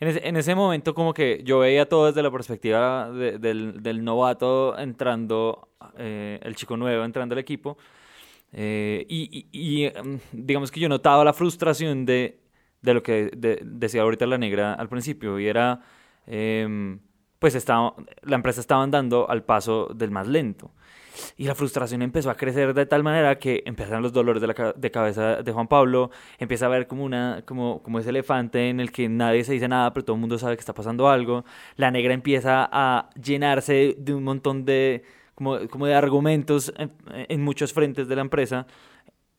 En 0.00 0.08
ese, 0.08 0.26
en 0.26 0.36
ese 0.36 0.54
momento 0.54 0.94
como 0.94 1.12
que 1.12 1.42
yo 1.44 1.58
veía 1.58 1.86
todo 1.86 2.06
desde 2.06 2.22
la 2.22 2.30
perspectiva 2.30 3.10
del, 3.10 3.82
del, 3.82 4.02
novato 4.02 4.78
entrando, 4.78 5.68
eh, 5.98 6.40
el 6.42 6.56
chico 6.56 6.78
nuevo 6.78 7.04
entrando 7.04 7.34
al 7.34 7.38
equipo. 7.38 7.76
Eh, 8.52 9.06
y, 9.08 9.46
y, 9.52 9.84
y, 9.84 9.90
mm, 9.90 10.18
digamos 10.32 10.70
que 10.70 10.80
yo 10.80 10.88
notaba 10.88 11.22
la 11.22 11.34
frustración 11.34 12.06
de 12.06 12.39
de 12.82 12.94
lo 12.94 13.02
que 13.02 13.30
decía 13.62 14.02
ahorita 14.02 14.26
la 14.26 14.38
negra 14.38 14.74
al 14.74 14.88
principio, 14.88 15.38
y 15.38 15.46
era, 15.46 15.80
em, 16.26 17.00
pues 17.38 17.54
estaba, 17.54 17.94
la 18.22 18.36
empresa 18.36 18.60
estaba 18.60 18.82
andando 18.82 19.28
al 19.28 19.44
paso 19.44 19.88
del 19.94 20.10
más 20.10 20.26
lento. 20.28 20.72
Y 21.36 21.44
la 21.44 21.54
frustración 21.54 22.02
empezó 22.02 22.30
a 22.30 22.34
crecer 22.36 22.72
de 22.74 22.86
tal 22.86 23.02
manera 23.02 23.38
que 23.38 23.62
empiezan 23.66 24.02
los 24.02 24.12
dolores 24.12 24.40
de, 24.40 24.48
la, 24.48 24.74
de 24.76 24.90
cabeza 24.90 25.42
de 25.42 25.52
Juan 25.52 25.68
Pablo, 25.68 26.10
empieza 26.38 26.66
a 26.66 26.68
ver 26.68 26.86
como, 26.86 27.04
una, 27.04 27.42
como, 27.46 27.82
como 27.82 27.98
ese 27.98 28.10
elefante 28.10 28.68
en 28.68 28.80
el 28.80 28.92
que 28.92 29.08
nadie 29.08 29.44
se 29.44 29.52
dice 29.52 29.68
nada, 29.68 29.92
pero 29.92 30.04
todo 30.04 30.16
el 30.16 30.20
mundo 30.20 30.38
sabe 30.38 30.56
que 30.56 30.60
está 30.60 30.74
pasando 30.74 31.08
algo. 31.08 31.44
La 31.76 31.90
negra 31.90 32.14
empieza 32.14 32.68
a 32.70 33.10
llenarse 33.20 33.96
de 33.98 34.14
un 34.14 34.24
montón 34.24 34.64
de, 34.64 35.04
como, 35.34 35.58
como 35.68 35.86
de 35.86 35.94
argumentos 35.94 36.72
en, 36.76 36.92
en 37.12 37.42
muchos 37.42 37.72
frentes 37.72 38.08
de 38.08 38.16
la 38.16 38.22
empresa 38.22 38.66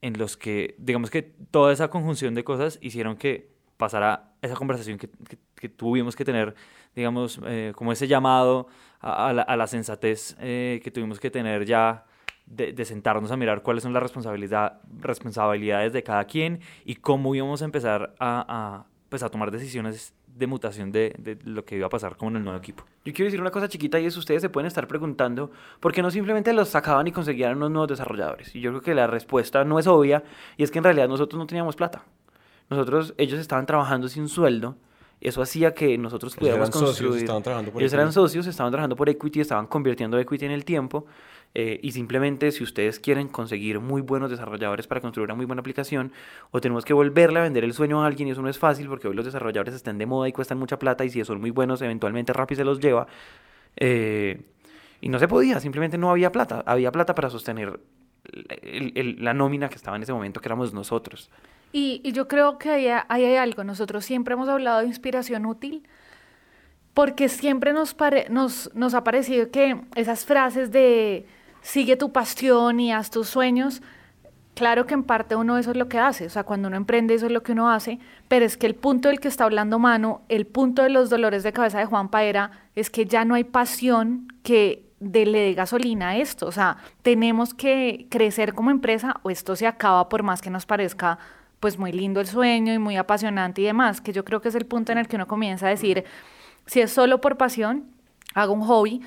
en 0.01 0.17
los 0.17 0.37
que, 0.37 0.75
digamos 0.77 1.09
que 1.09 1.21
toda 1.21 1.71
esa 1.71 1.89
conjunción 1.89 2.33
de 2.33 2.43
cosas 2.43 2.79
hicieron 2.81 3.15
que 3.15 3.51
pasara 3.77 4.33
esa 4.41 4.55
conversación 4.55 4.97
que, 4.97 5.09
que, 5.55 5.69
tuvimos 5.69 6.15
que 6.15 6.25
tener, 6.25 6.55
digamos, 6.95 7.39
eh, 7.45 7.73
como 7.75 7.91
ese 7.91 8.07
llamado 8.07 8.67
a, 8.99 9.33
la, 9.33 9.41
a 9.43 9.55
la, 9.55 9.67
sensatez 9.67 10.35
eh, 10.39 10.81
que 10.83 10.91
tuvimos 10.91 11.19
que 11.19 11.31
tener 11.31 11.65
ya 11.65 12.05
de, 12.45 12.73
de, 12.73 12.85
sentarnos 12.85 13.31
a 13.31 13.37
mirar 13.37 13.63
cuáles 13.63 13.83
son 13.83 13.93
las 13.93 14.03
responsabilidad, 14.03 14.81
responsabilidades 14.99 15.93
de 15.93 16.03
cada 16.03 16.25
quien 16.25 16.59
y 16.85 16.95
cómo 16.95 17.33
íbamos 17.33 17.61
a 17.61 17.65
empezar 17.65 18.15
a, 18.19 18.45
a, 18.47 18.85
pues 19.09 19.23
a 19.23 19.29
tomar 19.29 19.51
decisiones 19.51 20.13
de 20.35 20.47
mutación 20.47 20.91
de, 20.91 21.15
de, 21.17 21.37
lo 21.43 21.65
que 21.65 21.75
iba 21.75 21.87
a 21.87 21.89
pasar 21.89 22.17
con 22.17 22.35
el 22.35 22.43
nuevo 22.43 22.57
equipo. 22.57 22.83
Yo 23.05 23.13
quiero 23.13 23.25
decir 23.25 23.41
una 23.41 23.51
cosa 23.51 23.67
chiquita 23.67 23.99
y 23.99 24.05
es 24.05 24.17
ustedes 24.17 24.41
se 24.41 24.49
pueden 24.49 24.67
estar 24.67 24.87
preguntando 24.87 25.51
por 25.79 25.93
qué 25.93 26.01
no 26.01 26.11
simplemente 26.11 26.53
los 26.53 26.69
sacaban 26.69 27.07
y 27.07 27.11
conseguían 27.11 27.57
unos 27.57 27.71
nuevos 27.71 27.89
desarrolladores. 27.89 28.55
Y 28.55 28.61
yo 28.61 28.71
creo 28.71 28.81
que 28.81 28.95
la 28.95 29.07
respuesta 29.07 29.63
no 29.63 29.79
es 29.79 29.87
obvia 29.87 30.23
y 30.57 30.63
es 30.63 30.71
que 30.71 30.79
en 30.79 30.83
realidad 30.83 31.07
nosotros 31.07 31.37
no 31.37 31.47
teníamos 31.47 31.75
plata. 31.75 32.03
Nosotros, 32.69 33.13
ellos 33.17 33.39
estaban 33.39 33.65
trabajando 33.65 34.07
sin 34.07 34.29
sueldo. 34.29 34.75
Eso 35.21 35.41
hacía 35.43 35.73
que 35.75 35.97
nosotros 35.99 36.35
pudiéramos 36.35 36.69
eran 36.69 36.81
construir. 36.81 37.11
Socios, 37.11 37.21
estaban 37.21 37.43
trabajando 37.43 37.71
por 37.71 37.81
ellos 37.81 37.93
eran 37.93 38.11
socios, 38.11 38.47
estaban 38.47 38.71
trabajando 38.71 38.95
por 38.95 39.07
equity, 39.07 39.39
estaban 39.39 39.67
convirtiendo 39.67 40.17
equity 40.19 40.45
en 40.45 40.51
el 40.51 40.65
tiempo. 40.65 41.05
Eh, 41.53 41.79
y 41.83 41.91
simplemente 41.91 42.51
si 42.51 42.63
ustedes 42.63 42.99
quieren 42.99 43.27
conseguir 43.27 43.79
muy 43.79 44.01
buenos 44.01 44.31
desarrolladores 44.31 44.87
para 44.87 45.01
construir 45.01 45.25
una 45.25 45.35
muy 45.35 45.45
buena 45.45 45.59
aplicación, 45.59 46.11
o 46.49 46.59
tenemos 46.59 46.85
que 46.85 46.93
volverle 46.93 47.39
a 47.39 47.43
vender 47.43 47.63
el 47.63 47.73
sueño 47.73 48.03
a 48.03 48.07
alguien 48.07 48.29
y 48.29 48.31
eso 48.31 48.41
no 48.41 48.49
es 48.49 48.57
fácil 48.57 48.87
porque 48.87 49.07
hoy 49.07 49.15
los 49.15 49.25
desarrolladores 49.25 49.75
están 49.75 49.97
de 49.97 50.05
moda 50.05 50.27
y 50.27 50.31
cuestan 50.31 50.57
mucha 50.57 50.79
plata 50.79 51.05
y 51.05 51.09
si 51.09 51.23
son 51.23 51.39
muy 51.39 51.51
buenos 51.51 51.81
eventualmente 51.81 52.33
Rappi 52.33 52.55
se 52.55 52.63
los 52.63 52.79
lleva. 52.79 53.05
Eh, 53.75 54.41
y 55.01 55.09
no 55.09 55.19
se 55.19 55.27
podía, 55.27 55.59
simplemente 55.59 55.97
no 55.97 56.09
había 56.09 56.31
plata. 56.31 56.63
Había 56.65 56.91
plata 56.91 57.13
para 57.13 57.29
sostener 57.29 57.79
la 58.31 59.33
nómina 59.33 59.69
que 59.69 59.75
estaba 59.75 59.97
en 59.97 60.03
ese 60.03 60.13
momento, 60.13 60.41
que 60.41 60.47
éramos 60.47 60.73
nosotros. 60.73 61.29
Y, 61.73 62.11
yo 62.11 62.27
creo 62.27 62.57
que 62.57 62.69
ahí, 62.69 62.87
hay 62.87 63.35
algo. 63.35 63.63
Nosotros 63.63 64.05
siempre 64.05 64.33
hemos 64.33 64.49
hablado 64.49 64.79
de 64.79 64.87
inspiración 64.87 65.45
útil 65.45 65.87
porque 66.93 67.29
siempre 67.29 67.71
nos, 67.71 67.95
nos, 68.29 68.69
nos 68.75 68.93
ha 68.93 69.03
parecido 69.03 69.49
que 69.49 69.79
esas 69.95 70.25
frases 70.25 70.71
de 70.71 71.25
sigue 71.61 71.95
tu 71.95 72.11
pasión 72.11 72.79
y 72.79 72.91
haz 72.91 73.09
tus 73.09 73.29
sueños. 73.29 73.81
Claro 74.53 74.85
que 74.85 74.93
en 74.93 75.03
parte 75.03 75.35
uno 75.37 75.57
eso 75.57 75.71
es 75.71 75.77
lo 75.77 75.87
que 75.87 75.97
hace, 75.97 76.25
o 76.25 76.29
sea, 76.29 76.43
cuando 76.43 76.67
uno 76.67 76.75
emprende 76.75 77.13
eso 77.13 77.27
es 77.27 77.31
lo 77.31 77.41
que 77.41 77.53
uno 77.53 77.71
hace, 77.71 77.99
pero 78.27 78.45
es 78.45 78.57
que 78.57 78.67
el 78.67 78.75
punto 78.75 79.07
del 79.07 79.21
que 79.21 79.29
está 79.29 79.45
hablando 79.45 79.79
Mano, 79.79 80.23
el 80.27 80.45
punto 80.45 80.83
de 80.83 80.89
los 80.89 81.09
dolores 81.09 81.43
de 81.43 81.53
cabeza 81.53 81.79
de 81.79 81.85
Juan 81.85 82.09
Paera, 82.09 82.51
es 82.75 82.89
que 82.89 83.05
ya 83.05 83.23
no 83.23 83.35
hay 83.35 83.45
pasión 83.45 84.27
que 84.43 84.90
de, 85.01 85.25
le 85.25 85.39
dé 85.39 85.53
gasolina 85.53 86.09
a 86.09 86.17
esto, 86.17 86.45
o 86.45 86.51
sea, 86.51 86.77
tenemos 87.01 87.53
que 87.53 88.05
crecer 88.09 88.53
como 88.53 88.69
empresa 88.69 89.19
o 89.23 89.31
esto 89.31 89.55
se 89.55 89.67
acaba 89.67 90.07
por 90.07 90.21
más 90.23 90.41
que 90.41 90.51
nos 90.51 90.65
parezca 90.65 91.17
pues 91.59 91.77
muy 91.77 91.91
lindo 91.91 92.21
el 92.21 92.27
sueño 92.27 92.73
y 92.73 92.79
muy 92.79 92.97
apasionante 92.97 93.61
y 93.61 93.65
demás, 93.65 93.99
que 93.99 94.13
yo 94.13 94.23
creo 94.23 94.41
que 94.41 94.49
es 94.49 94.55
el 94.55 94.65
punto 94.65 94.91
en 94.91 94.99
el 94.99 95.07
que 95.07 95.15
uno 95.15 95.27
comienza 95.27 95.65
a 95.67 95.69
decir, 95.69 96.05
si 96.67 96.81
es 96.81 96.91
solo 96.91 97.19
por 97.19 97.37
pasión, 97.37 97.85
hago 98.35 98.53
un 98.53 98.61
hobby, 98.61 99.01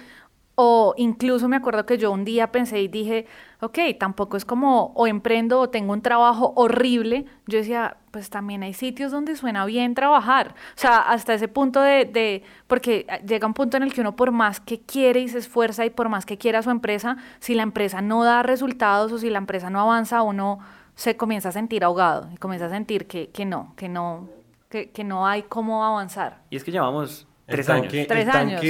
o 0.56 0.94
incluso 0.96 1.48
me 1.48 1.56
acuerdo 1.56 1.84
que 1.84 1.98
yo 1.98 2.12
un 2.12 2.24
día 2.24 2.52
pensé 2.52 2.80
y 2.80 2.88
dije, 2.88 3.26
ok, 3.60 3.78
tampoco 3.98 4.36
es 4.36 4.44
como 4.44 4.92
o 4.94 5.06
emprendo 5.06 5.60
o 5.60 5.70
tengo 5.70 5.92
un 5.92 6.00
trabajo 6.00 6.52
horrible. 6.54 7.24
Yo 7.46 7.58
decía, 7.58 7.96
pues 8.12 8.30
también 8.30 8.62
hay 8.62 8.72
sitios 8.72 9.10
donde 9.10 9.34
suena 9.34 9.64
bien 9.64 9.94
trabajar. 9.94 10.54
O 10.76 10.78
sea, 10.78 10.98
hasta 10.98 11.34
ese 11.34 11.48
punto 11.48 11.80
de, 11.80 12.04
de, 12.04 12.44
porque 12.68 13.06
llega 13.26 13.46
un 13.46 13.54
punto 13.54 13.76
en 13.76 13.82
el 13.82 13.92
que 13.92 14.00
uno 14.00 14.14
por 14.14 14.30
más 14.30 14.60
que 14.60 14.80
quiere 14.80 15.20
y 15.20 15.28
se 15.28 15.38
esfuerza 15.38 15.84
y 15.84 15.90
por 15.90 16.08
más 16.08 16.24
que 16.24 16.38
quiera 16.38 16.62
su 16.62 16.70
empresa, 16.70 17.16
si 17.40 17.54
la 17.54 17.64
empresa 17.64 18.00
no 18.00 18.22
da 18.22 18.44
resultados 18.44 19.10
o 19.10 19.18
si 19.18 19.30
la 19.30 19.38
empresa 19.38 19.70
no 19.70 19.80
avanza, 19.80 20.22
uno 20.22 20.60
se 20.94 21.16
comienza 21.16 21.48
a 21.48 21.52
sentir 21.52 21.82
ahogado 21.82 22.30
y 22.32 22.36
comienza 22.36 22.66
a 22.66 22.70
sentir 22.70 23.08
que, 23.08 23.30
que 23.30 23.44
no, 23.44 23.74
que 23.76 23.88
no, 23.88 24.28
que, 24.68 24.90
que 24.90 25.02
no 25.02 25.26
hay 25.26 25.42
cómo 25.42 25.84
avanzar. 25.84 26.42
Y 26.50 26.56
es 26.56 26.62
que 26.62 26.70
llevamos 26.70 27.26
tres 27.46 27.68
el 27.68 27.74
años. 27.74 27.92
Tres 27.92 28.28
el 28.28 28.30
años. 28.30 28.62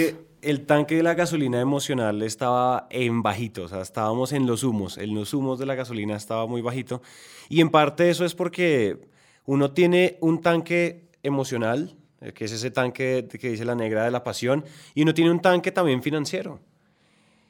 El 0.45 0.67
tanque 0.67 0.97
de 0.97 1.03
la 1.03 1.15
gasolina 1.15 1.59
emocional 1.59 2.21
estaba 2.21 2.87
en 2.91 3.23
bajito, 3.23 3.63
o 3.63 3.69
sea, 3.69 3.81
estábamos 3.81 4.33
en 4.33 4.47
los 4.47 4.63
humos, 4.63 4.99
en 4.99 5.15
los 5.15 5.33
humos 5.33 5.59
de 5.59 5.65
la 5.65 5.75
gasolina 5.75 6.17
estaba 6.17 6.47
muy 6.47 6.61
bajito. 6.61 7.01
Y 7.49 7.63
en 7.63 7.71
parte 7.71 8.11
eso 8.11 8.27
es 8.27 8.35
porque 8.35 9.09
uno 9.47 9.71
tiene 9.71 10.19
un 10.21 10.43
tanque 10.43 11.09
emocional, 11.23 11.97
eh, 12.21 12.33
que 12.33 12.45
es 12.45 12.53
ese 12.53 12.71
tanque 12.71 13.27
que 13.41 13.49
dice 13.49 13.65
la 13.65 13.75
negra 13.75 14.05
de 14.05 14.11
la 14.11 14.23
pasión, 14.23 14.67
y 14.95 15.01
uno 15.01 15.15
tiene 15.15 15.31
un 15.31 15.41
tanque 15.41 15.73
también 15.73 16.03
financiero. 16.03 16.61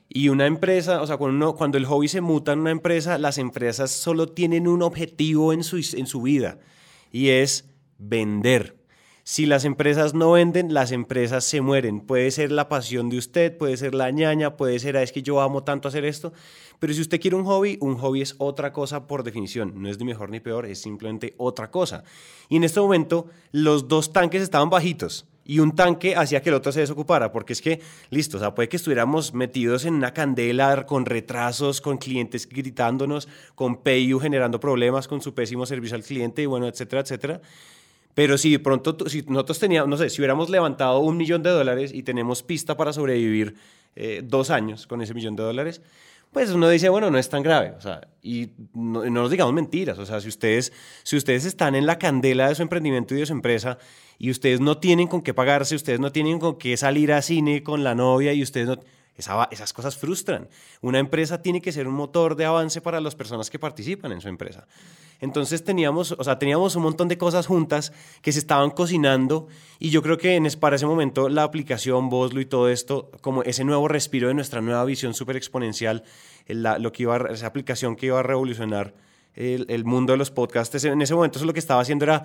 Y 0.09 0.29
una 0.29 0.47
empresa, 0.47 1.03
o 1.03 1.07
sea, 1.09 1.17
cuando, 1.17 1.57
cuando 1.57 1.79
el 1.79 1.87
hobby 1.87 2.07
se 2.07 2.21
muta 2.21 2.53
en 2.53 2.61
una 2.61 2.71
empresa, 2.71 3.19
las 3.19 3.39
empresas 3.39 3.91
solo 3.91 4.29
tienen 4.29 4.69
un 4.69 4.83
objetivo 4.83 5.53
en 5.53 5.65
su, 5.65 5.79
en 5.97 6.07
su 6.07 6.23
vida 6.23 6.59
y 7.11 7.31
es 7.31 7.69
vender. 7.99 8.84
Si 9.27 9.47
las 9.47 9.65
empresas 9.65 10.13
no 10.13 10.33
venden, 10.33 10.75
las 10.75 10.93
empresas 10.93 11.45
se 11.45 11.63
mueren. 11.63 12.03
Puede 12.03 12.31
ser 12.31 12.53
la 12.53 12.69
pasión 12.69 13.09
de 13.09 13.17
usted, 13.17 13.57
puede 13.57 13.79
ser 13.79 13.95
la 13.95 14.11
ñaña, 14.11 14.59
puede 14.59 14.79
ser, 14.79 14.99
"Ah, 14.99 15.03
es 15.03 15.13
que 15.13 15.23
yo 15.23 15.41
amo 15.41 15.65
tanto 15.65 15.89
hacer 15.89 16.05
esto. 16.05 16.35
Pero 16.79 16.93
si 16.93 17.01
usted 17.01 17.19
quiere 17.19 17.35
un 17.37 17.45
hobby, 17.45 17.79
un 17.81 17.97
hobby 17.97 18.21
es 18.21 18.35
otra 18.37 18.71
cosa 18.75 19.07
por 19.07 19.23
definición. 19.23 19.81
No 19.81 19.89
es 19.89 19.99
ni 19.99 20.05
mejor 20.05 20.29
ni 20.29 20.41
peor, 20.41 20.67
es 20.67 20.79
simplemente 20.83 21.35
otra 21.39 21.71
cosa. 21.71 22.05
Y 22.51 22.57
en 22.57 22.65
este 22.65 22.81
momento, 22.81 23.27
los 23.51 23.89
dos 23.89 24.13
tanques 24.13 24.43
estaban 24.43 24.69
bajitos 24.69 25.25
y 25.47 25.61
un 25.61 25.75
tanque 25.75 26.17
hacía 26.17 26.43
que 26.43 26.51
el 26.51 26.57
otro 26.57 26.71
se 26.73 26.81
desocupara, 26.81 27.33
porque 27.33 27.55
es 27.55 27.63
que, 27.63 27.81
listo, 28.11 28.37
o 28.37 28.41
sea, 28.41 28.55
puede 28.55 28.69
que 28.69 28.77
estuviéramos 28.77 29.33
metidos 29.33 29.87
en 29.87 29.95
una 29.95 30.13
candela 30.13 30.85
con 30.85 31.07
retrasos, 31.07 31.81
con 31.81 31.97
clientes 31.97 32.47
gritándonos, 32.47 33.27
con 33.55 33.77
PayU 33.77 34.19
generando 34.21 34.61
problemas 34.61 35.09
con 35.09 35.23
su 35.23 35.33
pésimo 35.33 35.65
servicio 35.65 35.97
al 35.97 36.03
cliente 36.03 36.43
y 36.43 36.47
bueno, 36.47 36.69
etcétera, 36.69 37.01
etcétera. 37.01 37.41
Pero 38.15 38.39
si 38.39 38.53
de 38.53 38.59
pronto, 38.61 39.09
si 39.09 39.23
nosotros 39.23 39.59
teníamos, 39.59 39.89
no 39.89 39.97
sé, 39.97 40.09
si 40.09 40.21
hubiéramos 40.21 40.49
levantado 40.49 41.01
un 41.01 41.17
millón 41.17 41.43
de 41.43 41.51
dólares 41.51 41.93
y 41.93 42.03
tenemos 42.03 42.43
pista 42.43 42.77
para 42.77 42.93
sobrevivir 42.93 43.57
eh, 43.97 44.23
dos 44.25 44.51
años 44.51 44.87
con 44.87 45.03
ese 45.03 45.15
millón 45.15 45.37
de 45.37 45.43
dólares, 45.43 45.83
pues 46.33 46.51
uno 46.51 46.69
dice, 46.69 46.89
bueno, 46.89 47.11
no 47.11 47.19
es 47.19 47.29
tan 47.29 47.43
grave. 47.43 47.75
O 47.79 47.81
sea, 47.81 48.09
y 48.23 48.51
no, 48.73 49.05
no 49.05 49.11
nos 49.11 49.31
digamos 49.31 49.55
mentiras. 49.55 49.99
O 49.99 50.07
sea, 50.07 50.21
si 50.21 50.29
ustedes, 50.29 50.73
si 51.03 51.17
ustedes 51.17 51.45
están 51.45 51.75
en 51.75 51.87
la 51.87 51.99
candela 51.99 52.49
de 52.49 52.55
su 52.55 52.63
emprendimiento 52.63 53.15
y 53.15 53.19
de 53.19 53.27
su 53.27 53.33
empresa 53.33 53.79
y 54.19 54.31
ustedes 54.31 54.61
no 54.61 54.79
tienen 54.79 55.07
con 55.07 55.23
qué 55.23 55.33
pagarse, 55.33 55.77
ustedes 55.77 56.01
no 56.01 56.11
tienen 56.13 56.39
con 56.39 56.57
qué 56.57 56.77
salir 56.77 57.13
a 57.13 57.23
cine 57.23 57.63
con 57.63 57.85
la 57.85 57.95
novia 57.95 58.33
y 58.33 58.43
ustedes 58.43 58.67
no... 58.69 58.81
esas 59.17 59.73
cosas 59.73 59.97
frustran. 59.97 60.49
Una 60.81 60.99
empresa 60.99 61.41
tiene 61.41 61.61
que 61.61 61.73
ser 61.73 61.87
un 61.87 61.95
motor 61.95 62.37
de 62.37 62.45
avance 62.45 62.81
para 62.81 63.01
las 63.01 63.15
personas 63.15 63.51
que 63.51 63.59
participan 63.59 64.13
en 64.13 64.21
su 64.21 64.29
empresa. 64.29 64.67
Entonces 65.21 65.65
teníamos, 65.65 66.13
o 66.13 66.25
sea, 66.25 66.39
teníamos 66.39 66.77
un 66.77 66.83
montón 66.83 67.09
de 67.09 67.17
cosas 67.17 67.47
juntas 67.47 67.93
que 68.21 68.33
se 68.33 68.41
estaban 68.41 68.71
cocinando 68.71 69.47
y 69.79 69.91
yo 69.91 70.03
creo 70.03 70.19
que 70.19 70.35
en, 70.35 70.47
para 70.61 70.77
ese 70.77 70.87
momento 70.87 71.29
la 71.29 71.45
aplicación 71.45 72.09
Boslo 72.09 72.41
y 72.41 72.47
todo 72.47 72.69
esto, 72.69 73.11
como 73.21 73.43
ese 73.43 73.65
nuevo 73.65 73.89
respiro 73.89 74.29
de 74.29 74.35
nuestra 74.35 74.61
nueva 74.61 74.85
visión 74.85 75.15
súper 75.15 75.37
exponencial, 75.37 76.03
la- 76.47 76.79
lo 76.79 76.93
que 76.93 77.05
iba 77.05 77.17
esa 77.31 77.47
aplicación 77.47 77.97
que 77.97 78.07
iba 78.07 78.19
a 78.21 78.23
revolucionar 78.23 78.95
el, 79.35 79.85
mundo 79.85 80.13
de 80.13 80.19
los 80.19 80.31
podcasts, 80.31 80.85
en 80.85 81.03
ese 81.03 81.15
momento 81.15 81.39
eso 81.39 81.47
lo 81.47 81.53
que 81.53 81.59
estaba 81.61 81.81
haciendo 81.81 82.05
era, 82.05 82.25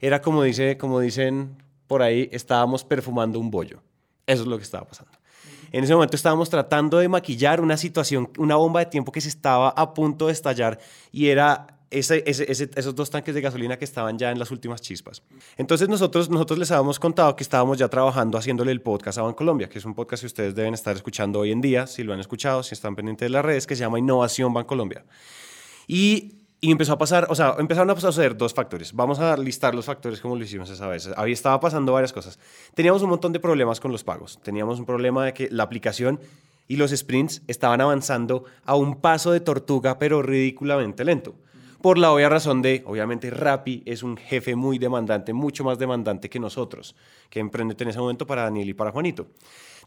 era 0.00 0.20
como, 0.20 0.42
dice, 0.42 0.76
como 0.76 1.00
dicen 1.00 1.56
por 1.86 2.02
ahí, 2.02 2.28
estábamos 2.32 2.84
perfumando 2.84 3.38
un 3.38 3.50
bollo. 3.50 3.82
Eso 4.26 4.42
es 4.42 4.48
lo 4.48 4.56
que 4.56 4.62
estaba 4.62 4.86
pasando. 4.86 5.09
En 5.72 5.84
ese 5.84 5.94
momento 5.94 6.16
estábamos 6.16 6.50
tratando 6.50 6.98
de 6.98 7.08
maquillar 7.08 7.60
una 7.60 7.76
situación, 7.76 8.30
una 8.38 8.56
bomba 8.56 8.80
de 8.80 8.86
tiempo 8.86 9.12
que 9.12 9.20
se 9.20 9.28
estaba 9.28 9.70
a 9.70 9.94
punto 9.94 10.26
de 10.26 10.32
estallar 10.32 10.78
y 11.12 11.28
era 11.28 11.66
esos 11.90 12.94
dos 12.94 13.10
tanques 13.10 13.34
de 13.34 13.40
gasolina 13.40 13.76
que 13.76 13.84
estaban 13.84 14.16
ya 14.16 14.30
en 14.30 14.38
las 14.38 14.50
últimas 14.52 14.80
chispas. 14.80 15.22
Entonces 15.56 15.88
nosotros, 15.88 16.30
nosotros 16.30 16.58
les 16.58 16.70
habíamos 16.70 17.00
contado 17.00 17.34
que 17.34 17.42
estábamos 17.42 17.78
ya 17.78 17.88
trabajando 17.88 18.38
haciéndole 18.38 18.70
el 18.70 18.80
podcast 18.80 19.18
a 19.18 19.22
Bancolombia, 19.22 19.68
que 19.68 19.78
es 19.78 19.84
un 19.84 19.94
podcast 19.94 20.22
que 20.22 20.28
ustedes 20.28 20.54
deben 20.54 20.74
estar 20.74 20.94
escuchando 20.94 21.40
hoy 21.40 21.50
en 21.50 21.60
día, 21.60 21.86
si 21.86 22.04
lo 22.04 22.12
han 22.12 22.20
escuchado, 22.20 22.62
si 22.62 22.74
están 22.74 22.94
pendientes 22.94 23.26
de 23.26 23.30
las 23.30 23.44
redes, 23.44 23.66
que 23.66 23.74
se 23.74 23.80
llama 23.80 23.98
Innovación 23.98 24.54
Bancolombia. 24.54 25.04
Y, 25.88 26.39
y 26.60 26.70
empezó 26.70 26.92
a 26.92 26.98
pasar, 26.98 27.26
o 27.30 27.34
sea, 27.34 27.56
empezaron 27.58 27.90
a 27.90 27.98
suceder 27.98 28.36
dos 28.36 28.52
factores. 28.52 28.92
Vamos 28.92 29.18
a 29.18 29.36
listar 29.36 29.74
los 29.74 29.86
factores 29.86 30.20
como 30.20 30.36
lo 30.36 30.44
hicimos 30.44 30.68
esa 30.68 30.86
vez. 30.88 31.08
Había 31.16 31.32
estaba 31.32 31.58
pasando 31.58 31.92
varias 31.92 32.12
cosas. 32.12 32.38
Teníamos 32.74 33.02
un 33.02 33.08
montón 33.08 33.32
de 33.32 33.40
problemas 33.40 33.80
con 33.80 33.92
los 33.92 34.04
pagos. 34.04 34.38
Teníamos 34.42 34.78
un 34.78 34.84
problema 34.84 35.24
de 35.24 35.32
que 35.32 35.48
la 35.50 35.62
aplicación 35.62 36.20
y 36.68 36.76
los 36.76 36.90
sprints 36.90 37.42
estaban 37.48 37.80
avanzando 37.80 38.44
a 38.64 38.76
un 38.76 39.00
paso 39.00 39.32
de 39.32 39.40
tortuga, 39.40 39.98
pero 39.98 40.22
ridículamente 40.22 41.04
lento. 41.04 41.34
Por 41.80 41.96
la 41.96 42.12
obvia 42.12 42.28
razón 42.28 42.60
de, 42.60 42.82
obviamente, 42.86 43.30
Rappi 43.30 43.82
es 43.86 44.02
un 44.02 44.18
jefe 44.18 44.54
muy 44.54 44.78
demandante, 44.78 45.32
mucho 45.32 45.64
más 45.64 45.78
demandante 45.78 46.28
que 46.28 46.38
nosotros, 46.38 46.94
que 47.30 47.40
Emprendete 47.40 47.84
en 47.84 47.90
ese 47.90 47.98
momento 47.98 48.26
para 48.26 48.42
Daniel 48.42 48.68
y 48.68 48.74
para 48.74 48.92
Juanito. 48.92 49.28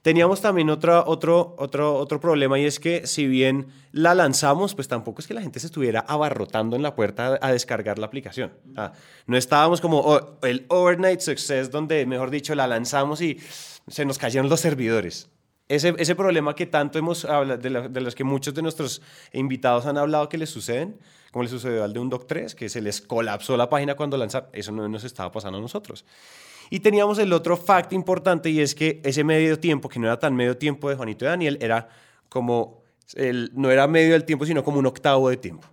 Teníamos 0.03 0.41
también 0.41 0.69
otra, 0.69 1.03
otro, 1.07 1.55
otro, 1.57 1.95
otro 1.95 2.19
problema 2.19 2.59
y 2.59 2.65
es 2.65 2.79
que 2.79 3.07
si 3.07 3.25
bien 3.25 3.67
la 3.93 4.13
lanzamos, 4.13 4.75
pues 4.75 4.87
tampoco 4.89 5.21
es 5.21 5.27
que 5.27 5.33
la 5.33 5.41
gente 5.41 5.59
se 5.61 5.67
estuviera 5.67 6.01
abarrotando 6.01 6.75
en 6.75 6.81
la 6.83 6.93
puerta 6.93 7.39
a 7.41 7.51
descargar 7.53 7.97
la 7.99 8.05
aplicación. 8.07 8.51
Ah, 8.75 8.91
no 9.27 9.37
estábamos 9.37 9.79
como 9.79 9.99
oh, 10.01 10.37
el 10.41 10.65
overnight 10.67 11.21
success 11.21 11.71
donde, 11.71 12.05
mejor 12.05 12.31
dicho, 12.31 12.53
la 12.53 12.67
lanzamos 12.67 13.21
y 13.21 13.39
se 13.87 14.03
nos 14.05 14.17
cayeron 14.17 14.49
los 14.49 14.59
servidores. 14.59 15.29
Ese, 15.69 15.95
ese 15.97 16.15
problema 16.15 16.53
que 16.53 16.65
tanto 16.65 16.99
hemos 16.99 17.23
hablado, 17.23 17.61
de, 17.61 17.69
la- 17.69 17.87
de 17.87 18.01
los 18.01 18.13
que 18.13 18.25
muchos 18.25 18.53
de 18.53 18.61
nuestros 18.61 19.01
invitados 19.31 19.85
han 19.85 19.97
hablado 19.97 20.27
que 20.27 20.37
les 20.37 20.49
suceden, 20.49 20.99
como 21.31 21.43
le 21.43 21.49
sucedió 21.49 21.81
al 21.81 21.93
de 21.93 21.99
un 21.99 22.09
Doc 22.09 22.27
3, 22.27 22.53
que 22.55 22.67
se 22.67 22.81
les 22.81 22.99
colapsó 22.99 23.55
la 23.55 23.69
página 23.69 23.95
cuando 23.95 24.17
lanzaron, 24.17 24.49
eso 24.51 24.73
no 24.73 24.87
nos 24.89 25.05
estaba 25.05 25.31
pasando 25.31 25.59
a 25.59 25.61
nosotros. 25.61 26.03
Y 26.73 26.79
teníamos 26.79 27.19
el 27.19 27.31
otro 27.33 27.55
fact 27.55 27.93
importante 27.93 28.49
y 28.49 28.59
es 28.59 28.73
que 28.73 28.99
ese 29.03 29.23
medio 29.23 29.59
tiempo, 29.59 29.87
que 29.87 29.99
no 29.99 30.07
era 30.07 30.17
tan 30.17 30.35
medio 30.35 30.57
tiempo 30.57 30.89
de 30.89 30.95
Juanito 30.95 31.23
y 31.23 31.27
Daniel, 31.27 31.59
era 31.61 31.87
como, 32.29 32.81
no 33.53 33.69
era 33.69 33.85
medio 33.85 34.13
del 34.13 34.23
tiempo, 34.23 34.43
sino 34.43 34.63
como 34.63 34.79
un 34.79 34.87
octavo 34.87 35.29
de 35.29 35.37
tiempo. 35.37 35.67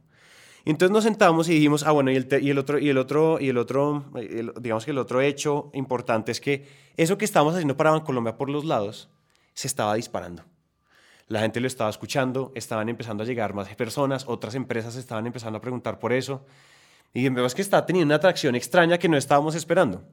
Entonces 0.67 0.93
nos 0.93 1.05
sentamos 1.05 1.49
y 1.49 1.55
dijimos, 1.55 1.85
ah, 1.85 1.93
bueno, 1.93 2.11
y 2.11 2.17
el, 2.17 2.29
y 2.43 2.51
el 2.51 2.59
otro, 2.59 2.79
y 2.79 2.91
el 2.91 2.99
otro, 2.99 3.41
y 3.41 3.49
el 3.49 3.57
otro, 3.57 4.05
el- 4.15 4.53
digamos 4.61 4.85
que 4.85 4.91
el 4.91 4.99
otro 4.99 5.23
hecho 5.23 5.71
importante 5.73 6.33
es 6.33 6.41
que 6.43 6.69
eso 6.99 7.17
que 7.17 7.25
estábamos 7.25 7.55
haciendo 7.55 7.79
para 7.79 7.93
Bancolombia 7.93 8.37
por 8.37 8.51
los 8.51 8.67
lados 8.67 9.09
se 9.55 9.69
estaba 9.69 9.95
disparando. 9.95 10.45
La 11.29 11.41
gente 11.41 11.61
lo 11.61 11.67
estaba 11.67 11.89
escuchando, 11.89 12.53
estaban 12.55 12.91
empezando 12.91 13.23
a 13.23 13.27
llegar 13.27 13.55
más 13.55 13.75
personas, 13.75 14.27
otras 14.29 14.55
empresas 14.55 14.97
estaban 14.97 15.27
empezando 15.27 15.57
a 15.57 15.63
preguntar 15.63 15.99
por 15.99 16.13
eso. 16.13 16.45
Y 17.15 17.27
vemos 17.27 17.55
que 17.55 17.63
está 17.63 17.87
teniendo 17.87 18.09
una 18.09 18.17
atracción 18.17 18.55
extraña 18.55 18.99
que 18.99 19.09
no 19.09 19.17
estábamos 19.17 19.55
esperando. 19.55 20.05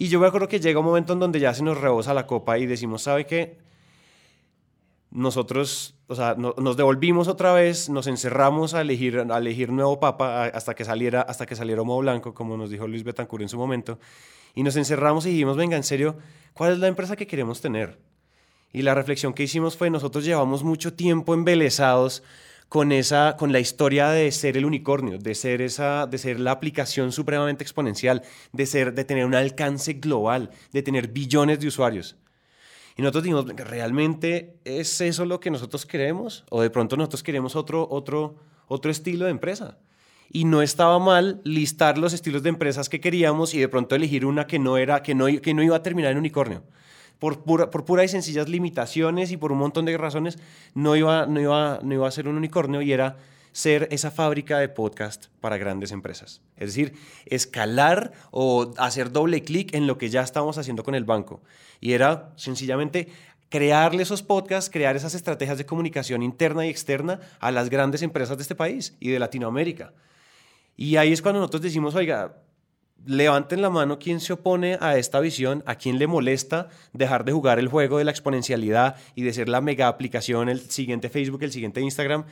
Y 0.00 0.08
yo 0.08 0.18
me 0.18 0.26
acuerdo 0.26 0.48
que 0.48 0.60
llega 0.60 0.78
un 0.80 0.86
momento 0.86 1.12
en 1.12 1.18
donde 1.18 1.38
ya 1.40 1.52
se 1.52 1.62
nos 1.62 1.78
rebosa 1.78 2.14
la 2.14 2.26
copa 2.26 2.56
y 2.56 2.64
decimos, 2.64 3.02
¿sabe 3.02 3.26
qué? 3.26 3.58
Nosotros, 5.10 5.94
o 6.06 6.14
sea, 6.14 6.36
no- 6.38 6.54
nos 6.56 6.78
devolvimos 6.78 7.28
otra 7.28 7.52
vez, 7.52 7.90
nos 7.90 8.06
encerramos 8.06 8.72
a 8.72 8.80
elegir, 8.80 9.18
a 9.30 9.36
elegir 9.36 9.70
nuevo 9.70 10.00
papa 10.00 10.46
hasta 10.46 10.74
que 10.74 10.86
saliera, 10.86 11.20
hasta 11.20 11.44
que 11.44 11.54
saliera 11.54 11.82
Humo 11.82 11.98
Blanco, 11.98 12.32
como 12.32 12.56
nos 12.56 12.70
dijo 12.70 12.88
Luis 12.88 13.04
Betancourt 13.04 13.42
en 13.42 13.50
su 13.50 13.58
momento. 13.58 13.98
Y 14.54 14.62
nos 14.62 14.74
encerramos 14.76 15.26
y 15.26 15.32
dijimos, 15.32 15.58
venga, 15.58 15.76
en 15.76 15.82
serio, 15.84 16.16
¿cuál 16.54 16.72
es 16.72 16.78
la 16.78 16.86
empresa 16.88 17.14
que 17.14 17.26
queremos 17.26 17.60
tener? 17.60 17.98
Y 18.72 18.80
la 18.80 18.94
reflexión 18.94 19.34
que 19.34 19.42
hicimos 19.42 19.76
fue, 19.76 19.90
nosotros 19.90 20.24
llevamos 20.24 20.64
mucho 20.64 20.94
tiempo 20.94 21.34
embelesados 21.34 22.22
con, 22.70 22.92
esa, 22.92 23.34
con 23.36 23.50
la 23.50 23.58
historia 23.58 24.10
de 24.10 24.30
ser 24.30 24.56
el 24.56 24.64
unicornio, 24.64 25.18
de 25.18 25.34
ser, 25.34 25.60
esa, 25.60 26.06
de 26.06 26.18
ser 26.18 26.38
la 26.38 26.52
aplicación 26.52 27.10
supremamente 27.10 27.64
exponencial, 27.64 28.22
de, 28.52 28.64
ser, 28.64 28.94
de 28.94 29.04
tener 29.04 29.26
un 29.26 29.34
alcance 29.34 29.94
global, 29.94 30.50
de 30.72 30.80
tener 30.84 31.08
billones 31.08 31.58
de 31.58 31.66
usuarios. 31.66 32.16
Y 32.96 33.02
nosotros 33.02 33.24
dijimos, 33.24 33.46
¿realmente 33.56 34.54
es 34.64 35.00
eso 35.00 35.24
lo 35.24 35.40
que 35.40 35.50
nosotros 35.50 35.84
queremos? 35.84 36.44
¿O 36.48 36.62
de 36.62 36.70
pronto 36.70 36.96
nosotros 36.96 37.24
queremos 37.24 37.56
otro, 37.56 37.88
otro, 37.90 38.36
otro 38.68 38.92
estilo 38.92 39.24
de 39.24 39.32
empresa? 39.32 39.78
Y 40.30 40.44
no 40.44 40.62
estaba 40.62 41.00
mal 41.00 41.40
listar 41.42 41.98
los 41.98 42.12
estilos 42.12 42.44
de 42.44 42.50
empresas 42.50 42.88
que 42.88 43.00
queríamos 43.00 43.52
y 43.52 43.58
de 43.58 43.68
pronto 43.68 43.96
elegir 43.96 44.24
una 44.24 44.46
que 44.46 44.60
no, 44.60 44.76
era, 44.76 45.02
que 45.02 45.16
no, 45.16 45.26
que 45.26 45.54
no 45.54 45.64
iba 45.64 45.74
a 45.74 45.82
terminar 45.82 46.12
en 46.12 46.18
unicornio. 46.18 46.62
Por 47.20 47.44
pura, 47.44 48.04
y 48.04 48.08
sencillas 48.08 48.48
limitaciones 48.48 49.30
y 49.30 49.36
por 49.36 49.52
un 49.52 49.58
montón 49.58 49.84
de 49.84 49.96
razones, 49.96 50.38
no 50.74 50.96
iba, 50.96 51.26
no, 51.26 51.40
iba, 51.40 51.78
no 51.82 51.94
iba 51.94 52.08
a 52.08 52.10
ser 52.10 52.26
un 52.26 52.36
unicornio 52.36 52.82
y 52.82 52.92
era 52.92 53.18
ser 53.52 53.88
esa 53.90 54.10
fábrica 54.10 54.58
de 54.58 54.68
podcast 54.68 55.26
para 55.40 55.58
grandes 55.58 55.92
empresas. 55.92 56.40
Es 56.56 56.68
decir, 56.68 56.94
escalar 57.26 58.12
o 58.30 58.72
hacer 58.78 59.12
doble 59.12 59.42
clic 59.42 59.74
en 59.74 59.86
lo 59.86 59.98
que 59.98 60.08
ya 60.08 60.22
estábamos 60.22 60.58
haciendo 60.58 60.82
con 60.82 60.94
el 60.94 61.04
banco. 61.04 61.42
Y 61.80 61.92
era 61.92 62.32
sencillamente 62.36 63.08
crearle 63.50 64.04
esos 64.04 64.22
podcasts, 64.22 64.70
crear 64.70 64.96
esas 64.96 65.14
estrategias 65.14 65.58
de 65.58 65.66
comunicación 65.66 66.22
interna 66.22 66.66
y 66.66 66.70
externa 66.70 67.20
a 67.40 67.50
las 67.50 67.68
grandes 67.68 68.02
empresas 68.02 68.38
de 68.38 68.42
este 68.42 68.54
país 68.54 68.96
y 68.98 69.10
de 69.10 69.18
Latinoamérica. 69.18 69.92
Y 70.76 70.96
ahí 70.96 71.12
es 71.12 71.20
cuando 71.20 71.40
nosotros 71.40 71.62
decimos, 71.62 71.94
oiga, 71.94 72.36
levanten 73.06 73.62
la 73.62 73.70
mano 73.70 73.98
quien 73.98 74.20
se 74.20 74.32
opone 74.32 74.78
a 74.80 74.96
esta 74.96 75.20
visión, 75.20 75.62
a 75.66 75.76
quien 75.76 75.98
le 75.98 76.06
molesta 76.06 76.68
dejar 76.92 77.24
de 77.24 77.32
jugar 77.32 77.58
el 77.58 77.68
juego 77.68 77.98
de 77.98 78.04
la 78.04 78.10
exponencialidad 78.10 78.96
y 79.14 79.22
de 79.22 79.32
ser 79.32 79.48
la 79.48 79.60
mega 79.60 79.88
aplicación, 79.88 80.48
el 80.48 80.60
siguiente 80.70 81.08
Facebook, 81.08 81.42
el 81.42 81.52
siguiente 81.52 81.80
Instagram. 81.80 82.24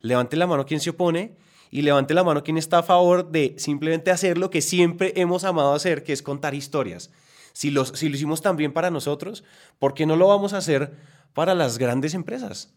Levanten 0.00 0.38
la 0.38 0.46
mano 0.46 0.66
quien 0.66 0.80
se 0.80 0.90
opone 0.90 1.36
y 1.70 1.82
levante 1.82 2.14
la 2.14 2.24
mano 2.24 2.44
quien 2.44 2.58
está 2.58 2.78
a 2.78 2.82
favor 2.82 3.30
de 3.30 3.54
simplemente 3.58 4.10
hacer 4.10 4.38
lo 4.38 4.50
que 4.50 4.60
siempre 4.60 5.12
hemos 5.16 5.44
amado 5.44 5.74
hacer, 5.74 6.04
que 6.04 6.12
es 6.12 6.22
contar 6.22 6.54
historias. 6.54 7.10
Si, 7.52 7.74
si 7.94 8.08
lo 8.08 8.16
hicimos 8.16 8.42
también 8.42 8.72
para 8.72 8.90
nosotros, 8.90 9.44
¿por 9.78 9.94
qué 9.94 10.06
no 10.06 10.16
lo 10.16 10.28
vamos 10.28 10.52
a 10.52 10.58
hacer 10.58 10.92
para 11.34 11.54
las 11.54 11.78
grandes 11.78 12.14
empresas? 12.14 12.74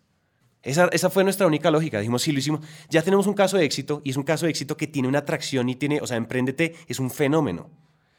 Esa, 0.65 0.89
esa, 0.91 1.12
fue 1.12 1.23
nuestra 1.23 1.45
única 1.45 1.69
lógica. 1.69 1.99
Dijimos, 1.99 2.23
si 2.23 2.32
lo 2.32 2.39
hicimos, 2.39 2.62
ya 2.89 3.04
tenemos 3.04 3.28
un 3.28 3.36
caso 3.36 3.56
de 3.56 3.65
éxito 3.65 4.01
y 4.04 4.10
es 4.10 4.17
un 4.17 4.23
caso 4.23 4.47
de 4.47 4.49
éxito 4.49 4.75
que 4.75 4.88
tiene 4.88 5.08
una 5.08 5.19
atracción 5.19 5.69
y 5.69 5.75
tiene, 5.75 6.01
o 6.01 6.08
sea, 6.08 6.17
Emprendete 6.17 6.75
es 6.88 6.99
un 6.99 7.12
fenómeno. 7.12 7.69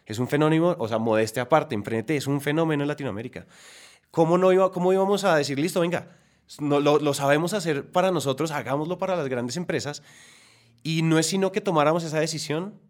Es 0.06 0.20
un 0.20 0.28
fenómeno, 0.28 0.76
o 0.78 0.86
sea, 0.86 0.98
modeste 0.98 1.40
aparte, 1.40 1.74
Emprendete 1.74 2.16
es 2.16 2.28
un 2.28 2.40
fenómeno 2.40 2.84
en 2.84 2.88
Latinoamérica. 2.88 3.46
¿Cómo, 4.12 4.38
no 4.38 4.52
iba, 4.52 4.70
cómo 4.70 4.92
íbamos 4.92 5.24
a 5.24 5.34
decir, 5.34 5.58
listo, 5.58 5.80
venga, 5.80 6.16
no, 6.60 6.78
lo, 6.78 7.00
lo 7.00 7.14
sabemos 7.14 7.52
hacer 7.52 7.90
para 7.90 8.12
nosotros, 8.12 8.52
hagámoslo 8.52 8.96
para 8.96 9.16
las 9.16 9.28
grandes 9.28 9.56
empresas? 9.56 10.04
Y 10.84 11.02
no 11.02 11.18
es 11.18 11.26
sino 11.26 11.50
que 11.50 11.60
tomáramos 11.60 12.04
esa 12.04 12.20
decisión 12.20 12.80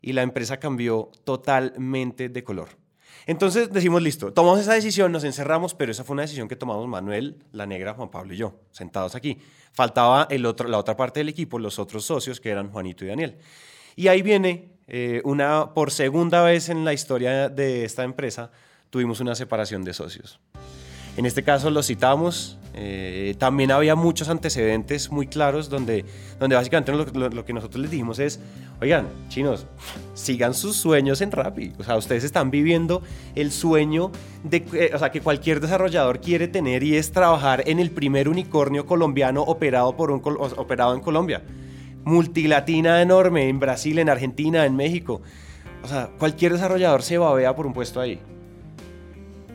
y 0.00 0.14
la 0.14 0.22
empresa 0.22 0.58
cambió 0.58 1.10
totalmente 1.24 2.30
de 2.30 2.42
color. 2.42 2.79
Entonces 3.26 3.72
decimos, 3.72 4.02
listo, 4.02 4.32
tomamos 4.32 4.60
esa 4.60 4.74
decisión, 4.74 5.12
nos 5.12 5.24
encerramos, 5.24 5.74
pero 5.74 5.92
esa 5.92 6.04
fue 6.04 6.14
una 6.14 6.22
decisión 6.22 6.48
que 6.48 6.56
tomamos 6.56 6.86
Manuel, 6.88 7.36
la 7.52 7.66
negra, 7.66 7.94
Juan 7.94 8.10
Pablo 8.10 8.34
y 8.34 8.36
yo, 8.36 8.54
sentados 8.70 9.14
aquí. 9.14 9.38
Faltaba 9.72 10.26
el 10.30 10.46
otro, 10.46 10.68
la 10.68 10.78
otra 10.78 10.96
parte 10.96 11.20
del 11.20 11.28
equipo, 11.28 11.58
los 11.58 11.78
otros 11.78 12.04
socios, 12.04 12.40
que 12.40 12.50
eran 12.50 12.70
Juanito 12.70 13.04
y 13.04 13.08
Daniel. 13.08 13.36
Y 13.96 14.08
ahí 14.08 14.22
viene 14.22 14.70
eh, 14.88 15.20
una, 15.24 15.72
por 15.74 15.90
segunda 15.90 16.42
vez 16.42 16.68
en 16.68 16.84
la 16.84 16.92
historia 16.92 17.48
de 17.48 17.84
esta 17.84 18.02
empresa, 18.02 18.50
tuvimos 18.90 19.20
una 19.20 19.34
separación 19.34 19.84
de 19.84 19.94
socios. 19.94 20.40
En 21.16 21.26
este 21.26 21.42
caso 21.42 21.70
lo 21.70 21.82
citamos. 21.82 22.56
Eh, 22.72 23.34
también 23.38 23.72
había 23.72 23.96
muchos 23.96 24.28
antecedentes 24.28 25.10
muy 25.10 25.26
claros 25.26 25.68
donde, 25.68 26.04
donde 26.38 26.54
básicamente 26.54 26.92
lo, 26.92 27.04
lo, 27.04 27.28
lo, 27.28 27.44
que 27.44 27.52
nosotros 27.52 27.82
les 27.82 27.90
dijimos 27.90 28.20
es, 28.20 28.38
oigan, 28.80 29.08
chinos, 29.28 29.66
sigan 30.14 30.54
sus 30.54 30.76
sueños 30.76 31.20
en 31.20 31.32
Rappi. 31.32 31.72
O 31.78 31.84
sea, 31.84 31.96
ustedes 31.96 32.22
están 32.22 32.50
viviendo 32.50 33.02
el 33.34 33.50
sueño 33.50 34.12
de, 34.44 34.64
eh, 34.72 34.92
o 34.94 34.98
sea, 34.98 35.10
que 35.10 35.20
cualquier 35.20 35.60
desarrollador 35.60 36.20
quiere 36.20 36.46
tener 36.46 36.82
y 36.82 36.96
es 36.96 37.10
trabajar 37.10 37.64
en 37.66 37.80
el 37.80 37.90
primer 37.90 38.28
unicornio 38.28 38.86
colombiano 38.86 39.42
operado, 39.42 39.96
por 39.96 40.10
un, 40.12 40.22
operado 40.56 40.94
en 40.94 41.00
Colombia. 41.00 41.42
Multilatina 42.04 43.02
enorme, 43.02 43.48
en 43.48 43.58
Brasil, 43.58 43.98
en 43.98 44.08
Argentina, 44.08 44.64
en 44.64 44.76
México. 44.76 45.20
O 45.82 45.88
sea, 45.88 46.10
cualquier 46.18 46.52
desarrollador 46.52 47.02
se 47.02 47.18
babea 47.18 47.54
por 47.54 47.66
un 47.66 47.72
puesto 47.72 48.00
ahí. 48.00 48.20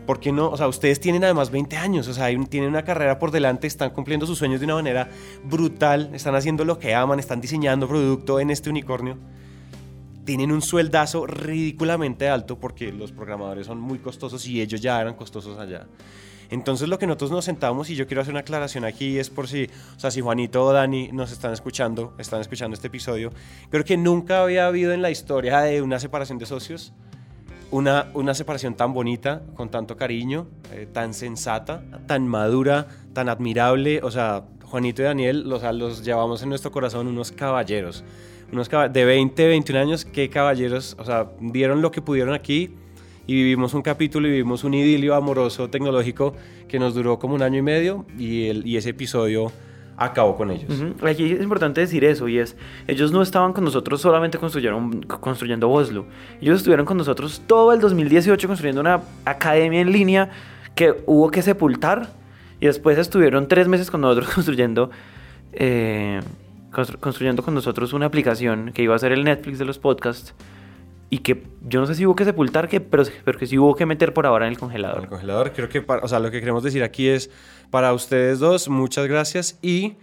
¿Por 0.06 0.20
qué 0.20 0.32
no? 0.32 0.50
O 0.50 0.58
sea, 0.58 0.68
ustedes 0.68 1.00
tienen 1.00 1.24
además 1.24 1.50
20 1.50 1.78
años, 1.78 2.08
o 2.08 2.14
sea, 2.14 2.28
tienen 2.48 2.70
una 2.70 2.84
carrera 2.84 3.18
por 3.18 3.32
delante, 3.32 3.68
están 3.68 3.90
cumpliendo 3.90 4.26
sus 4.26 4.38
sueños 4.38 4.60
de 4.60 4.66
una 4.66 4.76
manera 4.76 5.10
brutal, 5.44 6.12
están 6.14 6.36
haciendo 6.36 6.64
lo 6.64 6.78
que 6.78 6.94
aman, 6.94 7.20
están 7.20 7.42
diseñando 7.42 7.88
producto 7.88 8.40
en 8.40 8.52
este 8.52 8.70
unicornio. 8.70 9.18
Tienen 10.24 10.52
un 10.52 10.62
sueldazo 10.62 11.26
ridículamente 11.26 12.30
alto 12.30 12.60
porque 12.60 12.92
los 12.92 13.12
programadores 13.12 13.68
son 13.68 13.80
muy 13.80 14.00
costosos 14.00 14.46
y 14.48 14.62
ellos 14.62 14.82
ya 14.82 15.00
eran 15.02 15.16
costosos 15.16 15.58
allá. 15.60 15.88
Entonces 16.50 16.88
lo 16.88 17.00
que 17.00 17.08
nosotros 17.08 17.32
nos 17.32 17.46
sentamos 17.46 17.90
y 17.90 17.96
yo 17.96 18.06
quiero 18.08 18.22
hacer 18.22 18.34
una 18.34 18.42
aclaración 18.42 18.86
aquí 18.86 19.18
es 19.18 19.30
por 19.30 19.48
si, 19.48 19.70
o 19.96 20.00
sea, 20.00 20.12
si 20.12 20.22
Juanito 20.22 20.64
o 20.64 20.72
Dani 20.72 21.10
nos 21.12 21.32
están 21.32 21.54
escuchando, 21.54 22.14
están 22.20 22.42
escuchando 22.42 22.76
este 22.76 22.88
episodio, 22.88 23.32
creo 23.70 23.84
que 23.84 23.98
nunca 23.98 24.44
había 24.44 24.68
habido 24.68 24.94
en 24.94 25.02
la 25.02 25.10
historia 25.10 25.62
de 25.62 25.82
una 25.82 26.00
separación 26.00 26.38
de 26.38 26.46
socios 26.46 26.94
una, 27.72 28.08
una 28.14 28.34
separación 28.34 28.76
tan 28.76 28.94
bonita, 28.94 29.42
con 29.56 29.70
tanto 29.70 29.98
cariño, 29.98 30.48
eh, 30.72 30.88
tan 30.92 31.14
sensata, 31.14 31.84
tan 32.08 32.28
madura, 32.28 32.88
tan 33.14 33.30
admirable. 33.30 34.02
O 34.04 34.12
sea, 34.12 34.44
Juanito 34.64 35.02
y 35.02 35.06
Daniel, 35.06 35.46
sea, 35.60 35.74
los 35.74 36.04
llevamos 36.04 36.44
en 36.44 36.50
nuestro 36.50 36.72
corazón 36.72 37.08
unos 37.08 37.32
caballeros. 37.32 38.04
Unos 38.52 38.70
de 38.70 39.06
20, 39.06 39.48
21 39.48 39.82
años, 39.82 40.06
qué 40.06 40.30
caballeros, 40.30 40.96
o 41.00 41.06
sea, 41.06 41.32
dieron 41.40 41.82
lo 41.82 41.92
que 41.92 42.02
pudieron 42.02 42.34
aquí 42.34 42.76
y 43.28 43.34
vivimos 43.34 43.74
un 43.74 43.82
capítulo 43.82 44.28
y 44.28 44.32
vivimos 44.32 44.64
un 44.64 44.76
idilio 44.76 45.16
amoroso 45.16 45.70
tecnológico 45.70 46.34
que 46.68 46.78
nos 46.78 46.94
duró 46.94 47.18
como 47.18 47.34
un 47.36 47.42
año 47.42 47.60
y 47.60 47.64
medio 47.64 48.06
y, 48.18 48.48
el, 48.48 48.68
y 48.68 48.78
ese 48.78 48.92
episodio 48.92 49.52
acabó 49.98 50.36
con 50.36 50.52
ellos. 50.52 50.72
Aquí 51.04 51.32
es 51.32 51.42
importante 51.42 51.82
decir 51.82 52.04
eso 52.04 52.28
y 52.28 52.40
es, 52.40 52.56
ellos 52.88 53.12
no 53.12 53.22
estaban 53.22 53.54
con 53.54 53.64
nosotros 53.64 54.02
solamente 54.02 54.38
construyeron, 54.38 55.04
construyendo 55.04 55.70
Oslo, 55.70 56.06
ellos 56.42 56.58
estuvieron 56.58 56.86
con 56.86 56.98
nosotros 56.98 57.42
todo 57.48 57.72
el 57.74 57.80
2018 57.80 58.48
construyendo 58.48 58.82
una 58.82 59.02
academia 59.24 59.82
en 59.82 59.92
línea 59.92 60.30
que 60.76 60.96
hubo 61.06 61.32
que 61.32 61.42
sepultar 61.42 62.10
y 62.60 62.66
después 62.66 62.98
estuvieron 62.98 63.48
tres 63.48 63.68
meses 63.68 63.90
con 63.90 64.02
nosotros 64.02 64.30
construyendo, 64.34 64.90
eh, 65.54 66.20
constru 66.72 67.00
construyendo 67.00 67.44
con 67.44 67.54
nosotros 67.54 67.94
una 67.94 68.06
aplicación 68.06 68.72
que 68.74 68.84
iba 68.84 68.96
a 68.96 69.00
ser 69.00 69.12
el 69.12 69.24
Netflix 69.24 69.60
de 69.60 69.66
los 69.66 69.80
podcasts 69.80 70.34
y 71.10 71.20
que 71.20 71.44
yo 71.62 71.80
no 71.80 71.88
sé 71.88 71.96
si 71.96 72.06
hubo 72.06 72.16
que 72.16 72.26
sepultar, 72.26 72.68
que, 72.68 72.82
pero, 72.82 73.04
pero 73.24 73.38
que 73.38 73.48
sí 73.48 73.58
hubo 73.58 73.76
que 73.76 73.86
meter 73.86 74.14
por 74.14 74.26
ahora 74.26 74.48
en 74.48 74.54
el 74.54 74.60
congelador. 74.60 74.98
En 74.98 75.04
el 75.04 75.10
congelador, 75.10 75.54
creo 75.54 75.70
que, 75.70 75.82
para, 75.82 76.02
o 76.04 76.08
sea, 76.08 76.20
lo 76.20 76.32
que 76.32 76.40
queremos 76.40 76.64
decir 76.64 76.84
aquí 76.84 77.08
es, 77.08 77.30
para 77.70 77.94
ustedes 77.94 78.40
dos, 78.40 78.70
muchas 78.70 79.08
gracias 79.08 79.60
y, 79.62 79.96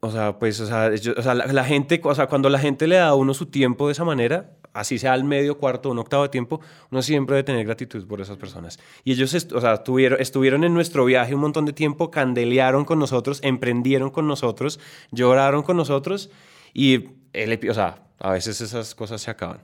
o 0.00 0.10
sea, 0.10 0.38
pues, 0.38 0.60
o 0.60 0.66
sea, 0.66 0.94
yo, 0.94 1.14
o 1.16 1.22
sea 1.22 1.34
la, 1.34 1.46
la, 1.46 1.64
gente, 1.64 2.00
o 2.02 2.14
sea, 2.14 2.26
cuando 2.26 2.48
la 2.48 2.58
gente 2.58 2.86
le 2.86 2.96
da 2.96 3.08
a 3.08 3.14
uno 3.14 3.32
su 3.34 3.46
tiempo 3.46 3.86
de 3.86 3.92
esa 3.92 4.04
manera, 4.04 4.50
así 4.76 4.98
sea 4.98 5.14
al 5.14 5.24
medio, 5.24 5.58
cuarto, 5.58 5.90
un 5.90 5.98
octavo 5.98 6.24
de 6.24 6.28
tiempo, 6.28 6.60
uno 6.90 7.02
siempre 7.02 7.36
debe 7.36 7.44
tener 7.44 7.64
gratitud 7.64 8.06
por 8.06 8.20
esas 8.20 8.36
personas. 8.36 8.78
Y 9.04 9.12
ellos, 9.12 9.34
o 9.52 9.60
sea, 9.60 9.74
estuvieron, 9.74 10.20
estuvieron 10.20 10.64
en 10.64 10.74
nuestro 10.74 11.04
viaje 11.04 11.34
un 11.34 11.40
montón 11.40 11.64
de 11.64 11.72
tiempo, 11.72 12.10
candelearon 12.10 12.84
con 12.84 12.98
nosotros, 12.98 13.40
emprendieron 13.42 14.10
con 14.10 14.26
nosotros, 14.26 14.78
lloraron 15.10 15.62
con 15.62 15.76
nosotros 15.76 16.30
y, 16.74 17.08
el, 17.32 17.58
o 17.70 17.74
sea, 17.74 18.02
a 18.18 18.32
veces 18.32 18.60
esas 18.60 18.94
cosas 18.94 19.22
se 19.22 19.30
acaban. 19.30 19.60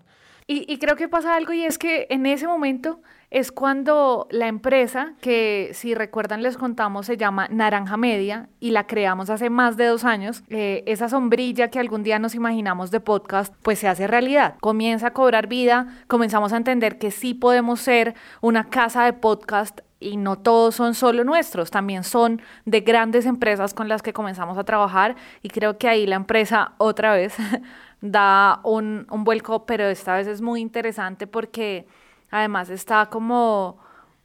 Y, 0.47 0.79
creo 0.79 0.97
que 0.97 1.09
pasa 1.09 1.37
algo 1.37 1.53
y 1.53 1.65
es 1.65 1.79
que 1.79 2.07
en 2.11 2.27
ese 2.27 2.47
momento 2.47 3.01
es 3.31 3.53
cuando 3.53 4.27
la 4.31 4.49
empresa, 4.49 5.15
que 5.21 5.71
si 5.73 5.95
recuerdan 5.95 6.43
les 6.43 6.59
contamos, 6.59 7.07
se 7.07 7.17
llama 7.17 7.49
Naranja 7.49 7.97
Media 7.97 8.49
y 8.61 8.73
la 8.73 8.87
creamos 8.87 9.31
hace 9.31 9.49
más 9.49 9.77
de 9.77 9.87
dos 9.87 10.05
años, 10.05 10.43
eh, 10.51 10.83
esa 10.87 11.09
sombrilla 11.09 11.69
que 11.69 11.79
algún 11.79 12.03
día 12.03 12.19
nos 12.19 12.35
imaginamos 12.35 12.91
de 12.91 13.01
podcast, 13.01 13.55
pues 13.63 13.79
se 13.79 13.89
hace 13.89 14.07
realidad. 14.07 14.57
Comienza 14.61 15.09
a 15.09 15.13
cobrar 15.13 15.47
vida, 15.47 15.87
comenzamos 16.09 16.53
a 16.53 16.59
entender 16.59 16.99
que 16.99 17.11
sí 17.11 17.33
podemos 17.33 17.81
ser 17.81 18.15
una 18.41 18.69
casa 18.69 19.05
de 19.05 19.15
podcast 19.15 19.81
y 20.03 20.17
no 20.17 20.37
todos 20.37 20.75
son 20.75 20.95
solo 20.95 21.25
nuestros, 21.25 21.71
también 21.71 22.05
son 22.05 22.43
de 22.65 22.81
grandes 22.81 23.25
empresas 23.25 23.73
con 23.73 23.89
las 23.89 24.03
que 24.03 24.13
comenzamos 24.13 24.59
a 24.59 24.65
trabajar 24.65 25.17
y 25.43 25.49
creo 25.49 25.79
que 25.79 25.89
ahí 25.89 26.07
la 26.07 26.17
empresa 26.17 26.73
otra 26.79 27.15
vez 27.15 27.35
da 28.03 28.61
un, 28.65 29.07
un, 29.11 29.25
vuelco, 29.25 29.65
pero 29.65 29.85
esta 29.85 30.17
vez 30.17 30.27
es 30.27 30.43
muy 30.43 30.61
interesante 30.61 31.27
porque 31.27 31.87
además 32.31 32.69
está 32.69 33.07
como, 33.07 33.79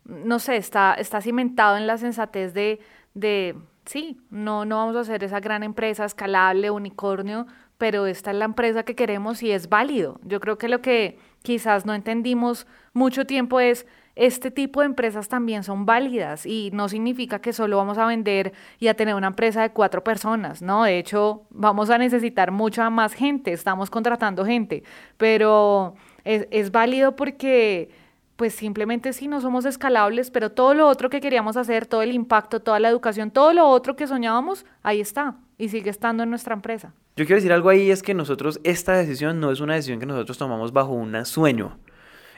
no 0.04 0.40
sé, 0.40 0.58
está, 0.58 0.96
está 0.96 1.22
cimentado 1.22 1.78
en 1.78 1.88
la 1.88 1.98
sensatez 1.98 2.54
de, 2.54 2.80
de, 3.14 3.56
sí, 3.86 4.20
no, 4.32 4.66
no 4.66 4.78
vamos 4.78 4.96
a 4.96 5.02
hacer 5.02 5.24
esa 5.24 5.40
gran 5.40 5.64
empresa 5.64 6.06
escalable, 6.06 6.72
unicornio, 6.72 7.46
pero 7.78 8.08
esta 8.08 8.32
es 8.32 8.38
la 8.38 8.46
empresa 8.46 8.84
que 8.84 8.96
queremos 8.96 9.44
y 9.44 9.52
es 9.52 9.70
válido. 9.70 10.20
Yo 10.24 10.40
creo 10.40 10.58
que 10.58 10.68
lo 10.68 10.82
que 10.82 11.20
quizás 11.44 11.86
no 11.86 11.94
entendimos 11.94 12.66
mucho 12.94 13.26
tiempo 13.26 13.60
es 13.60 13.86
este 14.18 14.52
tipo 14.52 14.82
de 14.82 14.88
empresas 14.88 15.30
también 15.30 15.64
son 15.64 15.86
válidas 15.86 16.46
y 16.46 16.72
no 16.74 16.90
significa 16.90 17.40
que 17.40 17.54
solo 17.54 17.78
vamos 17.78 17.98
a 17.98 18.06
vender 18.06 18.54
y 18.80 18.88
a 18.88 18.96
tener 18.96 19.16
una 19.16 19.28
empresa 19.28 19.62
de 19.62 19.72
cuatro 19.72 20.04
personas, 20.04 20.62
¿no? 20.62 20.84
De 20.84 20.98
hecho, 20.98 21.44
vamos 21.50 21.90
a 21.90 21.98
necesitar 21.98 22.52
mucha 22.52 22.90
más 22.90 23.14
gente, 23.14 23.54
estamos 23.54 23.90
contratando 23.90 24.46
gente, 24.46 24.84
pero 25.18 25.96
es, 26.24 26.48
es 26.52 26.72
válido 26.72 27.16
porque 27.16 27.90
pues 28.38 28.54
simplemente 28.54 29.14
sí 29.14 29.28
no 29.28 29.42
somos 29.42 29.66
escalables, 29.66 30.30
pero 30.30 30.52
todo 30.52 30.74
lo 30.74 30.88
otro 30.88 31.10
que 31.10 31.20
queríamos 31.20 31.58
hacer, 31.58 31.88
todo 31.88 32.04
el 32.04 32.12
impacto, 32.12 32.60
toda 32.60 32.80
la 32.80 32.88
educación, 32.88 33.32
todo 33.32 33.52
lo 33.52 33.68
otro 33.68 33.96
que 33.96 34.08
soñábamos, 34.08 34.66
ahí 34.84 35.02
está 35.02 35.38
y 35.58 35.70
sigue 35.70 35.90
estando 35.90 36.24
en 36.24 36.30
nuestra 36.30 36.54
empresa. 36.54 36.94
Yo 37.16 37.26
quiero 37.26 37.38
decir 37.38 37.52
algo 37.52 37.70
ahí, 37.70 37.90
es 37.90 38.04
que 38.04 38.14
nosotros, 38.14 38.60
esta 38.64 38.94
decisión 38.94 39.40
no 39.40 39.52
es 39.52 39.60
una 39.60 39.74
decisión 39.74 40.00
que 40.00 40.06
nosotros 40.06 40.38
tomamos 40.38 40.72
bajo 40.72 40.92
un 40.92 41.26
sueño, 41.26 41.80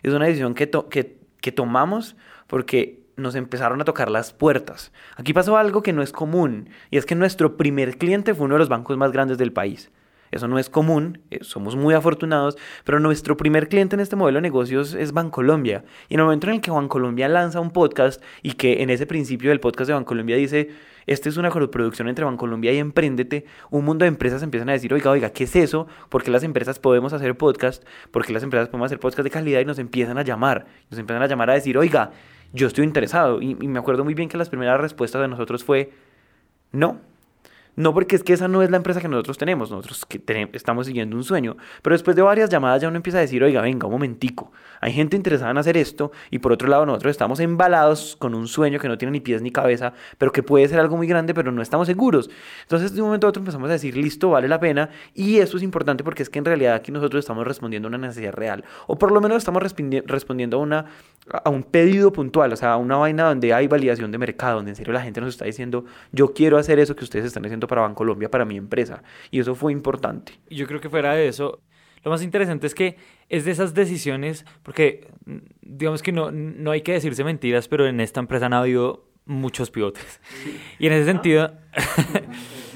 es 0.01 0.13
una 0.13 0.25
decisión 0.25 0.55
que, 0.55 0.67
to 0.67 0.88
que 0.88 1.18
que 1.41 1.51
tomamos 1.51 2.15
porque 2.47 3.03
nos 3.15 3.35
empezaron 3.35 3.81
a 3.81 3.85
tocar 3.85 4.09
las 4.09 4.33
puertas. 4.33 4.91
Aquí 5.17 5.33
pasó 5.33 5.57
algo 5.57 5.81
que 5.81 5.93
no 5.93 6.01
es 6.01 6.11
común 6.11 6.69
y 6.89 6.97
es 6.97 7.05
que 7.05 7.15
nuestro 7.15 7.57
primer 7.57 7.97
cliente 7.97 8.33
fue 8.33 8.45
uno 8.45 8.55
de 8.55 8.59
los 8.59 8.69
bancos 8.69 8.97
más 8.97 9.11
grandes 9.11 9.37
del 9.37 9.53
país. 9.53 9.91
Eso 10.31 10.47
no 10.47 10.59
es 10.59 10.69
común, 10.69 11.21
eh, 11.31 11.39
somos 11.41 11.75
muy 11.75 11.95
afortunados, 11.95 12.55
pero 12.83 12.99
nuestro 12.99 13.35
primer 13.35 13.67
cliente 13.67 13.95
en 13.95 13.99
este 13.99 14.15
modelo 14.15 14.37
de 14.37 14.43
negocios 14.43 14.93
es 14.93 15.11
Bancolombia. 15.11 15.83
Y 16.07 16.13
en 16.13 16.19
el 16.19 16.25
momento 16.25 16.47
en 16.47 16.53
el 16.53 16.61
que 16.61 16.71
Bancolombia 16.71 17.27
lanza 17.27 17.59
un 17.59 17.71
podcast 17.71 18.21
y 18.43 18.53
que 18.53 18.83
en 18.83 18.91
ese 18.91 19.07
principio 19.07 19.49
del 19.49 19.59
podcast 19.59 19.87
de 19.87 19.95
Bancolombia 19.95 20.35
dice, 20.35 20.69
esta 21.10 21.28
es 21.28 21.38
una 21.38 21.49
coproducción 21.49 22.07
entre 22.07 22.24
Bancolombia 22.24 22.72
y 22.72 22.78
Emprendete, 22.78 23.45
un 23.72 23.84
mundo 23.84 24.03
de 24.03 24.10
empresas 24.10 24.43
empiezan 24.43 24.70
a 24.70 24.74
decir, 24.74 24.93
oiga, 24.93 25.10
oiga, 25.10 25.32
¿qué 25.32 25.45
es 25.45 25.55
eso? 25.55 25.88
¿Por 26.10 26.22
qué 26.22 26.30
las 26.30 26.43
empresas 26.43 26.78
podemos 26.78 27.14
hacer 27.14 27.36
podcast? 27.36 27.84
¿Por 28.12 28.24
qué 28.24 28.32
las 28.32 28.43
empresas 28.43 28.70
podemos 28.70 28.86
hacer 28.86 28.99
podcast 28.99 29.24
de 29.24 29.32
calidad? 29.32 29.60
Y 29.60 29.66
nos 29.66 29.80
empiezan 29.80 30.20
a 30.20 30.22
llamar, 30.22 30.68
nos 30.91 30.99
empiezan 30.99 31.24
a 31.24 31.28
llamar 31.28 31.49
a 31.49 31.55
decir, 31.55 31.80
oiga, 31.80 32.12
yo 32.53 32.68
estoy 32.68 32.86
interesado. 32.86 33.41
Y, 33.41 33.57
y 33.60 33.68
me 33.68 33.80
acuerdo 33.80 34.03
muy 34.03 34.14
bien 34.14 34.30
que 34.30 34.38
las 34.38 34.49
primeras 34.49 34.80
respuestas 34.80 35.22
de 35.22 35.28
nosotros 35.28 35.64
fue, 35.64 35.91
no, 36.72 36.99
No 37.80 37.93
porque 37.93 38.17
es 38.17 38.23
que 38.25 38.34
esa 38.34 38.49
no 38.49 38.61
es 38.61 38.69
la 38.69 38.75
empresa 38.75 38.99
que 38.99 39.07
nosotros 39.07 39.38
tenemos, 39.38 39.71
nosotros 39.71 40.05
que 40.05 40.21
estamos 40.51 40.86
siguiendo 40.86 41.15
un 41.15 41.23
sueño, 41.23 41.55
pero 41.82 41.93
después 41.93 42.13
de 42.13 42.21
varias 42.21 42.49
llamadas 42.49 42.82
ya 42.82 42.89
uno 42.89 42.97
empieza 42.97 43.19
a 43.19 43.21
decir, 43.21 43.41
oiga, 43.41 43.61
venga, 43.61 43.88
un 43.88 43.93
momentico, 43.93 44.51
hay 44.82 44.91
gente 44.91 45.15
interesada 45.15 45.51
en 45.51 45.57
hacer 45.59 45.77
esto 45.77 46.11
y 46.30 46.39
por 46.39 46.51
otro 46.51 46.67
lado 46.67 46.86
nosotros 46.86 47.11
estamos 47.11 47.39
embalados 47.39 48.17
con 48.19 48.36
un 48.36 48.49
sueño 48.49 48.80
que 48.80 48.89
no 48.89 48.97
tiene 48.97 49.13
ni 49.13 49.21
pies 49.21 49.41
ni 49.41 49.49
cabeza, 49.49 49.93
pero 50.17 50.34
que 50.34 50.43
puede 50.43 50.67
ser 50.67 50.77
algo 50.82 50.97
muy 50.97 51.07
grande, 51.07 51.34
pero 51.34 51.53
no 51.53 51.61
estamos 51.61 51.88
seguros. 51.88 52.30
Entonces 52.63 52.93
de 52.93 53.01
un 53.01 53.07
momento 53.07 53.27
a 53.27 53.30
otro 53.30 53.39
empezamos 53.39 53.69
a 53.69 53.73
decir, 53.73 53.95
listo, 53.95 54.32
vale 54.32 54.49
la 54.49 54.59
pena 54.59 54.89
y 55.13 55.38
eso 55.38 55.55
es 55.55 55.63
importante 55.63 56.03
porque 56.03 56.23
es 56.23 56.30
que 56.30 56.39
en 56.39 56.43
realidad 56.43 56.73
aquí 56.75 56.91
nosotros 56.91 57.21
estamos 57.21 57.47
respondiendo 57.47 57.88
a 57.88 57.95
una 57.95 57.97
necesidad 57.97 58.34
real. 58.34 58.65
O 58.88 58.97
por 58.97 59.13
lo 59.13 59.21
menos 59.21 59.38
estamos 59.38 59.63
respondiendo 59.63 60.57
a, 60.57 60.59
una, 60.59 60.86
a 61.32 61.49
un 61.49 61.63
pedido 61.63 62.11
puntual, 62.11 62.51
o 62.51 62.57
sea, 62.57 62.73
a 62.73 62.77
una 62.77 62.97
vaina 62.97 63.23
donde 63.23 63.53
hay 63.53 63.69
validación 63.69 64.11
de 64.11 64.17
mercado, 64.17 64.57
donde 64.57 64.71
en 64.71 64.75
serio 64.75 64.91
la 64.91 65.01
gente 65.01 65.21
nos 65.21 65.30
está 65.30 65.45
diciendo, 65.45 65.86
yo 66.11 66.34
quiero 66.34 66.57
hacer 66.57 66.77
eso 66.77 66.93
que 66.93 67.05
ustedes 67.05 67.23
están 67.23 67.45
haciendo 67.45 67.68
para 67.70 67.84
Bancolombia, 67.84 68.30
para 68.30 68.43
mi 68.43 68.57
empresa. 68.57 69.01
Y 69.32 69.39
eso 69.39 69.55
fue 69.55 69.72
importante. 69.72 70.34
Yo 70.49 70.67
creo 70.67 70.82
que 70.82 70.89
fuera 70.89 71.13
de 71.13 71.30
eso, 71.30 71.61
lo 72.03 72.11
más 72.11 72.22
interesante 72.22 72.67
es 72.67 72.76
que 72.76 72.97
es 73.30 73.45
de 73.45 73.51
esas 73.51 73.74
decisiones, 73.74 74.45
porque 74.63 75.07
mm, 75.26 75.38
digamos 75.61 76.03
que 76.03 76.11
no, 76.11 76.32
no 76.32 76.72
hay 76.72 76.82
que 76.82 76.91
decirse 76.91 77.24
mentiras, 77.24 77.70
pero 77.70 77.88
en 77.88 78.01
esta 78.01 78.20
empresa 78.20 78.47
han 78.47 78.53
habido 78.53 79.09
muchos 79.26 79.72
pivotes. 79.72 80.20
Y 80.80 80.88
en 80.88 80.93
ese 80.93 81.05
sentido... 81.05 81.53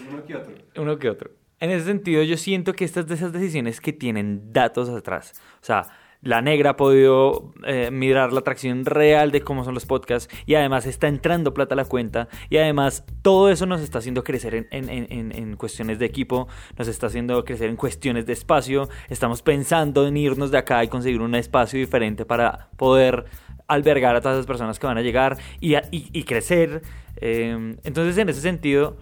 Uno 0.10 0.24
que 0.26 0.36
otro. 0.36 0.54
Uno 0.78 0.98
que 0.98 1.10
otro. 1.10 1.32
En 1.60 1.72
ese 1.72 1.86
sentido, 1.86 2.24
yo 2.24 2.38
siento 2.38 2.74
que 2.74 2.86
estas 2.86 3.08
de 3.08 3.16
esas 3.16 3.32
decisiones 3.32 3.80
que 3.80 3.94
tienen 3.94 4.52
datos 4.52 4.90
atrás. 4.90 5.34
O 5.62 5.66
sea, 5.66 5.88
la 6.24 6.42
negra 6.42 6.72
ha 6.72 6.76
podido 6.78 7.52
eh, 7.66 7.92
mirar 7.92 8.32
la 8.34 8.40
atracción 8.40 8.86
real 8.86 9.32
de 9.32 9.42
cómo 9.42 9.64
son 9.64 9.74
los 9.74 9.86
podcasts 9.86 10.34
y 10.46 10.56
además 10.56 10.86
está 10.86 11.08
entrando 11.08 11.54
plata 11.54 11.76
a 11.76 11.78
la 11.78 11.86
cuenta 11.86 12.30
y 12.50 12.58
además 12.58 13.06
todo 13.22 13.50
eso 13.50 13.66
nos 13.66 13.82
está 13.82 14.00
haciendo 14.00 14.24
crecer 14.24 14.68
en, 14.72 15.56
cuestiones 15.58 16.00
de 16.00 16.06
equipo, 16.06 16.48
nos 16.78 16.88
está 16.88 17.08
haciendo 17.08 17.44
crecer 17.44 17.70
en 17.70 17.76
cuestiones 17.76 18.26
de 18.26 18.34
espacio, 18.34 18.90
estamos 19.10 19.42
pensando 19.42 20.08
en 20.08 20.18
irnos 20.18 20.50
de 20.52 20.58
acá 20.58 20.84
y 20.84 20.88
conseguir 20.88 21.22
un 21.22 21.36
espacio 21.36 21.80
diferente 21.80 22.26
para 22.26 22.70
poder 22.78 23.26
albergar 23.68 24.16
a 24.16 24.22
todas 24.22 24.38
esas 24.38 24.48
personas 24.48 24.80
que 24.80 24.88
van 24.88 24.98
a 24.98 25.02
llegar 25.02 25.38
y, 25.60 26.24
crecer. 26.24 26.82
Eh, 27.18 27.76
entonces 27.84 28.18
en 28.18 28.30
ese 28.30 28.42
sentido 28.42 28.98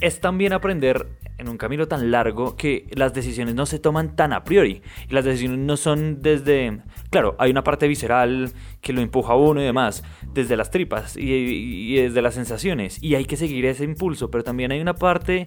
es 0.00 0.20
también 0.20 0.52
aprender 0.52 1.06
en 1.38 1.48
un 1.48 1.58
camino 1.58 1.86
tan 1.86 2.10
largo 2.10 2.56
que 2.56 2.86
las 2.92 3.12
decisiones 3.12 3.54
no 3.54 3.66
se 3.66 3.78
toman 3.78 4.16
tan 4.16 4.32
a 4.32 4.44
priori. 4.44 4.82
Y 5.08 5.14
las 5.14 5.24
decisiones 5.24 5.58
no 5.58 5.76
son 5.76 6.22
desde... 6.22 6.82
Claro, 7.10 7.36
hay 7.38 7.50
una 7.50 7.62
parte 7.62 7.88
visceral 7.88 8.52
que 8.80 8.92
lo 8.92 9.00
empuja 9.00 9.34
a 9.34 9.36
uno 9.36 9.60
y 9.60 9.64
demás, 9.64 10.02
desde 10.32 10.56
las 10.56 10.70
tripas 10.70 11.16
y, 11.16 11.96
desde 11.96 12.22
las 12.22 12.34
sensaciones. 12.34 13.02
Y 13.02 13.14
hay 13.14 13.24
que 13.24 13.36
seguir 13.36 13.66
ese 13.66 13.84
impulso, 13.84 14.30
pero 14.30 14.44
también 14.44 14.72
hay 14.72 14.80
una 14.80 14.94
parte 14.94 15.46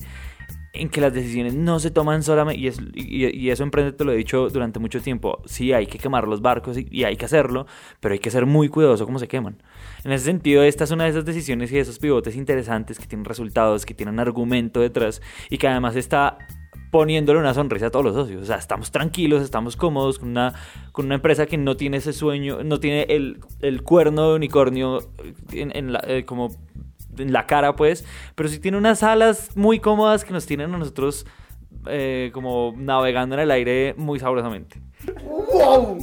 en 0.74 0.90
que 0.90 1.02
las 1.02 1.14
decisiones 1.14 1.56
no 1.56 1.80
se 1.80 1.92
toman 1.92 2.22
solamente, 2.24 2.60
y, 2.60 2.68
es, 2.68 2.80
y, 2.94 3.50
eso 3.50 3.64
emprende, 3.64 3.92
te 3.92 4.06
lo 4.06 4.12
he 4.12 4.16
dicho 4.16 4.50
durante 4.50 4.80
mucho 4.80 5.02
tiempo, 5.02 5.42
sí 5.46 5.74
hay 5.74 5.88
que 5.88 5.98
quemar 5.98 6.28
los 6.28 6.42
barcos 6.42 6.78
y, 6.78 7.04
hay 7.04 7.18
que 7.18 7.26
hacerlo, 7.26 7.66
pero 8.00 8.14
hay 8.14 8.20
que 8.20 8.30
ser 8.30 8.46
muy 8.46 8.70
cuidadoso 8.70 9.06
cómo 9.06 9.20
se 9.20 9.28
queman. 9.28 9.62
En 10.04 10.12
ese 10.12 10.26
sentido, 10.26 10.64
esta 10.64 10.84
es 10.84 10.92
una 10.92 11.06
de 11.06 11.12
esas 11.12 11.26
decisiones 11.26 11.72
y 11.72 11.76
de 11.76 11.82
esos 11.82 12.00
pivotes 12.00 12.36
interesantes 12.36 13.00
que 13.00 13.08
tienen 13.08 13.26
resultados, 13.26 13.86
que 13.86 13.94
tienen 13.94 14.20
argumento 14.20 14.80
detrás 14.80 15.22
y 15.50 15.58
que 15.58 15.68
además 15.68 15.96
está 15.96 16.38
poniéndole 16.92 17.40
una 17.40 17.54
sonrisa 17.54 17.88
a 17.88 17.90
todos 17.90 18.06
los 18.06 18.16
socios. 18.16 18.44
O 18.44 18.46
sea, 18.46 18.58
estamos 18.58 18.92
tranquilos, 18.92 19.44
estamos 19.44 19.76
cómodos 19.76 20.20
con 20.20 20.30
una, 20.30 20.54
empresa 20.96 21.46
que 21.46 21.58
no 21.58 21.78
tiene 21.78 21.98
ese 21.98 22.14
sueño, 22.14 22.64
no 22.64 22.80
tiene 22.80 23.04
el, 23.10 23.84
cuerno 23.84 24.30
de 24.30 24.36
unicornio 24.36 25.00
en 25.52 25.94
la, 25.94 26.04
eh, 26.08 26.26
como 26.26 26.50
en 27.20 27.34
la 27.34 27.46
cara, 27.46 27.76
pues, 27.76 28.06
pero 28.36 28.50
sí 28.50 28.60
tiene 28.60 28.78
unas 28.78 29.04
alas 29.04 29.56
muy 29.56 29.80
cómodas 29.80 30.26
que 30.26 30.34
nos 30.34 30.46
tienen 30.46 30.74
a 30.74 30.78
nosotros 30.78 31.26
eh, 31.88 32.32
como 32.34 32.74
navegando 32.76 33.36
en 33.36 33.42
el 33.42 33.52
aire 33.52 33.94
muy 33.98 34.20
sabrosamente. 34.20 34.82
¡Wow! 35.24 36.00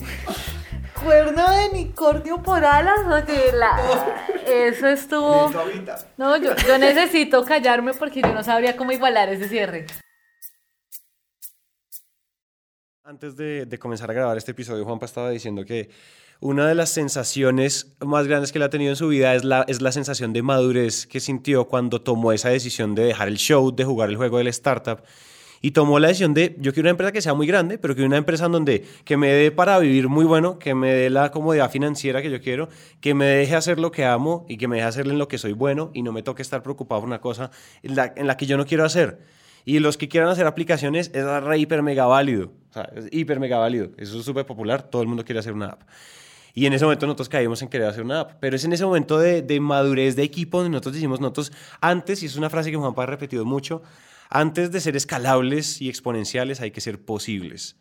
Cuerno 1.02 1.50
de 1.50 1.68
unicornio 1.70 2.42
por 2.42 2.64
alas, 2.64 3.00
oye, 3.06 3.52
la... 3.52 3.78
eso 4.46 4.88
estuvo... 4.88 5.50
No, 6.16 6.36
yo, 6.38 6.56
yo 6.66 6.78
necesito 6.78 7.44
callarme 7.44 7.92
porque 7.94 8.22
yo 8.22 8.32
no 8.32 8.42
sabría 8.42 8.76
cómo 8.76 8.92
igualar 8.92 9.28
ese 9.28 9.48
cierre. 9.48 9.86
Antes 13.04 13.36
de, 13.36 13.66
de 13.66 13.78
comenzar 13.78 14.10
a 14.10 14.14
grabar 14.14 14.36
este 14.36 14.52
episodio, 14.52 14.84
Juanpa 14.84 15.04
estaba 15.06 15.30
diciendo 15.30 15.64
que 15.64 15.90
una 16.40 16.68
de 16.68 16.74
las 16.74 16.90
sensaciones 16.90 17.96
más 18.04 18.26
grandes 18.26 18.52
que 18.52 18.58
él 18.58 18.64
ha 18.64 18.70
tenido 18.70 18.90
en 18.90 18.96
su 18.96 19.08
vida 19.08 19.34
es 19.34 19.44
la, 19.44 19.64
es 19.68 19.80
la 19.80 19.92
sensación 19.92 20.32
de 20.32 20.42
madurez 20.42 21.06
que 21.06 21.20
sintió 21.20 21.66
cuando 21.66 22.00
tomó 22.00 22.32
esa 22.32 22.50
decisión 22.50 22.94
de 22.94 23.04
dejar 23.04 23.28
el 23.28 23.36
show, 23.36 23.74
de 23.74 23.84
jugar 23.84 24.10
el 24.10 24.16
juego 24.16 24.38
del 24.38 24.48
startup 24.48 25.00
y 25.60 25.72
tomó 25.72 25.98
la 25.98 26.08
decisión 26.08 26.34
de 26.34 26.56
yo 26.58 26.72
quiero 26.72 26.86
una 26.86 26.90
empresa 26.90 27.12
que 27.12 27.20
sea 27.20 27.34
muy 27.34 27.46
grande, 27.46 27.78
pero 27.78 27.94
que 27.94 28.04
una 28.04 28.16
empresa 28.16 28.46
en 28.46 28.52
donde 28.52 28.84
que 29.04 29.16
me 29.16 29.28
dé 29.28 29.50
para 29.50 29.78
vivir 29.78 30.08
muy 30.08 30.24
bueno, 30.24 30.58
que 30.58 30.74
me 30.74 30.92
dé 30.92 31.10
la 31.10 31.30
comodidad 31.30 31.70
financiera 31.70 32.22
que 32.22 32.30
yo 32.30 32.40
quiero, 32.40 32.68
que 33.00 33.14
me 33.14 33.26
deje 33.26 33.56
hacer 33.56 33.78
lo 33.78 33.90
que 33.90 34.04
amo 34.04 34.46
y 34.48 34.58
que 34.58 34.68
me 34.68 34.76
deje 34.76 34.88
hacer 34.88 35.06
en 35.08 35.18
lo 35.18 35.28
que 35.28 35.38
soy 35.38 35.52
bueno 35.52 35.90
y 35.94 36.02
no 36.02 36.12
me 36.12 36.22
toque 36.22 36.42
estar 36.42 36.62
preocupado 36.62 37.00
por 37.00 37.08
una 37.08 37.20
cosa 37.20 37.50
en 37.82 37.96
la, 37.96 38.12
en 38.16 38.26
la 38.26 38.36
que 38.36 38.46
yo 38.46 38.56
no 38.56 38.66
quiero 38.66 38.84
hacer. 38.84 39.18
Y 39.64 39.80
los 39.80 39.96
que 39.96 40.08
quieran 40.08 40.28
hacer 40.28 40.46
aplicaciones 40.46 41.10
es 41.12 41.24
re 41.24 41.58
hiper 41.58 41.82
mega 41.82 42.06
válido. 42.06 42.52
O 42.70 42.72
sea, 42.72 42.88
es 42.94 43.08
hiper 43.10 43.40
mega 43.40 43.58
válido. 43.58 43.90
Eso 43.96 44.20
es 44.20 44.24
súper 44.24 44.46
popular. 44.46 44.82
Todo 44.84 45.02
el 45.02 45.08
mundo 45.08 45.24
quiere 45.24 45.40
hacer 45.40 45.54
una 45.54 45.70
app. 45.70 45.80
Y 46.58 46.64
en 46.64 46.72
ese 46.72 46.86
momento 46.86 47.04
nosotros 47.04 47.28
caímos 47.28 47.60
en 47.60 47.68
querer 47.68 47.86
hacer 47.86 48.02
una 48.02 48.20
app. 48.20 48.32
Pero 48.40 48.56
es 48.56 48.64
en 48.64 48.72
ese 48.72 48.86
momento 48.86 49.18
de, 49.18 49.60
madurez 49.60 50.16
de 50.16 50.22
equipo 50.22 50.56
donde 50.56 50.70
nosotros 50.70 50.94
decimos, 50.94 51.20
nosotros 51.20 51.52
antes, 51.82 52.22
y 52.22 52.26
es 52.26 52.36
una 52.36 52.48
frase 52.48 52.70
que 52.70 52.78
Juanpa 52.78 53.02
ha 53.02 53.06
repetido 53.06 53.44
mucho, 53.44 53.82
antes 54.30 54.72
de 54.72 54.80
ser 54.80 54.96
escalables 54.96 55.82
y 55.82 55.90
exponenciales 55.90 56.62
hay 56.62 56.70
que 56.70 56.80
ser 56.80 56.98
posibles. 56.98 57.76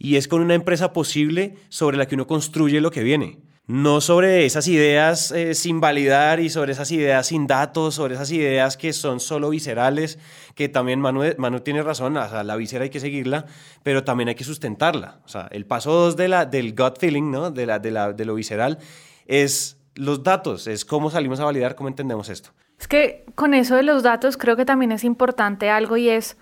Y 0.00 0.16
es 0.16 0.26
con 0.26 0.42
una 0.42 0.54
empresa 0.54 0.92
posible 0.92 1.54
sobre 1.68 1.96
la 1.96 2.08
que 2.08 2.16
uno 2.16 2.26
construye 2.26 2.80
lo 2.80 2.90
que 2.90 3.04
viene 3.04 3.38
no 3.66 4.00
sobre 4.00 4.46
esas 4.46 4.68
ideas 4.68 5.32
eh, 5.32 5.54
sin 5.54 5.80
validar 5.80 6.38
y 6.38 6.50
sobre 6.50 6.72
esas 6.72 6.90
ideas 6.92 7.26
sin 7.26 7.46
datos, 7.48 7.96
sobre 7.96 8.14
esas 8.14 8.30
ideas 8.30 8.76
que 8.76 8.92
son 8.92 9.18
solo 9.18 9.50
viscerales, 9.50 10.18
que 10.54 10.68
también 10.68 11.00
Manu, 11.00 11.22
Manu 11.38 11.60
tiene 11.60 11.82
razón, 11.82 12.16
o 12.16 12.28
sea, 12.28 12.44
la 12.44 12.56
visera 12.56 12.84
hay 12.84 12.90
que 12.90 13.00
seguirla, 13.00 13.46
pero 13.82 14.04
también 14.04 14.28
hay 14.28 14.36
que 14.36 14.44
sustentarla. 14.44 15.18
O 15.24 15.28
sea, 15.28 15.48
el 15.50 15.66
paso 15.66 15.92
dos 15.92 16.16
de 16.16 16.28
la, 16.28 16.46
del 16.46 16.76
gut 16.76 16.98
feeling, 16.98 17.30
¿no? 17.30 17.50
de, 17.50 17.66
la, 17.66 17.80
de, 17.80 17.90
la, 17.90 18.12
de 18.12 18.24
lo 18.24 18.36
visceral, 18.36 18.78
es 19.26 19.78
los 19.96 20.22
datos, 20.22 20.68
es 20.68 20.84
cómo 20.84 21.10
salimos 21.10 21.40
a 21.40 21.44
validar, 21.44 21.74
cómo 21.74 21.88
entendemos 21.88 22.28
esto. 22.28 22.50
Es 22.78 22.86
que 22.86 23.24
con 23.34 23.54
eso 23.54 23.74
de 23.74 23.82
los 23.82 24.02
datos 24.02 24.36
creo 24.36 24.56
que 24.56 24.64
también 24.64 24.92
es 24.92 25.02
importante 25.02 25.70
algo 25.70 25.96
y 25.96 26.08
es 26.10 26.36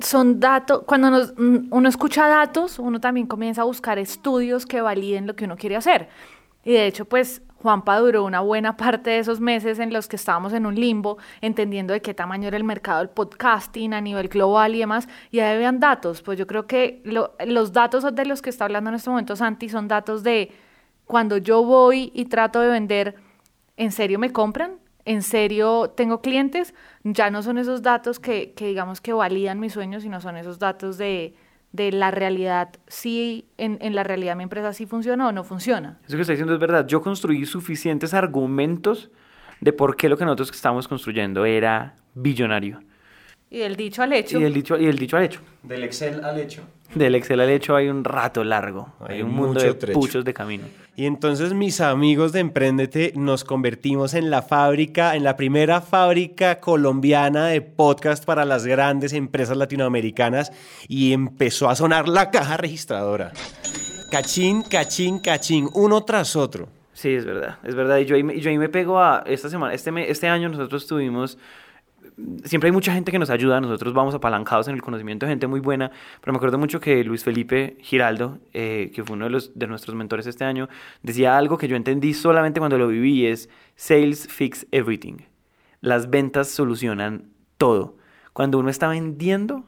son 0.00 0.40
datos, 0.40 0.82
cuando 0.86 1.32
uno 1.70 1.88
escucha 1.88 2.26
datos, 2.26 2.78
uno 2.78 3.00
también 3.00 3.26
comienza 3.26 3.62
a 3.62 3.64
buscar 3.64 3.98
estudios 3.98 4.66
que 4.66 4.80
validen 4.80 5.26
lo 5.26 5.36
que 5.36 5.44
uno 5.44 5.56
quiere 5.56 5.76
hacer. 5.76 6.08
Y 6.64 6.72
de 6.72 6.86
hecho, 6.86 7.04
pues 7.04 7.42
Juanpa 7.64 7.98
duró 7.98 8.24
una 8.24 8.40
buena 8.40 8.76
parte 8.76 9.08
de 9.08 9.18
esos 9.20 9.40
meses 9.40 9.78
en 9.78 9.90
los 9.90 10.06
que 10.06 10.16
estábamos 10.16 10.52
en 10.52 10.66
un 10.66 10.74
limbo, 10.74 11.16
entendiendo 11.40 11.94
de 11.94 12.02
qué 12.02 12.12
tamaño 12.12 12.48
era 12.48 12.58
el 12.58 12.64
mercado 12.64 12.98
del 12.98 13.08
podcasting 13.08 13.94
a 13.94 14.02
nivel 14.02 14.28
global 14.28 14.74
y 14.74 14.80
demás, 14.80 15.08
y 15.30 15.40
ahí 15.40 15.56
vean 15.56 15.80
datos. 15.80 16.20
Pues 16.20 16.38
yo 16.38 16.46
creo 16.46 16.66
que 16.66 17.02
los 17.04 17.72
datos 17.72 18.04
de 18.14 18.26
los 18.26 18.42
que 18.42 18.50
está 18.50 18.66
hablando 18.66 18.90
en 18.90 18.96
este 18.96 19.08
momento 19.08 19.34
Santi 19.34 19.70
son 19.70 19.88
datos 19.88 20.22
de 20.22 20.52
cuando 21.06 21.38
yo 21.38 21.64
voy 21.64 22.12
y 22.14 22.26
trato 22.26 22.60
de 22.60 22.68
vender, 22.68 23.14
¿en 23.78 23.92
serio 23.92 24.18
me 24.18 24.30
compran? 24.30 24.76
¿En 25.06 25.22
serio 25.22 25.90
tengo 25.96 26.20
clientes? 26.20 26.74
Ya 27.02 27.30
no 27.30 27.42
son 27.42 27.56
esos 27.56 27.80
datos 27.80 28.20
que, 28.20 28.52
que 28.52 28.66
digamos 28.66 29.00
que 29.00 29.14
validan 29.14 29.58
mis 29.58 29.72
sueños, 29.72 30.02
sino 30.02 30.20
son 30.20 30.36
esos 30.36 30.58
datos 30.58 30.98
de 30.98 31.34
de 31.74 31.90
la 31.90 32.12
realidad, 32.12 32.68
si 32.86 33.46
en, 33.58 33.78
en, 33.80 33.96
la 33.96 34.04
realidad 34.04 34.36
mi 34.36 34.44
empresa 34.44 34.72
sí 34.72 34.86
funciona 34.86 35.26
o 35.26 35.32
no 35.32 35.42
funciona. 35.42 35.98
Eso 36.06 36.14
que 36.14 36.20
está 36.22 36.32
diciendo 36.32 36.54
es 36.54 36.60
verdad. 36.60 36.86
Yo 36.86 37.02
construí 37.02 37.44
suficientes 37.46 38.14
argumentos 38.14 39.10
de 39.60 39.72
por 39.72 39.96
qué 39.96 40.08
lo 40.08 40.16
que 40.16 40.24
nosotros 40.24 40.52
estamos 40.52 40.86
construyendo 40.86 41.44
era 41.44 41.96
billonario. 42.14 42.78
Y 43.50 43.58
del 43.58 43.74
dicho 43.74 44.04
al 44.04 44.12
hecho. 44.12 44.38
Y 44.38 44.44
del 44.44 44.54
dicho, 44.54 44.76
y 44.76 44.86
del 44.86 44.96
dicho 44.96 45.16
al 45.16 45.24
hecho. 45.24 45.40
Del 45.64 45.82
Excel 45.82 46.24
al 46.24 46.38
hecho. 46.38 46.62
Del 46.94 47.16
Excel 47.16 47.40
al 47.40 47.50
hecho 47.50 47.74
hay 47.74 47.88
un 47.88 48.04
rato 48.04 48.44
largo. 48.44 48.94
Hay, 49.00 49.22
un 49.22 49.34
mundo 49.34 49.60
de 49.60 49.74
puchos 49.74 50.24
de 50.24 50.32
camino. 50.32 50.66
Y 50.96 51.06
entonces 51.06 51.54
mis 51.54 51.80
amigos 51.80 52.32
de 52.32 52.38
Emprendete 52.38 53.12
nos 53.16 53.42
convertimos 53.42 54.14
en 54.14 54.30
la 54.30 54.42
fábrica, 54.42 55.16
en 55.16 55.24
la 55.24 55.36
primera 55.36 55.80
fábrica 55.80 56.60
colombiana 56.60 57.46
de 57.46 57.62
podcast 57.62 58.24
para 58.24 58.44
las 58.44 58.64
grandes 58.64 59.12
empresas 59.12 59.56
latinoamericanas 59.56 60.52
y 60.86 61.12
empezó 61.12 61.68
a 61.68 61.74
sonar 61.74 62.06
la 62.06 62.30
caja 62.30 62.56
registradora. 62.56 63.32
Cachín, 64.12 64.62
cachín, 64.62 65.18
cachín, 65.18 65.68
uno 65.74 66.04
tras 66.04 66.36
otro. 66.36 66.68
Sí, 66.92 67.12
es 67.12 67.24
verdad, 67.24 67.58
es 67.64 67.74
verdad. 67.74 67.98
Y 67.98 68.04
yo 68.04 68.14
ahí, 68.14 68.40
yo 68.40 68.50
ahí 68.50 68.58
me 68.58 68.68
pego 68.68 69.00
a 69.00 69.24
esta 69.26 69.48
semana, 69.48 69.74
este, 69.74 69.90
este 70.08 70.28
año 70.28 70.48
nosotros 70.48 70.86
tuvimos 70.86 71.38
siempre 72.44 72.68
hay 72.68 72.72
mucha 72.72 72.92
gente 72.92 73.10
que 73.10 73.18
nos 73.18 73.30
ayuda, 73.30 73.60
nosotros 73.60 73.92
vamos 73.92 74.14
apalancados 74.14 74.68
en 74.68 74.74
el 74.74 74.82
conocimiento 74.82 75.26
de 75.26 75.32
gente 75.32 75.46
muy 75.46 75.60
buena, 75.60 75.90
pero 76.20 76.32
me 76.32 76.36
acuerdo 76.36 76.58
mucho 76.58 76.80
que 76.80 77.02
Luis 77.04 77.24
Felipe 77.24 77.76
Giraldo, 77.80 78.38
eh, 78.52 78.92
que 78.94 79.02
fue 79.02 79.16
uno 79.16 79.24
de, 79.24 79.30
los, 79.30 79.58
de 79.58 79.66
nuestros 79.66 79.96
mentores 79.96 80.26
este 80.26 80.44
año, 80.44 80.68
decía 81.02 81.36
algo 81.36 81.58
que 81.58 81.68
yo 81.68 81.76
entendí 81.76 82.14
solamente 82.14 82.60
cuando 82.60 82.78
lo 82.78 82.88
viví, 82.88 83.26
es 83.26 83.48
sales 83.76 84.28
fix 84.28 84.66
everything. 84.70 85.16
Las 85.80 86.08
ventas 86.10 86.48
solucionan 86.48 87.30
todo. 87.56 87.96
cuando 88.32 88.58
uno 88.58 88.68
está 88.68 88.88
vendiendo, 88.88 89.64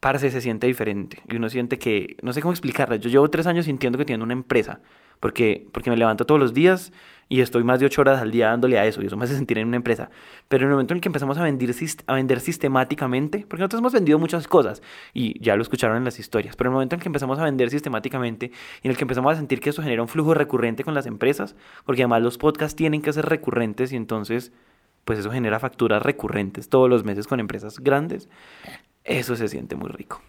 parce, 0.00 0.30
se 0.30 0.40
siente 0.40 0.66
diferente. 0.66 1.22
Y 1.28 1.36
uno 1.36 1.48
siente 1.48 1.78
que, 1.78 2.16
no 2.22 2.32
sé 2.32 2.40
cómo 2.40 2.52
explicarlo, 2.52 2.96
yo 2.96 3.10
llevo 3.10 3.28
tres 3.28 3.46
años 3.46 3.66
sintiendo 3.66 3.98
que 3.98 4.04
tiene 4.04 4.24
una 4.24 4.32
empresa, 4.32 4.80
porque, 5.20 5.66
porque 5.72 5.90
me 5.90 5.96
levanto 5.96 6.26
todos 6.26 6.40
los 6.40 6.54
días 6.54 6.92
y 7.30 7.42
estoy 7.42 7.62
más 7.62 7.78
de 7.78 7.86
ocho 7.86 8.00
horas 8.00 8.20
al 8.20 8.32
día 8.32 8.48
dándole 8.48 8.76
a 8.76 8.86
eso, 8.86 9.00
y 9.02 9.06
eso 9.06 9.16
me 9.16 9.24
hace 9.24 9.36
sentir 9.36 9.56
en 9.58 9.68
una 9.68 9.76
empresa. 9.76 10.10
Pero 10.48 10.64
en 10.64 10.70
el 10.70 10.72
momento 10.72 10.94
en 10.94 10.96
el 10.96 11.00
que 11.00 11.08
empezamos 11.08 11.38
a 11.38 11.44
vender, 11.44 11.72
a 12.08 12.14
vender 12.14 12.40
sistemáticamente, 12.40 13.46
porque 13.48 13.60
nosotros 13.60 13.78
hemos 13.78 13.92
vendido 13.92 14.18
muchas 14.18 14.48
cosas, 14.48 14.82
y 15.14 15.40
ya 15.40 15.54
lo 15.54 15.62
escucharon 15.62 15.96
en 15.96 16.04
las 16.04 16.18
historias, 16.18 16.56
pero 16.56 16.68
en 16.68 16.72
el 16.72 16.74
momento 16.74 16.96
en 16.96 17.00
que 17.00 17.08
empezamos 17.08 17.38
a 17.38 17.44
vender 17.44 17.70
sistemáticamente, 17.70 18.50
y 18.82 18.88
en 18.88 18.90
el 18.90 18.96
que 18.96 19.04
empezamos 19.04 19.32
a 19.32 19.36
sentir 19.36 19.60
que 19.60 19.70
eso 19.70 19.80
genera 19.80 20.02
un 20.02 20.08
flujo 20.08 20.34
recurrente 20.34 20.82
con 20.82 20.92
las 20.92 21.06
empresas, 21.06 21.54
porque 21.86 22.02
además 22.02 22.22
los 22.22 22.36
podcasts 22.36 22.74
tienen 22.74 23.00
que 23.00 23.12
ser 23.12 23.26
recurrentes, 23.26 23.92
y 23.92 23.96
entonces, 23.96 24.52
pues 25.04 25.20
eso 25.20 25.30
genera 25.30 25.60
facturas 25.60 26.02
recurrentes 26.02 26.68
todos 26.68 26.90
los 26.90 27.04
meses 27.04 27.28
con 27.28 27.38
empresas 27.38 27.78
grandes, 27.78 28.28
eso 29.04 29.36
se 29.36 29.46
siente 29.46 29.76
muy 29.76 29.90
rico. 29.90 30.20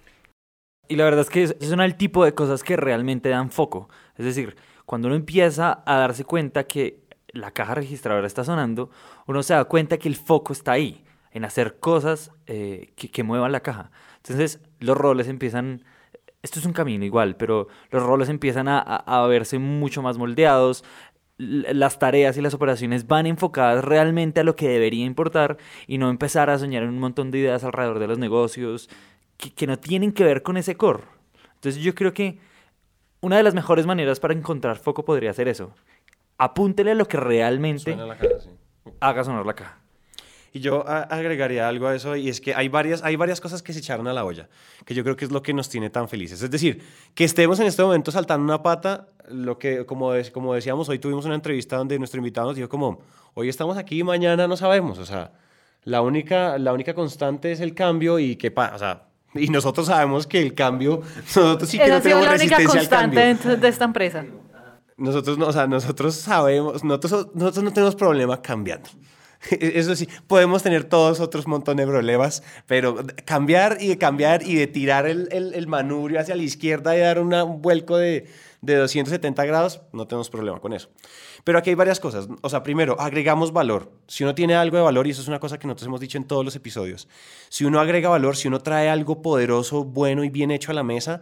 Y 0.88 0.98
la 0.98 1.06
verdad 1.06 1.22
es 1.22 1.30
que 1.30 1.48
son 1.66 1.82
el 1.82 1.96
tipo 1.96 2.26
de 2.26 2.36
cosas 2.36 2.64
que 2.64 2.76
realmente 2.76 3.30
dan 3.30 3.50
foco. 3.50 3.90
Es 4.18 4.26
decir, 4.26 4.58
cuando 4.92 5.08
uno 5.08 5.16
empieza 5.16 5.84
a 5.86 5.96
darse 6.00 6.26
cuenta 6.26 6.66
que 6.66 7.00
la 7.30 7.52
caja 7.52 7.76
registradora 7.76 8.28
está 8.28 8.44
sonando, 8.44 8.90
uno 9.26 9.42
se 9.42 9.54
da 9.54 9.64
cuenta 9.64 9.98
que 9.98 10.10
el 10.10 10.18
foco 10.18 10.52
está 10.52 10.74
ahí, 10.74 11.06
en 11.32 11.46
hacer 11.46 11.80
cosas 11.80 12.34
eh, 12.46 12.92
que, 12.98 13.24
muevan 13.24 13.54
la 13.54 13.62
caja. 13.62 13.90
Entonces 14.18 14.60
los 14.82 14.98
roles 14.98 15.30
empiezan, 15.30 15.86
esto 16.44 16.60
es 16.60 16.66
un 16.66 16.74
camino 16.74 17.06
igual, 17.06 17.38
pero 17.38 17.70
los 17.90 18.04
roles 18.04 18.28
empiezan 18.28 18.68
a, 18.68 18.82
a 18.82 19.26
verse 19.28 19.60
mucho 19.60 20.02
más 20.02 20.18
moldeados, 20.18 20.84
las 21.38 21.98
tareas 21.98 22.36
y 22.36 22.42
las 22.42 22.54
operaciones 22.54 23.08
van 23.08 23.28
enfocadas 23.28 23.86
realmente 23.86 24.42
a 24.42 24.44
lo 24.44 24.58
que 24.58 24.68
debería 24.68 25.06
importar 25.06 25.56
y 25.88 26.00
no 26.00 26.10
empezar 26.10 26.50
a 26.50 26.60
soñar 26.60 26.84
en 26.84 26.90
un 26.90 27.00
montón 27.00 27.32
de 27.32 27.38
ideas 27.38 27.64
alrededor 27.64 28.00
de 28.00 28.08
los 28.08 28.20
negocios 28.20 28.90
que, 29.38 29.54
que 29.54 29.68
no 29.68 29.80
tienen 29.80 30.12
que 30.12 30.26
ver 30.26 30.44
con 30.44 30.58
ese 30.58 30.76
core. 30.76 31.06
Entonces 31.56 31.82
yo 31.82 31.96
creo 31.96 32.12
que 32.12 32.51
una 33.22 33.38
de 33.38 33.44
las 33.44 33.54
mejores 33.54 33.86
maneras 33.86 34.20
para 34.20 34.34
encontrar 34.34 34.78
foco 34.78 35.06
podría 35.06 35.34
ser 35.34 35.48
eso. 35.48 35.72
Apúntele 36.38 36.92
a 36.92 36.96
lo 36.96 37.08
que 37.08 37.18
realmente 37.18 37.98
haga 39.00 39.24
sonar 39.24 39.46
la 39.46 39.54
caja. 39.54 39.78
Y 40.54 40.60
yo 40.60 40.86
agregaría 40.86 41.70
algo 41.70 41.88
a 41.88 41.96
eso 41.96 42.18
y 42.18 42.28
es 42.28 42.42
que 42.42 42.54
hay 42.54 42.68
varias, 42.68 43.04
hay 43.04 43.16
varias 43.16 43.40
cosas 43.40 43.64
que 43.64 43.72
se 43.72 43.80
echaron 43.80 44.06
a 44.08 44.14
la 44.14 44.26
olla, 44.26 44.50
que 44.86 44.94
yo 44.94 45.02
creo 45.04 45.16
que 45.16 45.24
es 45.24 45.32
lo 45.32 45.42
que 45.42 45.54
nos 45.54 45.70
tiene 45.70 45.90
tan 45.90 46.10
felices. 46.10 46.42
Es 46.42 46.52
decir, 46.52 46.84
que 47.16 47.24
estemos 47.24 47.58
en 47.62 47.68
este 47.68 47.82
momento 47.84 48.12
saltando 48.12 48.44
una 48.44 48.62
pata, 48.62 49.08
lo 49.30 49.58
que, 49.58 49.86
como, 49.86 50.12
como 50.34 50.54
decíamos, 50.54 50.90
hoy 50.90 51.00
tuvimos 51.00 51.24
una 51.24 51.36
entrevista 51.36 51.78
donde 51.78 51.98
nuestro 51.98 52.18
invitado 52.18 52.48
nos 52.48 52.58
dijo 52.58 52.68
como, 52.68 53.00
hoy 53.34 53.48
estamos 53.48 53.78
aquí 53.78 54.00
y 54.00 54.04
mañana 54.04 54.46
no 54.46 54.58
sabemos. 54.58 54.98
O 54.98 55.06
sea, 55.06 55.32
la 55.84 56.02
única, 56.02 56.58
la 56.58 56.74
única 56.74 56.94
constante 56.94 57.54
es 57.54 57.62
el 57.62 57.74
cambio 57.74 58.20
y 58.20 58.36
que 58.36 58.52
pasa, 58.52 58.76
o 58.76 58.80
sea, 58.80 59.04
y 59.34 59.48
nosotros 59.48 59.88
sabemos 59.88 60.28
que 60.28 60.42
el 60.42 60.54
cambio, 60.54 61.02
nosotros 61.36 61.70
sí 61.70 61.78
que 61.78 61.88
no 61.88 62.02
tenemos 62.02 62.26
la 62.26 62.36
única 62.36 62.64
constante 62.64 63.36
de 63.36 63.68
esta 63.68 63.86
empresa. 63.86 64.26
Nosotros, 64.98 65.38
no, 65.38 65.48
o 65.48 65.54
sea, 65.54 65.68
nosotros 65.68 66.16
sabemos, 66.16 66.84
nosotros, 66.84 67.30
nosotros 67.34 67.64
no 67.64 67.74
tenemos 67.74 67.96
problema 67.96 68.42
cambiando. 68.42 68.90
Eso 69.60 69.96
sí, 69.96 70.08
podemos 70.28 70.62
tener 70.62 70.84
todos 70.84 71.20
otros 71.20 71.48
montones 71.48 71.86
de 71.86 71.92
problemas, 71.92 72.44
pero 72.68 72.98
cambiar 73.26 73.78
y 73.80 73.88
de 73.88 73.98
cambiar 73.98 74.44
y 74.44 74.56
de 74.56 74.68
tirar 74.68 75.08
el, 75.08 75.30
el, 75.32 75.68
manubrio 75.68 76.20
hacia 76.20 76.36
la 76.36 76.44
izquierda 76.44 76.96
y 76.96 77.00
dar 77.00 77.20
un 77.20 77.62
vuelco 77.62 77.98
de, 77.98 78.28
de 78.62 78.76
270 78.76 79.44
grados, 79.46 79.82
no 79.92 80.08
tenemos 80.08 80.30
problema 80.30 80.60
con 80.60 80.74
eso. 80.74 80.90
Pero 81.44 81.58
aquí 81.58 81.72
hay 81.72 81.76
varias 81.76 82.00
cosas. 82.00 82.28
O 82.42 82.50
sea, 82.50 82.62
primero, 82.62 83.00
agregamos 83.00 83.52
valor. 83.52 83.92
Si 84.08 84.24
uno 84.24 84.36
tiene 84.36 84.54
algo 84.54 84.78
de 84.78 84.84
valor, 84.84 85.08
y 85.08 85.12
eso 85.12 85.22
es 85.22 85.28
una 85.28 85.40
cosa 85.40 85.58
que 85.58 85.68
nosotros 85.68 85.88
hemos 85.88 86.00
dicho 86.00 86.18
en 86.18 86.26
todos 86.26 86.46
los 86.46 86.56
episodios, 86.56 87.08
si 87.50 87.66
uno 87.66 87.80
agrega 87.80 88.10
valor, 88.10 88.36
si 88.36 88.48
uno 88.48 88.60
trae 88.60 88.90
algo 88.90 89.22
poderoso, 89.22 89.84
bueno 89.84 90.24
y 90.24 90.30
bien 90.30 90.52
hecho 90.52 90.72
a 90.72 90.76
la 90.76 90.84
mesa, 90.84 91.22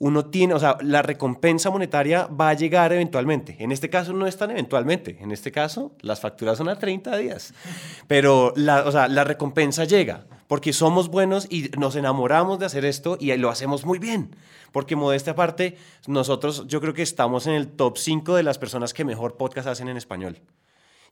uno 0.00 0.26
tiene, 0.26 0.54
o 0.54 0.58
sea, 0.58 0.76
la 0.80 1.02
recompensa 1.02 1.70
monetaria 1.70 2.26
va 2.26 2.50
a 2.50 2.54
llegar 2.54 2.92
eventualmente. 2.92 3.56
En 3.58 3.72
este 3.72 3.90
caso 3.90 4.12
no 4.12 4.26
es 4.26 4.36
tan 4.36 4.50
eventualmente. 4.50 5.18
En 5.20 5.32
este 5.32 5.52
caso, 5.52 5.96
las 6.00 6.20
facturas 6.20 6.58
son 6.58 6.68
a 6.68 6.78
30 6.78 7.16
días. 7.18 7.54
Pero 8.06 8.52
o 8.54 8.92
sea, 8.92 9.08
la 9.08 9.24
recompensa 9.24 9.84
llega 9.84 10.26
porque 10.48 10.72
somos 10.72 11.08
buenos 11.08 11.46
y 11.50 11.70
nos 11.78 11.94
enamoramos 11.94 12.58
de 12.58 12.66
hacer 12.66 12.84
esto 12.84 13.16
y 13.20 13.34
lo 13.36 13.50
hacemos 13.50 13.84
muy 13.84 13.98
bien. 14.00 14.34
Porque 14.72 14.96
modesta 14.96 15.32
aparte, 15.32 15.76
nosotros 16.06 16.66
yo 16.66 16.80
creo 16.80 16.94
que 16.94 17.02
estamos 17.02 17.46
en 17.46 17.54
el 17.54 17.68
top 17.68 17.96
5 17.96 18.34
de 18.34 18.42
las 18.42 18.58
personas 18.58 18.92
que 18.92 19.04
mejor 19.04 19.36
podcast 19.36 19.68
hacen 19.68 19.88
en 19.88 19.96
español. 19.96 20.40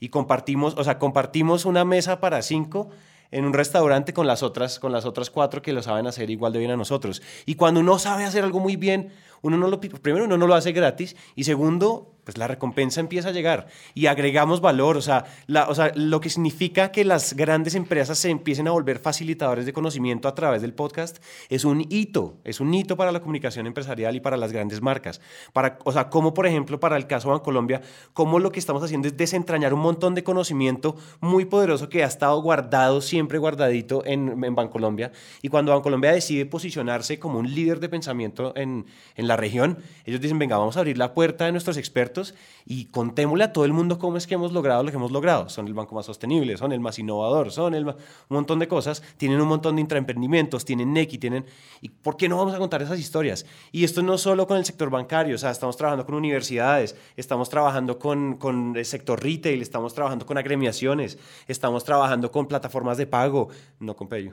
Y 0.00 0.08
compartimos, 0.08 0.74
o 0.76 0.84
sea, 0.84 0.98
compartimos 0.98 1.64
una 1.64 1.84
mesa 1.84 2.20
para 2.20 2.42
cinco 2.42 2.90
en 3.30 3.44
un 3.44 3.52
restaurante 3.52 4.12
con 4.12 4.26
las 4.26 4.42
otras, 4.42 4.78
con 4.78 4.92
las 4.92 5.04
otras 5.04 5.30
cuatro 5.30 5.62
que 5.62 5.72
lo 5.72 5.82
saben 5.82 6.06
hacer 6.06 6.30
igual 6.30 6.52
de 6.52 6.58
bien 6.58 6.70
a 6.70 6.76
nosotros. 6.76 7.22
Y 7.44 7.54
cuando 7.56 7.80
uno 7.80 7.98
sabe 7.98 8.24
hacer 8.24 8.44
algo 8.44 8.60
muy 8.60 8.76
bien, 8.76 9.12
uno 9.42 9.56
no 9.56 9.68
lo, 9.68 9.80
primero 9.80 10.24
uno 10.24 10.38
no 10.38 10.46
lo 10.46 10.54
hace 10.54 10.72
gratis 10.72 11.16
y 11.34 11.44
segundo, 11.44 12.15
pues 12.26 12.38
la 12.38 12.48
recompensa 12.48 12.98
empieza 12.98 13.28
a 13.28 13.32
llegar 13.32 13.68
y 13.94 14.06
agregamos 14.06 14.60
valor, 14.60 14.96
o 14.96 15.00
sea, 15.00 15.26
o 15.68 15.74
sea, 15.76 15.92
lo 15.94 16.20
que 16.20 16.28
significa 16.28 16.90
que 16.90 17.04
las 17.04 17.34
grandes 17.34 17.76
empresas 17.76 18.18
se 18.18 18.30
empiecen 18.30 18.66
a 18.66 18.72
volver 18.72 18.98
facilitadores 18.98 19.64
de 19.64 19.72
conocimiento 19.72 20.26
a 20.26 20.34
través 20.34 20.60
del 20.60 20.74
podcast 20.74 21.22
es 21.48 21.64
un 21.64 21.86
hito, 21.88 22.38
es 22.42 22.58
un 22.58 22.74
hito 22.74 22.96
para 22.96 23.12
la 23.12 23.20
comunicación 23.20 23.68
empresarial 23.68 24.16
y 24.16 24.20
para 24.20 24.36
las 24.36 24.50
grandes 24.50 24.82
marcas. 24.82 25.20
Para, 25.52 25.78
o 25.84 25.92
sea, 25.92 26.10
como 26.10 26.34
por 26.34 26.48
ejemplo 26.48 26.80
para 26.80 26.96
el 26.96 27.06
caso 27.06 27.28
de 27.28 27.34
Bancolombia, 27.34 27.80
como 28.12 28.40
lo 28.40 28.50
que 28.50 28.58
estamos 28.58 28.82
haciendo 28.82 29.06
es 29.06 29.16
desentrañar 29.16 29.72
un 29.72 29.80
montón 29.80 30.16
de 30.16 30.24
conocimiento 30.24 30.96
muy 31.20 31.44
poderoso 31.44 31.88
que 31.88 32.02
ha 32.02 32.08
estado 32.08 32.42
guardado, 32.42 33.02
siempre 33.02 33.38
guardadito 33.38 34.04
en, 34.04 34.42
en 34.42 34.54
Bancolombia. 34.56 35.12
Y 35.42 35.48
cuando 35.48 35.70
Bancolombia 35.70 36.10
decide 36.10 36.44
posicionarse 36.44 37.20
como 37.20 37.38
un 37.38 37.54
líder 37.54 37.78
de 37.78 37.88
pensamiento 37.88 38.52
en, 38.56 38.86
en 39.14 39.28
la 39.28 39.36
región, 39.36 39.78
ellos 40.04 40.20
dicen, 40.20 40.40
venga, 40.40 40.58
vamos 40.58 40.76
a 40.76 40.80
abrir 40.80 40.98
la 40.98 41.14
puerta 41.14 41.44
de 41.44 41.52
nuestros 41.52 41.76
expertos 41.76 42.15
y 42.64 42.86
contémosle 42.86 43.44
a 43.44 43.52
todo 43.52 43.64
el 43.64 43.72
mundo 43.72 43.98
cómo 43.98 44.16
es 44.16 44.26
que 44.26 44.34
hemos 44.34 44.52
logrado 44.52 44.82
lo 44.82 44.90
que 44.90 44.96
hemos 44.96 45.12
logrado. 45.12 45.48
Son 45.48 45.66
el 45.66 45.74
banco 45.74 45.94
más 45.94 46.06
sostenible, 46.06 46.56
son 46.56 46.72
el 46.72 46.80
más 46.80 46.98
innovador, 46.98 47.52
son 47.52 47.74
el 47.74 47.86
un 47.86 47.94
montón 48.28 48.58
de 48.58 48.68
cosas, 48.68 49.02
tienen 49.16 49.40
un 49.40 49.48
montón 49.48 49.76
de 49.76 49.82
intraemprendimientos, 49.82 50.64
tienen 50.64 50.92
NECI, 50.92 51.18
tienen... 51.18 51.46
¿Y 51.80 51.88
por 51.90 52.16
qué 52.16 52.28
no 52.28 52.36
vamos 52.36 52.54
a 52.54 52.58
contar 52.58 52.82
esas 52.82 52.98
historias? 52.98 53.46
Y 53.72 53.84
esto 53.84 54.02
no 54.02 54.18
solo 54.18 54.46
con 54.46 54.56
el 54.56 54.64
sector 54.64 54.90
bancario, 54.90 55.34
o 55.34 55.38
sea, 55.38 55.50
estamos 55.50 55.76
trabajando 55.76 56.04
con 56.06 56.14
universidades, 56.14 56.96
estamos 57.16 57.48
trabajando 57.48 57.98
con, 57.98 58.36
con 58.36 58.76
el 58.76 58.84
sector 58.84 59.22
retail, 59.22 59.62
estamos 59.62 59.94
trabajando 59.94 60.26
con 60.26 60.38
agremiaciones, 60.38 61.18
estamos 61.46 61.84
trabajando 61.84 62.30
con 62.30 62.46
plataformas 62.46 62.96
de 62.96 63.06
pago, 63.06 63.48
no 63.78 63.94
con 63.94 64.08
Peyo. 64.08 64.32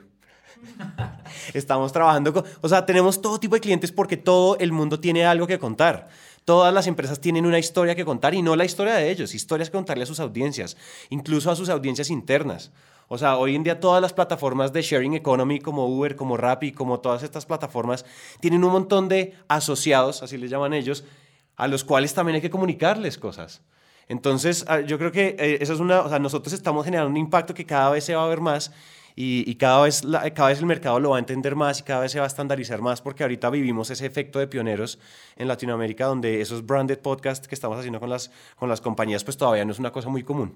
Estamos 1.54 1.92
trabajando 1.92 2.32
con, 2.32 2.44
o 2.60 2.68
sea, 2.68 2.86
tenemos 2.86 3.20
todo 3.20 3.38
tipo 3.38 3.54
de 3.54 3.60
clientes 3.60 3.92
porque 3.92 4.16
todo 4.16 4.56
el 4.58 4.72
mundo 4.72 5.00
tiene 5.00 5.24
algo 5.24 5.46
que 5.46 5.58
contar. 5.58 6.08
Todas 6.44 6.74
las 6.74 6.86
empresas 6.86 7.20
tienen 7.20 7.46
una 7.46 7.58
historia 7.58 7.94
que 7.94 8.04
contar 8.04 8.34
y 8.34 8.42
no 8.42 8.54
la 8.54 8.66
historia 8.66 8.94
de 8.94 9.10
ellos, 9.10 9.34
historias 9.34 9.70
que 9.70 9.76
contarle 9.76 10.04
a 10.04 10.06
sus 10.06 10.20
audiencias, 10.20 10.76
incluso 11.08 11.50
a 11.50 11.56
sus 11.56 11.70
audiencias 11.70 12.10
internas. 12.10 12.70
O 13.08 13.18
sea, 13.18 13.36
hoy 13.36 13.54
en 13.54 13.64
día 13.64 13.80
todas 13.80 14.02
las 14.02 14.12
plataformas 14.12 14.72
de 14.72 14.82
sharing 14.82 15.14
economy 15.14 15.58
como 15.58 15.86
Uber, 15.86 16.16
como 16.16 16.36
Rappi, 16.36 16.72
como 16.72 17.00
todas 17.00 17.22
estas 17.22 17.46
plataformas, 17.46 18.04
tienen 18.40 18.64
un 18.64 18.72
montón 18.72 19.08
de 19.08 19.34
asociados, 19.48 20.22
así 20.22 20.36
les 20.36 20.50
llaman 20.50 20.74
ellos, 20.74 21.04
a 21.56 21.68
los 21.68 21.84
cuales 21.84 22.12
también 22.12 22.36
hay 22.36 22.42
que 22.42 22.50
comunicarles 22.50 23.18
cosas. 23.18 23.62
Entonces, 24.08 24.64
ah, 24.68 24.80
yo 24.80 24.98
creo 24.98 25.12
que 25.12 25.36
eh, 25.38 25.58
eso 25.60 25.72
es 25.72 25.80
una, 25.80 26.00
o 26.00 26.08
sea, 26.08 26.18
nosotros 26.18 26.52
estamos 26.52 26.84
generando 26.84 27.10
un 27.10 27.16
impacto 27.16 27.54
que 27.54 27.64
cada 27.64 27.90
vez 27.90 28.04
se 28.04 28.14
va 28.14 28.24
a 28.24 28.28
ver 28.28 28.40
más 28.40 28.70
y, 29.16 29.54
cada, 29.54 29.82
vez 29.82 30.02
cada 30.34 30.48
vez 30.48 30.58
el 30.58 30.66
mercado 30.66 30.98
lo 30.98 31.10
va 31.10 31.16
a 31.16 31.18
entender 31.20 31.54
más 31.54 31.78
y 31.78 31.82
cada 31.84 32.00
vez 32.00 32.10
se 32.10 32.18
va 32.18 32.24
a 32.24 32.26
estandarizar 32.26 32.82
más 32.82 33.00
porque 33.00 33.22
ahorita 33.22 33.48
vivimos 33.48 33.90
ese 33.90 34.06
efecto 34.06 34.40
de 34.40 34.48
pioneros 34.48 34.98
en 35.36 35.46
Latinoamérica 35.46 36.06
donde 36.06 36.40
esos 36.40 36.66
branded 36.66 36.98
podcasts 36.98 37.46
que 37.46 37.54
estamos 37.54 37.78
haciendo 37.78 38.00
con 38.00 38.10
las, 38.10 38.32
con 38.56 38.68
las 38.68 38.80
compañías 38.80 39.22
pues 39.22 39.36
todavía 39.36 39.64
no 39.64 39.70
es 39.70 39.78
una 39.78 39.92
cosa 39.92 40.08
muy 40.08 40.24
común. 40.24 40.54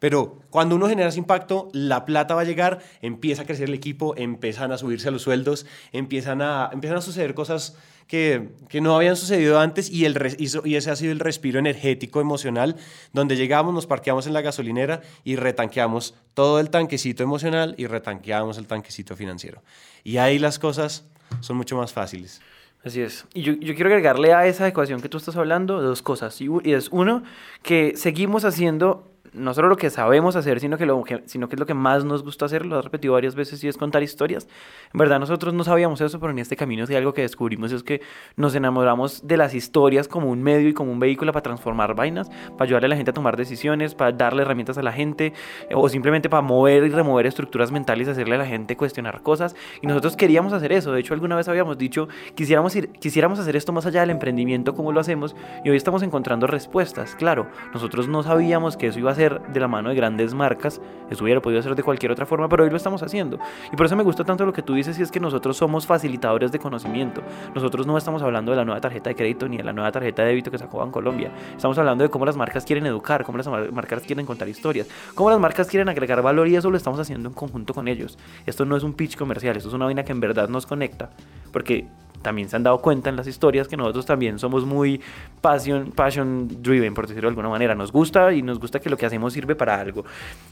Pero 0.00 0.40
cuando 0.50 0.74
uno 0.74 0.88
genera 0.88 1.10
ese 1.10 1.20
impacto, 1.20 1.68
la 1.72 2.04
plata 2.04 2.34
va 2.34 2.40
a 2.40 2.44
llegar, 2.44 2.80
empieza 3.02 3.42
a 3.42 3.44
crecer 3.44 3.68
el 3.68 3.74
equipo, 3.74 4.16
empiezan 4.16 4.72
a 4.72 4.78
subirse 4.78 5.12
los 5.12 5.22
sueldos, 5.22 5.64
empiezan 5.92 6.42
a, 6.42 6.70
empiezan 6.72 6.98
a 6.98 7.02
suceder 7.02 7.34
cosas 7.34 7.76
que, 8.12 8.50
que, 8.68 8.82
no 8.82 8.94
habían 8.94 9.16
sucedido 9.16 9.58
antes 9.58 9.88
y, 9.88 10.04
el, 10.04 10.36
y 10.38 10.74
ese 10.76 10.90
ha 10.90 10.96
sido 10.96 11.12
el 11.12 11.18
respiro 11.18 11.58
energético, 11.58 12.20
emocional, 12.20 12.76
donde 13.14 13.36
llegamos, 13.36 13.72
nos 13.72 13.86
parqueamos 13.86 14.26
en 14.26 14.34
la 14.34 14.42
gasolinera 14.42 15.00
y 15.24 15.36
retanqueamos 15.36 16.14
todo 16.34 16.60
el 16.60 16.68
tanquecito 16.68 17.22
emocional 17.22 17.74
y 17.78 17.86
retanqueamos 17.86 18.58
el 18.58 18.66
tanquecito 18.66 19.16
financiero. 19.16 19.62
Y 20.04 20.18
ahí 20.18 20.38
las 20.38 20.58
cosas 20.58 21.06
son 21.40 21.56
mucho 21.56 21.74
más 21.78 21.94
fáciles. 21.94 22.42
Así 22.84 23.00
es. 23.00 23.24
Y 23.32 23.40
yo, 23.44 23.54
yo, 23.54 23.74
quiero 23.74 23.88
agregarle 23.88 24.34
a 24.34 24.46
esa 24.46 24.68
ecuación 24.68 25.00
que 25.00 25.08
tú 25.08 25.16
estás 25.16 25.36
hablando 25.36 25.80
dos 25.80 26.02
cosas. 26.02 26.38
Y, 26.42 26.48
y 26.64 26.74
es 26.74 26.90
uno, 26.90 27.22
que 27.62 27.94
seguimos 27.96 28.44
haciendo 28.44 29.10
no 29.34 29.54
solo 29.54 29.68
lo 29.68 29.76
que 29.76 29.90
sabemos 29.90 30.36
hacer, 30.36 30.60
sino 30.60 30.76
que, 30.76 30.86
lo 30.86 31.02
que, 31.04 31.22
sino 31.26 31.48
que 31.48 31.56
es 31.56 31.60
lo 31.60 31.66
que 31.66 31.74
más 31.74 32.04
nos 32.04 32.22
gusta 32.22 32.44
hacer, 32.44 32.66
lo 32.66 32.78
he 32.78 32.82
repetido 32.82 33.14
varias 33.14 33.34
veces, 33.34 33.62
y 33.64 33.68
es 33.68 33.76
contar 33.76 34.02
historias. 34.02 34.46
En 34.92 34.98
verdad 34.98 35.18
nosotros 35.18 35.54
no 35.54 35.64
sabíamos 35.64 36.00
eso, 36.00 36.20
pero 36.20 36.32
en 36.32 36.38
este 36.38 36.56
camino 36.56 36.86
sí 36.86 36.94
algo 36.94 37.14
que 37.14 37.22
descubrimos 37.22 37.72
es 37.72 37.82
que 37.82 38.02
nos 38.36 38.54
enamoramos 38.54 39.26
de 39.26 39.36
las 39.36 39.54
historias 39.54 40.08
como 40.08 40.28
un 40.30 40.42
medio 40.42 40.68
y 40.68 40.74
como 40.74 40.92
un 40.92 41.00
vehículo 41.00 41.32
para 41.32 41.42
transformar 41.42 41.94
vainas, 41.94 42.28
para 42.28 42.64
ayudarle 42.64 42.86
a 42.86 42.88
la 42.90 42.96
gente 42.96 43.10
a 43.10 43.14
tomar 43.14 43.36
decisiones, 43.36 43.94
para 43.94 44.12
darle 44.12 44.42
herramientas 44.42 44.76
a 44.78 44.82
la 44.82 44.92
gente, 44.92 45.32
eh, 45.68 45.74
o 45.74 45.88
simplemente 45.88 46.28
para 46.28 46.42
mover 46.42 46.84
y 46.84 46.90
remover 46.90 47.26
estructuras 47.26 47.72
mentales, 47.72 48.08
hacerle 48.08 48.34
a 48.34 48.38
la 48.38 48.46
gente 48.46 48.76
cuestionar 48.76 49.22
cosas. 49.22 49.56
Y 49.80 49.86
nosotros 49.86 50.16
queríamos 50.16 50.52
hacer 50.52 50.72
eso. 50.72 50.92
De 50.92 51.00
hecho, 51.00 51.14
alguna 51.14 51.36
vez 51.36 51.48
habíamos 51.48 51.78
dicho, 51.78 52.08
quisiéramos, 52.34 52.76
ir, 52.76 52.90
quisiéramos 52.90 53.38
hacer 53.38 53.56
esto 53.56 53.72
más 53.72 53.86
allá 53.86 54.00
del 54.00 54.10
emprendimiento, 54.10 54.74
como 54.74 54.92
lo 54.92 55.00
hacemos, 55.00 55.34
y 55.64 55.70
hoy 55.70 55.76
estamos 55.76 56.02
encontrando 56.02 56.46
respuestas. 56.46 57.14
Claro, 57.14 57.46
nosotros 57.72 58.08
no 58.08 58.22
sabíamos 58.22 58.76
que 58.76 58.88
eso 58.88 58.98
iba 58.98 59.10
a 59.10 59.14
ser 59.14 59.21
de 59.30 59.60
la 59.60 59.68
mano 59.68 59.88
de 59.88 59.94
grandes 59.94 60.34
marcas, 60.34 60.80
eso 61.10 61.24
hubiera 61.24 61.40
podido 61.40 61.62
ser 61.62 61.74
de 61.74 61.82
cualquier 61.82 62.12
otra 62.12 62.26
forma, 62.26 62.48
pero 62.48 62.64
hoy 62.64 62.70
lo 62.70 62.76
estamos 62.76 63.02
haciendo. 63.02 63.38
Y 63.72 63.76
por 63.76 63.86
eso 63.86 63.96
me 63.96 64.02
gusta 64.02 64.24
tanto 64.24 64.44
lo 64.44 64.52
que 64.52 64.62
tú 64.62 64.74
dices, 64.74 64.98
y 64.98 65.02
es 65.02 65.10
que 65.10 65.20
nosotros 65.20 65.56
somos 65.56 65.86
facilitadores 65.86 66.52
de 66.52 66.58
conocimiento. 66.58 67.22
Nosotros 67.54 67.86
no 67.86 67.96
estamos 67.96 68.22
hablando 68.22 68.52
de 68.52 68.56
la 68.56 68.64
nueva 68.64 68.80
tarjeta 68.80 69.10
de 69.10 69.16
crédito 69.16 69.48
ni 69.48 69.56
de 69.56 69.64
la 69.64 69.72
nueva 69.72 69.90
tarjeta 69.90 70.22
de 70.22 70.28
débito 70.28 70.50
que 70.50 70.58
sacó 70.58 70.82
Colombia. 70.90 71.30
Estamos 71.56 71.78
hablando 71.78 72.04
de 72.04 72.10
cómo 72.10 72.26
las 72.26 72.36
marcas 72.36 72.64
quieren 72.64 72.86
educar, 72.86 73.24
cómo 73.24 73.38
las 73.38 73.48
marcas 73.48 74.02
quieren 74.02 74.26
contar 74.26 74.48
historias, 74.48 74.88
cómo 75.14 75.30
las 75.30 75.38
marcas 75.38 75.68
quieren 75.68 75.88
agregar 75.88 76.22
valor 76.22 76.48
y 76.48 76.56
eso 76.56 76.70
lo 76.70 76.76
estamos 76.76 76.98
haciendo 76.98 77.28
en 77.28 77.34
conjunto 77.34 77.74
con 77.74 77.88
ellos. 77.88 78.18
Esto 78.46 78.64
no 78.64 78.76
es 78.76 78.82
un 78.82 78.94
pitch 78.94 79.16
comercial, 79.16 79.56
esto 79.56 79.68
es 79.68 79.74
una 79.74 79.84
vaina 79.84 80.04
que 80.04 80.12
en 80.12 80.20
verdad 80.20 80.48
nos 80.48 80.66
conecta, 80.66 81.10
porque 81.52 81.86
también 82.22 82.48
se 82.48 82.56
han 82.56 82.62
dado 82.62 82.78
cuenta 82.78 83.10
en 83.10 83.16
las 83.16 83.26
historias 83.26 83.68
que 83.68 83.76
nosotros 83.76 84.06
también 84.06 84.38
somos 84.38 84.64
muy 84.64 85.00
passion, 85.40 85.92
passion 85.92 86.62
driven, 86.62 86.94
por 86.94 87.06
decirlo 87.06 87.28
de 87.28 87.32
alguna 87.32 87.48
manera. 87.48 87.74
Nos 87.74 87.92
gusta 87.92 88.32
y 88.32 88.42
nos 88.42 88.58
gusta 88.58 88.80
que 88.80 88.88
lo 88.88 88.96
que 88.96 89.06
hacemos 89.06 89.32
sirve 89.32 89.54
para 89.54 89.80
algo. 89.80 90.04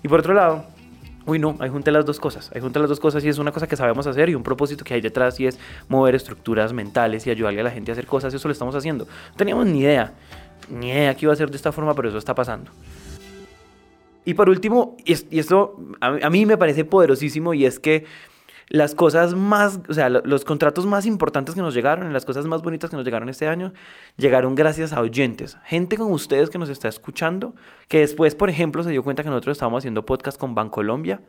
Y 0.03 0.09
por 0.09 0.21
otro 0.21 0.35
lado, 0.35 0.65
Uy, 1.27 1.39
no, 1.39 1.55
hay 1.61 1.69
junta 1.69 1.91
las 1.91 2.07
dos 2.07 2.19
cosas. 2.19 2.51
Hay 2.55 2.61
junta 2.61 2.81
las 2.81 2.89
dos 2.89 2.99
cosas 2.99 3.23
y 3.25 3.29
es 3.29 3.39
una 3.39 3.53
cosa 3.53 3.67
que 3.67 3.77
sabemos 3.77 4.07
hacer 4.07 4.31
y 4.31 4.35
un 4.35 4.43
propósito 4.43 4.85
que 4.85 4.95
hay 4.95 5.01
detrás 5.01 5.39
y 5.39 5.47
es 5.47 5.59
mover 5.89 6.15
estructuras 6.15 6.73
mentales 6.73 7.27
y 7.27 7.31
ayudarle 7.31 7.61
a 7.61 7.65
la 7.65 7.71
gente 7.71 7.91
a 7.91 7.93
hacer 7.93 8.07
cosas. 8.07 8.33
Eso 8.33 8.49
lo 8.49 8.53
estamos 8.53 8.75
haciendo. 8.75 9.05
No 9.05 9.37
teníamos 9.37 9.67
ni 9.67 9.81
idea, 9.81 10.15
ni 10.71 10.89
idea 10.89 11.15
que 11.15 11.27
iba 11.27 11.33
a 11.33 11.37
ser 11.37 11.51
de 11.51 11.57
esta 11.57 11.73
forma, 11.73 11.95
pero 11.95 12.09
eso 12.09 12.19
está 12.19 12.35
pasando. 12.35 12.71
Y 14.25 14.35
por 14.35 14.49
último, 14.49 14.97
y 15.05 15.39
esto 15.39 15.77
a 16.01 16.31
mí 16.31 16.47
me 16.47 16.57
parece 16.57 16.85
poderosísimo 16.85 17.55
y 17.55 17.65
es 17.65 17.79
que 17.79 18.05
las 18.71 18.95
cosas 18.95 19.35
más, 19.35 19.81
o 19.89 19.95
sea, 19.95 20.09
los 20.09 20.45
contratos 20.45 20.87
más 20.87 21.05
importantes 21.05 21.57
que 21.57 21.61
nos 21.61 21.75
llegaron, 21.75 22.13
las 22.13 22.25
cosas 22.25 22.47
más 22.47 22.63
bonitas 22.63 22.89
que 22.89 22.97
nos 22.97 23.05
llegaron 23.05 23.29
este 23.29 23.49
año, 23.49 23.73
llegaron 24.17 24.55
gracias 24.55 24.93
a 24.93 25.01
oyentes. 25.01 25.59
Gente 25.65 25.97
como 25.97 26.15
ustedes 26.15 26.51
que 26.51 26.59
nos 26.59 26.69
está 26.69 26.87
escuchando, 26.89 27.55
que 27.89 27.99
después, 27.99 28.37
por 28.37 28.49
ejemplo, 28.49 28.85
se 28.85 28.91
dio 28.91 29.03
cuenta 29.03 29.25
que 29.25 29.29
nosotros 29.29 29.57
estábamos 29.57 29.81
haciendo 29.81 30.07
podcast 30.07 30.39
con 30.39 30.55
Bancolombia. 30.55 31.21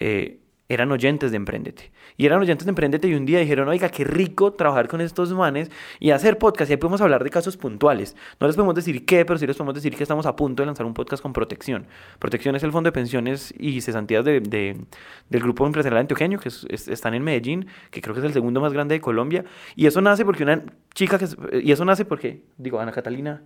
Eh, 0.00 0.40
eran 0.68 0.90
oyentes 0.90 1.30
de 1.30 1.36
Emprendete. 1.36 1.92
Y 2.16 2.26
eran 2.26 2.40
oyentes 2.40 2.66
de 2.66 2.70
Emprendete 2.70 3.08
y 3.08 3.14
un 3.14 3.26
día 3.26 3.38
dijeron, 3.38 3.68
oiga, 3.68 3.88
qué 3.88 4.04
rico 4.04 4.52
trabajar 4.52 4.88
con 4.88 5.00
estos 5.00 5.32
manes 5.32 5.70
y 6.00 6.10
hacer 6.10 6.38
podcast. 6.38 6.70
Y 6.70 6.74
ahí 6.74 6.76
podemos 6.78 7.00
hablar 7.00 7.22
de 7.24 7.30
casos 7.30 7.56
puntuales. 7.56 8.16
No 8.40 8.46
les 8.46 8.56
podemos 8.56 8.74
decir 8.74 9.04
qué, 9.04 9.24
pero 9.24 9.38
sí 9.38 9.46
les 9.46 9.56
podemos 9.56 9.74
decir 9.74 9.94
que 9.96 10.02
estamos 10.02 10.26
a 10.26 10.34
punto 10.34 10.62
de 10.62 10.66
lanzar 10.66 10.86
un 10.86 10.94
podcast 10.94 11.22
con 11.22 11.32
Protección. 11.32 11.86
Protección 12.18 12.56
es 12.56 12.62
el 12.62 12.72
Fondo 12.72 12.88
de 12.88 12.92
Pensiones 12.92 13.54
y 13.58 13.80
Cesantías 13.80 14.24
de, 14.24 14.40
del 14.40 15.42
Grupo 15.42 15.66
Empresarial 15.66 16.00
Antioqueño, 16.00 16.38
que 16.38 16.48
están 16.48 17.14
en 17.14 17.22
Medellín, 17.22 17.66
que 17.90 18.00
creo 18.00 18.14
que 18.14 18.20
es 18.20 18.26
el 18.26 18.32
segundo 18.32 18.60
más 18.60 18.72
grande 18.72 18.94
de 18.94 19.00
Colombia. 19.00 19.44
Y 19.74 19.86
eso 19.86 20.00
nace 20.00 20.24
porque 20.24 20.42
una 20.42 20.64
chica 20.94 21.18
que... 21.18 21.26
Y 21.62 21.72
eso 21.72 21.84
nace 21.84 22.04
porque, 22.04 22.42
digo, 22.56 22.80
Ana 22.80 22.92
Catalina... 22.92 23.42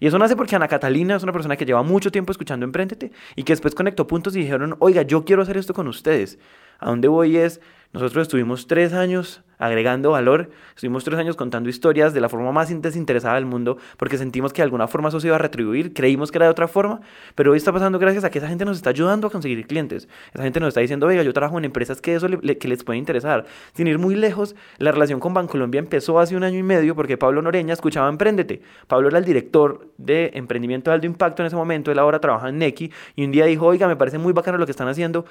Y 0.00 0.06
eso 0.06 0.18
nace 0.18 0.36
porque 0.36 0.56
Ana 0.56 0.68
Catalina 0.68 1.16
es 1.16 1.22
una 1.22 1.32
persona 1.32 1.56
que 1.56 1.64
lleva 1.64 1.82
mucho 1.82 2.10
tiempo 2.10 2.32
escuchando 2.32 2.64
Emprendete 2.64 3.12
y 3.34 3.42
que 3.42 3.52
después 3.52 3.74
conectó 3.74 4.06
puntos 4.06 4.36
y 4.36 4.40
dijeron, 4.40 4.76
oiga, 4.78 5.02
yo 5.02 5.24
quiero 5.24 5.42
hacer 5.42 5.56
esto 5.56 5.74
con 5.74 5.88
ustedes. 5.88 6.38
A 6.78 6.90
dónde 6.90 7.08
voy 7.08 7.36
es, 7.36 7.60
nosotros 7.92 8.22
estuvimos 8.22 8.66
tres 8.66 8.92
años 8.92 9.42
agregando 9.58 10.10
valor, 10.10 10.50
estuvimos 10.74 11.04
tres 11.04 11.18
años 11.18 11.36
contando 11.36 11.68
historias 11.68 12.12
de 12.12 12.20
la 12.20 12.28
forma 12.28 12.52
más 12.52 12.68
desinteresada 12.82 13.36
del 13.36 13.46
mundo 13.46 13.78
porque 13.96 14.18
sentimos 14.18 14.52
que 14.52 14.58
de 14.58 14.64
alguna 14.64 14.86
forma 14.86 15.08
eso 15.08 15.20
se 15.20 15.28
iba 15.28 15.36
a 15.36 15.38
retribuir, 15.38 15.94
creímos 15.94 16.30
que 16.30 16.38
era 16.38 16.46
de 16.46 16.50
otra 16.50 16.68
forma, 16.68 17.00
pero 17.34 17.52
hoy 17.52 17.56
está 17.56 17.72
pasando 17.72 17.98
gracias 17.98 18.24
a 18.24 18.30
que 18.30 18.38
esa 18.38 18.48
gente 18.48 18.64
nos 18.64 18.76
está 18.76 18.90
ayudando 18.90 19.26
a 19.26 19.30
conseguir 19.30 19.66
clientes. 19.66 20.08
Esa 20.32 20.42
gente 20.42 20.60
nos 20.60 20.68
está 20.68 20.80
diciendo, 20.80 21.06
oiga, 21.06 21.22
yo 21.22 21.32
trabajo 21.32 21.58
en 21.58 21.64
empresas 21.64 22.00
que 22.00 22.14
eso 22.14 22.26
que 22.28 22.68
les 22.68 22.84
puede 22.84 22.98
interesar. 22.98 23.46
Sin 23.72 23.86
ir 23.86 23.98
muy 23.98 24.14
lejos, 24.14 24.54
la 24.78 24.92
relación 24.92 25.20
con 25.20 25.32
Bancolombia 25.34 25.78
empezó 25.78 26.18
hace 26.18 26.36
un 26.36 26.44
año 26.44 26.58
y 26.58 26.62
medio 26.62 26.94
porque 26.94 27.16
Pablo 27.16 27.40
Noreña 27.42 27.72
escuchaba 27.72 28.08
Emprendete. 28.08 28.60
Pablo 28.86 29.08
era 29.08 29.18
el 29.18 29.24
director 29.24 29.88
de 29.96 30.32
emprendimiento 30.34 30.90
de 30.90 30.94
alto 30.96 31.06
impacto 31.06 31.42
en 31.42 31.46
ese 31.46 31.56
momento, 31.56 31.90
él 31.90 31.98
ahora 31.98 32.20
trabaja 32.20 32.48
en 32.48 32.58
Neki 32.58 32.92
y 33.14 33.24
un 33.24 33.32
día 33.32 33.46
dijo, 33.46 33.66
oiga, 33.66 33.88
me 33.88 33.96
parece 33.96 34.18
muy 34.18 34.32
bacano 34.32 34.58
lo 34.58 34.66
que 34.66 34.72
están 34.72 34.88
haciendo 34.88 35.24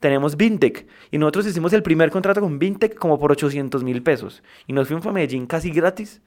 tenemos 0.00 0.36
Vintec. 0.36 0.86
Y 1.10 1.18
nosotros 1.18 1.46
hicimos 1.46 1.72
el 1.72 1.82
primer 1.82 2.10
contrato 2.10 2.40
con 2.40 2.58
Vintec 2.58 2.94
como 2.94 3.18
por 3.18 3.32
800 3.32 3.82
mil 3.84 4.02
pesos. 4.02 4.42
Y 4.66 4.72
nos 4.72 4.88
fuimos 4.88 5.06
a 5.06 5.12
Medellín 5.12 5.46
casi 5.46 5.70
gratis. 5.70 6.20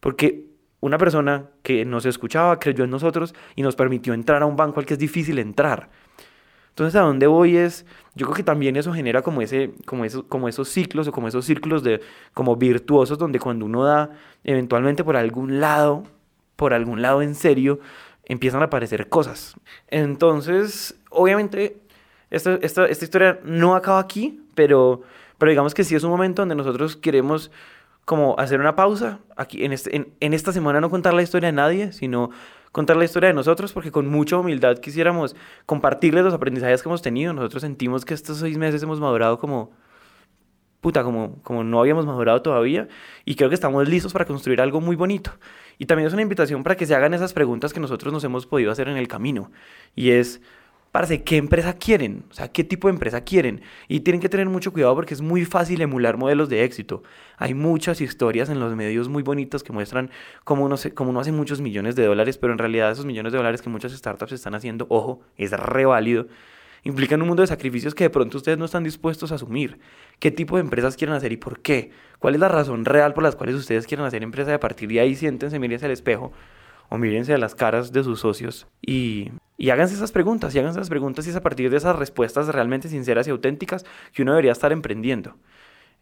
Porque 0.00 0.46
una 0.80 0.98
persona 0.98 1.46
que 1.62 1.84
nos 1.84 2.06
escuchaba 2.06 2.58
creyó 2.58 2.84
en 2.84 2.90
nosotros 2.90 3.34
y 3.54 3.62
nos 3.62 3.76
permitió 3.76 4.14
entrar 4.14 4.42
a 4.42 4.46
un 4.46 4.56
banco 4.56 4.80
al 4.80 4.86
que 4.86 4.94
es 4.94 4.98
difícil 4.98 5.38
entrar. 5.38 5.88
Entonces, 6.70 6.98
¿a 6.98 7.02
dónde 7.02 7.26
voy 7.26 7.56
es? 7.56 7.84
Yo 8.14 8.26
creo 8.26 8.36
que 8.36 8.42
también 8.42 8.76
eso 8.76 8.92
genera 8.92 9.22
como, 9.22 9.42
ese, 9.42 9.72
como, 9.84 10.04
esos, 10.04 10.24
como 10.24 10.48
esos 10.48 10.68
ciclos 10.68 11.06
o 11.06 11.12
como 11.12 11.28
esos 11.28 11.44
círculos 11.44 11.82
de, 11.82 12.00
como 12.32 12.56
virtuosos 12.56 13.18
donde 13.18 13.38
cuando 13.38 13.66
uno 13.66 13.84
da 13.84 14.10
eventualmente 14.42 15.04
por 15.04 15.16
algún 15.16 15.60
lado, 15.60 16.04
por 16.56 16.72
algún 16.72 17.02
lado 17.02 17.20
en 17.20 17.34
serio, 17.34 17.78
empiezan 18.24 18.62
a 18.62 18.66
aparecer 18.66 19.08
cosas. 19.08 19.54
Entonces, 19.88 20.98
obviamente, 21.10 21.76
esta, 22.32 22.54
esta, 22.62 22.86
esta 22.86 23.04
historia 23.04 23.40
no 23.44 23.76
acaba 23.76 24.00
aquí, 24.00 24.40
pero, 24.54 25.02
pero 25.36 25.50
digamos 25.50 25.74
que 25.74 25.84
sí 25.84 25.94
es 25.94 26.02
un 26.02 26.10
momento 26.10 26.42
donde 26.42 26.54
nosotros 26.54 26.96
queremos 26.96 27.50
como 28.06 28.38
hacer 28.38 28.58
una 28.58 28.74
pausa. 28.74 29.20
Aquí 29.36 29.64
en, 29.64 29.72
este, 29.72 29.94
en, 29.94 30.14
en, 30.18 30.32
esta 30.32 30.50
semana 30.50 30.80
no 30.80 30.88
contar 30.88 31.12
la 31.12 31.22
historia 31.22 31.48
de 31.48 31.52
nadie, 31.52 31.92
sino 31.92 32.30
contar 32.72 32.96
la 32.96 33.04
historia 33.04 33.28
de 33.28 33.34
nosotros, 33.34 33.74
porque 33.74 33.92
con 33.92 34.08
mucha 34.08 34.38
humildad 34.38 34.78
quisiéramos 34.78 35.36
compartirles 35.66 36.24
los 36.24 36.32
aprendizajes 36.32 36.82
que 36.82 36.88
hemos 36.88 37.02
tenido. 37.02 37.34
Nosotros 37.34 37.60
sentimos 37.60 38.06
que 38.06 38.14
estos 38.14 38.38
seis 38.38 38.56
meses 38.56 38.82
hemos 38.82 38.98
madurado 38.98 39.38
como, 39.38 39.70
puta, 40.80 41.04
como, 41.04 41.36
como 41.42 41.64
no 41.64 41.80
habíamos 41.80 42.06
madurado 42.06 42.40
todavía, 42.40 42.88
y 43.26 43.34
creo 43.34 43.50
que 43.50 43.54
estamos 43.54 43.86
listos 43.86 44.14
para 44.14 44.24
construir 44.24 44.62
algo 44.62 44.80
muy 44.80 44.96
bonito. 44.96 45.32
Y 45.76 45.84
también 45.84 46.06
es 46.06 46.14
una 46.14 46.22
invitación 46.22 46.62
para 46.62 46.76
que 46.76 46.86
se 46.86 46.94
hagan 46.94 47.12
esas 47.12 47.34
preguntas 47.34 47.74
que 47.74 47.80
nosotros 47.80 48.10
nos 48.10 48.24
hemos 48.24 48.46
podido 48.46 48.72
hacer 48.72 48.88
en 48.88 48.96
el 48.96 49.06
camino, 49.06 49.50
y 49.94 50.12
es 50.12 50.40
Parece, 50.92 51.24
¿qué 51.24 51.38
empresa 51.38 51.78
quieren? 51.78 52.24
O 52.30 52.34
sea, 52.34 52.48
¿qué 52.52 52.64
tipo 52.64 52.86
de 52.86 52.92
empresa 52.92 53.22
quieren? 53.24 53.62
Y 53.88 54.00
tienen 54.00 54.20
que 54.20 54.28
tener 54.28 54.50
mucho 54.50 54.74
cuidado 54.74 54.94
porque 54.94 55.14
es 55.14 55.22
muy 55.22 55.46
fácil 55.46 55.80
emular 55.80 56.18
modelos 56.18 56.50
de 56.50 56.64
éxito. 56.64 57.02
Hay 57.38 57.54
muchas 57.54 58.02
historias 58.02 58.50
en 58.50 58.60
los 58.60 58.76
medios 58.76 59.08
muy 59.08 59.22
bonitas 59.22 59.62
que 59.62 59.72
muestran 59.72 60.10
cómo 60.44 60.66
uno, 60.66 60.76
se, 60.76 60.92
cómo 60.92 61.08
uno 61.08 61.20
hace 61.20 61.32
muchos 61.32 61.62
millones 61.62 61.96
de 61.96 62.04
dólares, 62.04 62.36
pero 62.36 62.52
en 62.52 62.58
realidad 62.58 62.90
esos 62.90 63.06
millones 63.06 63.32
de 63.32 63.38
dólares 63.38 63.62
que 63.62 63.70
muchas 63.70 63.92
startups 63.92 64.32
están 64.32 64.54
haciendo, 64.54 64.84
ojo, 64.90 65.22
es 65.38 65.50
re 65.52 65.86
válido, 65.86 66.26
implican 66.84 67.22
un 67.22 67.28
mundo 67.28 67.40
de 67.40 67.46
sacrificios 67.46 67.94
que 67.94 68.04
de 68.04 68.10
pronto 68.10 68.36
ustedes 68.36 68.58
no 68.58 68.66
están 68.66 68.84
dispuestos 68.84 69.32
a 69.32 69.36
asumir. 69.36 69.78
¿Qué 70.18 70.30
tipo 70.30 70.56
de 70.56 70.60
empresas 70.60 70.98
quieren 70.98 71.16
hacer 71.16 71.32
y 71.32 71.38
por 71.38 71.60
qué? 71.60 71.90
¿Cuál 72.18 72.34
es 72.34 72.40
la 72.40 72.48
razón 72.48 72.84
real 72.84 73.14
por 73.14 73.22
las 73.22 73.34
cuales 73.34 73.54
ustedes 73.54 73.86
quieren 73.86 74.04
hacer 74.04 74.22
empresa 74.22 74.50
y 74.50 74.54
a 74.54 74.60
partir 74.60 74.90
de 74.90 75.00
ahí 75.00 75.14
siéntense, 75.14 75.58
mírense 75.58 75.86
al 75.86 75.92
espejo 75.92 76.32
o 76.92 76.98
mírense 76.98 77.32
a 77.32 77.38
las 77.38 77.54
caras 77.54 77.90
de 77.90 78.04
sus 78.04 78.20
socios 78.20 78.66
y, 78.82 79.32
y 79.56 79.70
háganse 79.70 79.94
esas 79.94 80.12
preguntas, 80.12 80.54
y 80.54 80.58
háganse 80.58 80.78
esas 80.78 80.90
preguntas 80.90 81.26
y 81.26 81.30
es 81.30 81.36
a 81.36 81.40
partir 81.40 81.70
de 81.70 81.78
esas 81.78 81.96
respuestas 81.96 82.48
realmente 82.48 82.90
sinceras 82.90 83.26
y 83.26 83.30
auténticas 83.30 83.86
que 84.12 84.20
uno 84.20 84.32
debería 84.32 84.52
estar 84.52 84.72
emprendiendo, 84.72 85.38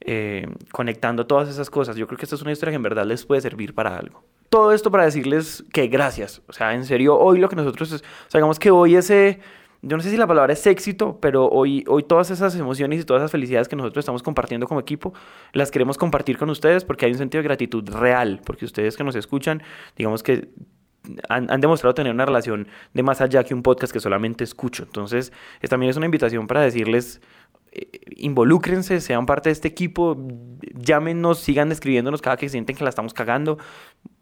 eh, 0.00 0.48
conectando 0.72 1.28
todas 1.28 1.48
esas 1.48 1.70
cosas. 1.70 1.94
Yo 1.94 2.08
creo 2.08 2.18
que 2.18 2.24
esta 2.24 2.34
es 2.34 2.42
una 2.42 2.50
historia 2.50 2.72
que 2.72 2.76
en 2.76 2.82
verdad 2.82 3.06
les 3.06 3.24
puede 3.24 3.40
servir 3.40 3.72
para 3.72 3.96
algo. 3.96 4.24
Todo 4.48 4.72
esto 4.72 4.90
para 4.90 5.04
decirles 5.04 5.62
que 5.72 5.86
gracias, 5.86 6.42
o 6.48 6.52
sea, 6.52 6.74
en 6.74 6.84
serio, 6.84 7.16
hoy 7.16 7.38
lo 7.38 7.48
que 7.48 7.54
nosotros, 7.54 7.92
o 7.92 7.98
sea, 7.98 8.38
digamos 8.38 8.58
que 8.58 8.72
hoy 8.72 8.96
ese 8.96 9.38
yo 9.82 9.96
no 9.96 10.02
sé 10.02 10.10
si 10.10 10.18
la 10.18 10.26
palabra 10.26 10.52
es 10.52 10.66
éxito, 10.66 11.18
pero 11.22 11.48
hoy, 11.48 11.84
hoy 11.88 12.02
todas 12.02 12.30
esas 12.30 12.54
emociones 12.54 13.00
y 13.00 13.04
todas 13.04 13.22
esas 13.22 13.30
felicidades 13.30 13.66
que 13.66 13.76
nosotros 13.76 14.02
estamos 14.02 14.22
compartiendo 14.22 14.66
como 14.66 14.78
equipo, 14.78 15.14
las 15.52 15.70
queremos 15.70 15.96
compartir 15.96 16.36
con 16.36 16.50
ustedes 16.50 16.84
porque 16.84 17.06
hay 17.06 17.12
un 17.12 17.18
sentido 17.18 17.40
de 17.40 17.48
gratitud 17.48 17.88
real, 17.88 18.42
porque 18.44 18.66
ustedes 18.66 18.96
que 18.96 19.04
nos 19.04 19.16
escuchan, 19.16 19.62
digamos 19.96 20.22
que 20.22 20.48
han, 21.28 21.60
demostrado 21.60 21.94
tener 21.94 22.12
una 22.12 22.26
relación 22.26 22.68
de 22.94 23.02
más 23.02 23.20
allá 23.20 23.44
que 23.44 23.54
un 23.54 23.62
podcast 23.62 23.92
que 23.92 24.00
solamente 24.00 24.44
escucho. 24.44 24.84
Entonces, 24.84 25.32
también 25.68 25.90
es 25.90 25.96
una 25.96 26.06
invitación 26.06 26.46
para 26.46 26.62
decirles, 26.62 27.20
involúcrense, 28.16 29.00
sean 29.00 29.26
parte 29.26 29.48
de 29.48 29.52
este 29.52 29.68
equipo, 29.68 30.16
llámenos, 30.74 31.38
sigan 31.38 31.70
escribiéndonos 31.70 32.20
cada 32.20 32.36
que 32.36 32.48
sienten 32.48 32.76
que 32.76 32.84
la 32.84 32.90
estamos 32.90 33.14
cagando. 33.14 33.58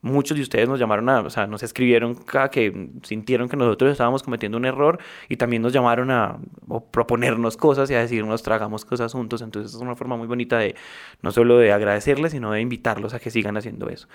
Muchos 0.00 0.36
de 0.36 0.42
ustedes 0.42 0.68
nos 0.68 0.78
llamaron 0.78 1.08
a, 1.08 1.20
o 1.20 1.30
sea, 1.30 1.46
nos 1.46 1.62
escribieron 1.62 2.14
cada 2.14 2.50
que 2.50 2.90
sintieron 3.02 3.48
que 3.48 3.56
nosotros 3.56 3.90
estábamos 3.90 4.22
cometiendo 4.22 4.56
un 4.56 4.64
error 4.64 4.98
y 5.28 5.36
también 5.36 5.62
nos 5.62 5.72
llamaron 5.72 6.10
a, 6.10 6.38
proponernos 6.92 7.56
cosas 7.56 7.90
y 7.90 7.94
a 7.94 8.00
decirnos 8.00 8.42
tragamos 8.42 8.84
cosas 8.84 9.12
juntos. 9.12 9.42
Entonces 9.42 9.74
es 9.74 9.80
una 9.80 9.96
forma 9.96 10.16
muy 10.16 10.28
bonita 10.28 10.58
de 10.58 10.76
no 11.22 11.32
solo 11.32 11.58
de 11.58 11.72
agradecerles, 11.72 12.32
sino 12.32 12.52
de 12.52 12.60
invitarlos 12.60 13.14
a 13.14 13.18
que 13.18 13.30
sigan 13.30 13.56
haciendo 13.56 13.88
eso. 13.88 14.08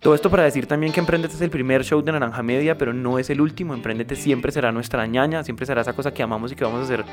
Todo 0.00 0.14
esto 0.14 0.30
para 0.30 0.44
decir 0.44 0.66
también 0.66 0.92
que 0.92 1.00
Emprendete 1.00 1.34
es 1.34 1.40
el 1.40 1.50
primer 1.50 1.84
show 1.84 2.02
de 2.02 2.12
Naranja 2.12 2.42
Media, 2.42 2.76
pero 2.78 2.92
no 2.92 3.18
es 3.18 3.30
el 3.30 3.40
último. 3.40 3.74
Emprendete 3.74 4.16
siempre 4.16 4.50
será 4.50 4.72
nuestra 4.72 5.06
ñaña, 5.06 5.44
siempre 5.44 5.66
será 5.66 5.82
esa 5.82 5.92
cosa 5.92 6.12
que 6.12 6.22
amamos 6.22 6.52
y 6.52 6.56
que 6.56 6.64
vamos 6.64 6.80
a 6.80 6.84
hacer 6.84 7.04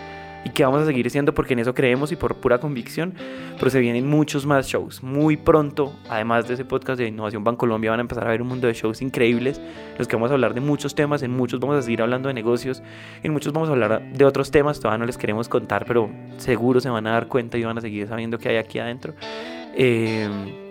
y 0.45 0.51
que 0.51 0.63
vamos 0.63 0.81
a 0.83 0.85
seguir 0.85 1.05
haciendo 1.07 1.33
porque 1.33 1.53
en 1.53 1.59
eso 1.59 1.73
creemos 1.73 2.11
y 2.11 2.15
por 2.15 2.35
pura 2.35 2.59
convicción. 2.59 3.13
Pero 3.57 3.69
se 3.71 3.79
vienen 3.79 4.07
muchos 4.07 4.45
más 4.45 4.67
shows. 4.67 5.03
Muy 5.03 5.35
pronto, 5.35 5.93
además 6.07 6.47
de 6.47 6.53
ese 6.53 6.63
podcast 6.63 6.99
de 6.99 7.07
Innovación 7.07 7.43
Bancolombia, 7.43 7.89
van 7.91 7.99
a 7.99 8.01
empezar 8.01 8.25
a 8.25 8.29
ver 8.29 8.41
un 8.41 8.47
mundo 8.47 8.67
de 8.67 8.73
shows 8.73 9.01
increíbles, 9.01 9.59
los 9.97 10.07
que 10.07 10.15
vamos 10.15 10.29
a 10.31 10.35
hablar 10.35 10.53
de 10.53 10.61
muchos 10.61 10.93
temas, 10.93 11.23
en 11.23 11.31
muchos 11.31 11.59
vamos 11.59 11.77
a 11.77 11.81
seguir 11.81 12.01
hablando 12.01 12.27
de 12.27 12.33
negocios, 12.33 12.83
en 13.23 13.33
muchos 13.33 13.51
vamos 13.51 13.69
a 13.69 13.71
hablar 13.71 14.13
de 14.13 14.25
otros 14.25 14.51
temas, 14.51 14.79
todavía 14.79 14.99
no 14.99 15.05
les 15.05 15.17
queremos 15.17 15.49
contar, 15.49 15.85
pero 15.85 16.09
seguro 16.37 16.79
se 16.79 16.89
van 16.89 17.07
a 17.07 17.11
dar 17.11 17.27
cuenta 17.27 17.57
y 17.57 17.63
van 17.63 17.77
a 17.79 17.81
seguir 17.81 18.07
sabiendo 18.07 18.37
qué 18.37 18.49
hay 18.49 18.57
aquí 18.57 18.77
adentro. 18.77 19.15
Eh, 19.75 20.64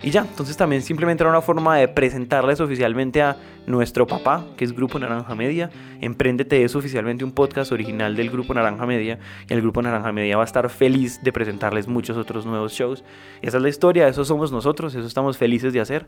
y 0.00 0.10
ya, 0.10 0.20
entonces 0.20 0.56
también 0.56 0.82
simplemente 0.82 1.24
era 1.24 1.30
una 1.30 1.40
forma 1.40 1.76
de 1.76 1.88
presentarles 1.88 2.60
oficialmente 2.60 3.20
a 3.20 3.36
nuestro 3.66 4.06
papá, 4.06 4.44
que 4.56 4.64
es 4.64 4.72
Grupo 4.72 4.98
Naranja 4.98 5.34
Media. 5.34 5.70
Emprendete 6.00 6.62
es 6.62 6.76
oficialmente 6.76 7.24
un 7.24 7.32
podcast 7.32 7.72
original 7.72 8.14
del 8.14 8.30
Grupo 8.30 8.54
Naranja 8.54 8.86
Media. 8.86 9.18
Y 9.48 9.52
el 9.52 9.60
Grupo 9.60 9.82
Naranja 9.82 10.12
Media 10.12 10.36
va 10.36 10.44
a 10.44 10.46
estar 10.46 10.70
feliz 10.70 11.20
de 11.22 11.32
presentarles 11.32 11.88
muchos 11.88 12.16
otros 12.16 12.46
nuevos 12.46 12.72
shows. 12.72 13.02
Esa 13.42 13.56
es 13.56 13.62
la 13.62 13.68
historia, 13.68 14.06
eso 14.06 14.24
somos 14.24 14.52
nosotros, 14.52 14.94
eso 14.94 15.06
estamos 15.06 15.36
felices 15.36 15.72
de 15.72 15.80
hacer. 15.80 16.06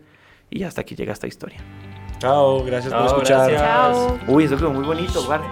Y 0.51 0.63
hasta 0.63 0.83
aquí 0.83 0.95
llega 0.95 1.13
esta 1.13 1.27
historia. 1.27 1.59
Chao, 2.19 2.65
gracias 2.65 2.93
por 2.93 3.03
Chao, 3.03 3.17
escuchar. 3.17 3.51
gracias. 3.51 3.61
Chao. 3.63 4.19
Uy, 4.29 4.45
eso 4.45 4.57
quedó 4.57 4.71
muy 4.73 4.85
bonito, 4.85 5.25
guarda. 5.25 5.47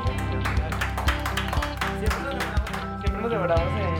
Siempre 3.01 3.23
nos 3.23 3.31
demoramos 3.31 3.67
en... 3.81 3.98